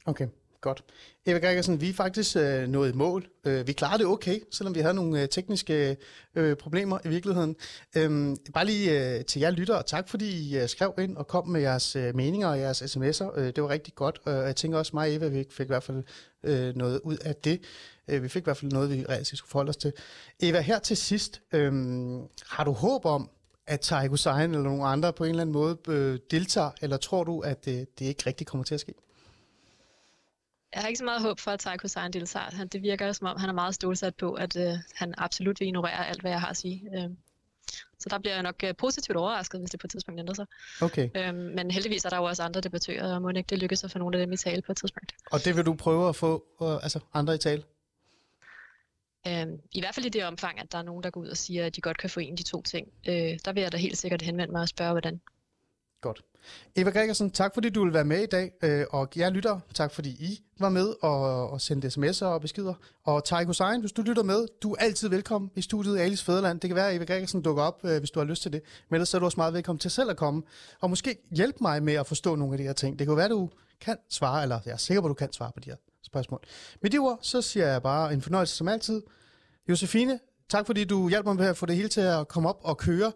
Okay. 0.06 0.28
Godt. 0.62 0.84
Eva 1.26 1.40
Gregersen, 1.40 1.82
vi 1.82 1.90
er 1.90 1.94
faktisk 1.94 2.36
øh, 2.36 2.68
nået 2.68 2.96
mål. 2.96 3.28
Øh, 3.46 3.68
vi 3.68 3.74
klarede 3.74 3.98
det 3.98 4.08
okay, 4.08 4.40
selvom 4.52 4.76
vi 4.76 4.80
havde 4.80 4.94
nogle 4.94 5.22
øh, 5.22 5.30
tekniske 5.30 5.98
øh, 6.36 6.56
problemer 6.56 7.00
i 7.06 7.08
virkeligheden. 7.08 7.56
Øhm, 7.98 8.38
bare 8.54 8.66
lige 8.66 9.16
øh, 9.18 9.26
til 9.26 9.40
jer 9.40 9.52
lytter, 9.52 9.82
tak 9.82 10.10
fordi 10.10 10.50
I 10.50 10.58
øh, 10.58 10.70
skrev 10.70 10.94
ind 11.00 11.18
og 11.18 11.28
kom 11.28 11.48
med 11.48 11.62
jeres 11.62 11.96
øh, 11.96 12.16
meninger 12.16 12.48
og 12.48 12.60
jeres 12.60 12.82
sms'er. 12.82 13.40
Øh, 13.40 13.46
det 13.46 13.64
var 13.64 13.70
rigtig 13.70 13.96
godt, 13.96 14.20
og 14.26 14.34
jeg 14.34 14.56
tænker 14.56 14.78
også 14.78 14.92
mig 14.94 15.10
og 15.10 15.16
Eva, 15.16 15.28
vi 15.28 15.46
fik 15.50 15.66
i 15.66 15.68
hvert 15.68 15.84
fald 15.84 16.04
øh, 16.44 16.76
noget 16.76 17.02
ud 17.04 17.18
af 17.18 17.36
det. 17.36 17.62
Øh, 18.08 18.24
vi 18.24 18.30
fik 18.30 18.42
i 18.42 18.44
hvert 18.44 18.58
fald 18.58 18.72
noget, 18.72 18.92
vi 18.92 19.06
reelt 19.10 19.28
skulle 19.28 19.50
forholde 19.50 19.70
os 19.70 19.78
til. 19.78 19.94
Eva, 20.40 20.60
her 20.60 20.80
til 20.80 20.98
sidst, 20.98 21.42
øh, 21.54 21.74
har 22.50 22.64
du 22.64 22.72
håb 22.72 23.06
om, 23.06 23.30
at 23.68 23.80
Taiko 23.80 24.10
Hussein 24.10 24.52
eller 24.52 24.62
nogen 24.62 24.82
andre 24.86 25.14
på 25.14 25.24
en 25.24 25.30
eller 25.30 25.42
anden 25.42 25.54
måde 25.54 25.78
øh, 25.88 26.20
deltager, 26.32 26.72
eller 26.82 26.98
tror 26.98 27.24
du, 27.24 27.40
at 27.40 27.68
øh, 27.68 27.74
det 27.74 28.06
ikke 28.06 28.24
rigtig 28.28 28.48
kommer 28.48 28.64
til 28.64 28.74
at 28.74 28.80
ske? 28.80 28.94
Jeg 30.74 30.82
har 30.82 30.88
ikke 30.88 30.98
så 30.98 31.04
meget 31.04 31.22
håb 31.22 31.40
for, 31.40 31.52
at 31.52 31.60
Taiko 31.60 31.82
Hussein 31.82 32.14
deltager. 32.14 32.66
Det 32.72 32.82
virker 32.82 33.12
som 33.12 33.28
om, 33.28 33.38
han 33.40 33.50
er 33.50 33.54
meget 33.54 33.76
stålsat 33.76 34.16
på, 34.16 34.34
at 34.34 34.58
øh, 34.58 34.74
han 34.96 35.14
absolut 35.18 35.60
vil 35.60 35.68
ignorere 35.68 36.08
alt, 36.08 36.22
hvad 36.22 36.32
jeg 36.32 36.42
har 36.42 36.48
at 36.48 36.58
sige. 36.58 36.90
Øh, 36.96 37.10
så 38.00 38.10
der 38.10 38.20
bliver 38.20 38.34
jeg 38.34 38.44
nok 38.44 38.64
øh, 38.64 38.74
positivt 38.78 39.18
overrasket, 39.18 39.60
hvis 39.60 39.70
det 39.70 39.80
på 39.80 39.88
et 39.88 39.92
tidspunkt 39.92 40.20
ændrer 40.20 40.34
sig. 40.34 40.46
Okay. 40.82 41.10
Øh, 41.16 41.36
men 41.36 41.72
heldigvis 41.72 42.06
er 42.06 42.10
der 42.10 42.18
jo 42.18 42.24
også 42.24 42.44
andre 42.44 42.62
debattører, 42.62 43.16
og 43.16 43.22
må 43.22 43.30
ikke 43.30 43.48
det 43.50 43.60
lykkes 43.60 43.84
at 43.84 43.92
få 43.92 44.00
nogle 44.00 44.18
af 44.20 44.26
dem 44.26 44.34
i 44.34 44.38
tale 44.38 44.62
på 44.62 44.72
et 44.72 44.78
tidspunkt. 44.78 45.14
Og 45.32 45.46
det 45.46 45.56
vil 45.56 45.66
du 45.66 45.74
prøve 45.76 46.10
at 46.10 46.16
få 46.16 46.46
uh, 46.60 46.74
altså 46.74 47.00
andre 47.14 47.36
i 47.36 47.38
tale? 47.38 47.64
Øh, 49.28 49.48
I 49.72 49.80
hvert 49.80 49.96
fald 49.96 50.06
i 50.06 50.10
det 50.10 50.26
omfang, 50.26 50.60
at 50.60 50.72
der 50.72 50.78
er 50.78 50.84
nogen, 50.84 51.04
der 51.04 51.10
går 51.10 51.22
ud 51.22 51.28
og 51.28 51.38
siger, 51.38 51.66
at 51.66 51.76
de 51.76 51.82
godt 51.82 51.98
kan 51.98 52.10
få 52.10 52.20
en 52.20 52.32
af 52.32 52.38
de 52.38 52.44
to 52.44 52.62
ting. 52.62 52.88
Øh, 53.08 53.40
der 53.46 53.54
vil 53.54 53.62
jeg 53.64 53.72
da 53.72 53.78
helt 53.78 53.98
sikkert 53.98 54.22
henvende 54.22 54.52
mig 54.52 54.62
og 54.62 54.70
spørge, 54.70 54.92
hvordan. 54.92 55.22
Godt. 56.02 56.22
Eva 56.76 56.90
Gregersen, 56.90 57.32
tak 57.32 57.54
fordi 57.54 57.70
du 57.70 57.84
vil 57.84 57.94
være 57.94 58.04
med 58.06 58.24
i 58.24 58.26
dag, 58.26 58.52
øh, 58.62 58.86
og 58.90 59.10
jeg 59.16 59.32
lytter, 59.32 59.60
tak 59.74 59.92
fordi 59.92 60.10
I 60.10 60.44
var 60.60 60.70
med 60.70 60.94
og, 61.02 61.50
og 61.50 61.62
sendte 61.62 61.88
sms'er 61.88 62.26
og 62.26 62.42
beskeder. 62.42 62.74
Og 63.04 63.24
Tarik 63.24 63.48
Hussein, 63.48 63.80
hvis 63.80 63.92
du 63.92 64.02
lytter 64.02 64.24
med, 64.24 64.48
du 64.62 64.72
er 64.72 64.76
altid 64.80 65.10
velkommen 65.10 65.52
i 65.56 65.62
studiet 65.62 65.98
i 65.98 66.00
Alice 66.00 66.26
Fæderland. 66.26 66.60
Det 66.60 66.70
kan 66.70 66.76
være, 66.76 66.90
at 66.90 66.96
Eva 66.96 67.04
Gregersen 67.04 67.42
dukker 67.42 67.64
op, 67.64 67.80
øh, 67.84 68.00
hvis 68.00 68.12
du 68.12 68.20
har 68.20 68.26
lyst 68.28 68.42
til 68.42 68.54
det. 68.54 68.62
Men 68.90 68.96
ellers 68.96 69.14
er 69.14 69.20
du 69.20 69.26
også 69.26 69.40
meget 69.40 69.54
velkommen 69.54 69.80
til 69.80 69.92
selv 69.92 70.10
at 70.10 70.18
komme, 70.18 70.44
og 70.80 70.90
måske 70.90 71.18
hjælpe 71.32 71.58
mig 71.62 71.84
med 71.84 71.94
at 71.94 72.08
forstå 72.08 72.36
nogle 72.36 72.54
af 72.54 72.58
de 72.58 72.64
her 72.64 72.74
ting. 72.74 73.00
Det 73.00 73.08
kan 73.08 73.18
være, 73.18 73.30
du 73.30 73.50
kan 73.82 73.98
svare, 74.10 74.44
eller 74.44 74.60
jeg 74.66 74.72
er 74.74 74.78
sikker 74.78 75.02
på, 75.02 75.08
at 75.08 75.10
du 75.10 75.14
kan 75.14 75.34
svare 75.34 75.52
på 75.56 75.60
de 75.60 75.70
her 75.70 75.78
spørgsmål. 76.04 76.40
Med 76.82 76.90
de 76.90 76.98
ord, 76.98 77.20
så 77.22 77.42
siger 77.42 77.68
jeg 77.68 77.84
bare 77.84 78.14
en 78.14 78.22
fornøjelse 78.22 78.56
som 78.56 78.68
altid. 78.68 79.02
Josefine, 79.70 80.20
tak 80.50 80.66
fordi 80.66 80.84
du 80.84 81.10
hjalp 81.10 81.26
mig 81.26 81.36
med 81.36 81.46
at 81.46 81.58
få 81.58 81.66
det 81.66 81.76
hele 81.76 81.90
til 81.90 82.02
at 82.02 82.28
komme 82.28 82.50
op 82.50 82.60
og 82.64 82.78
køre. 82.78 83.12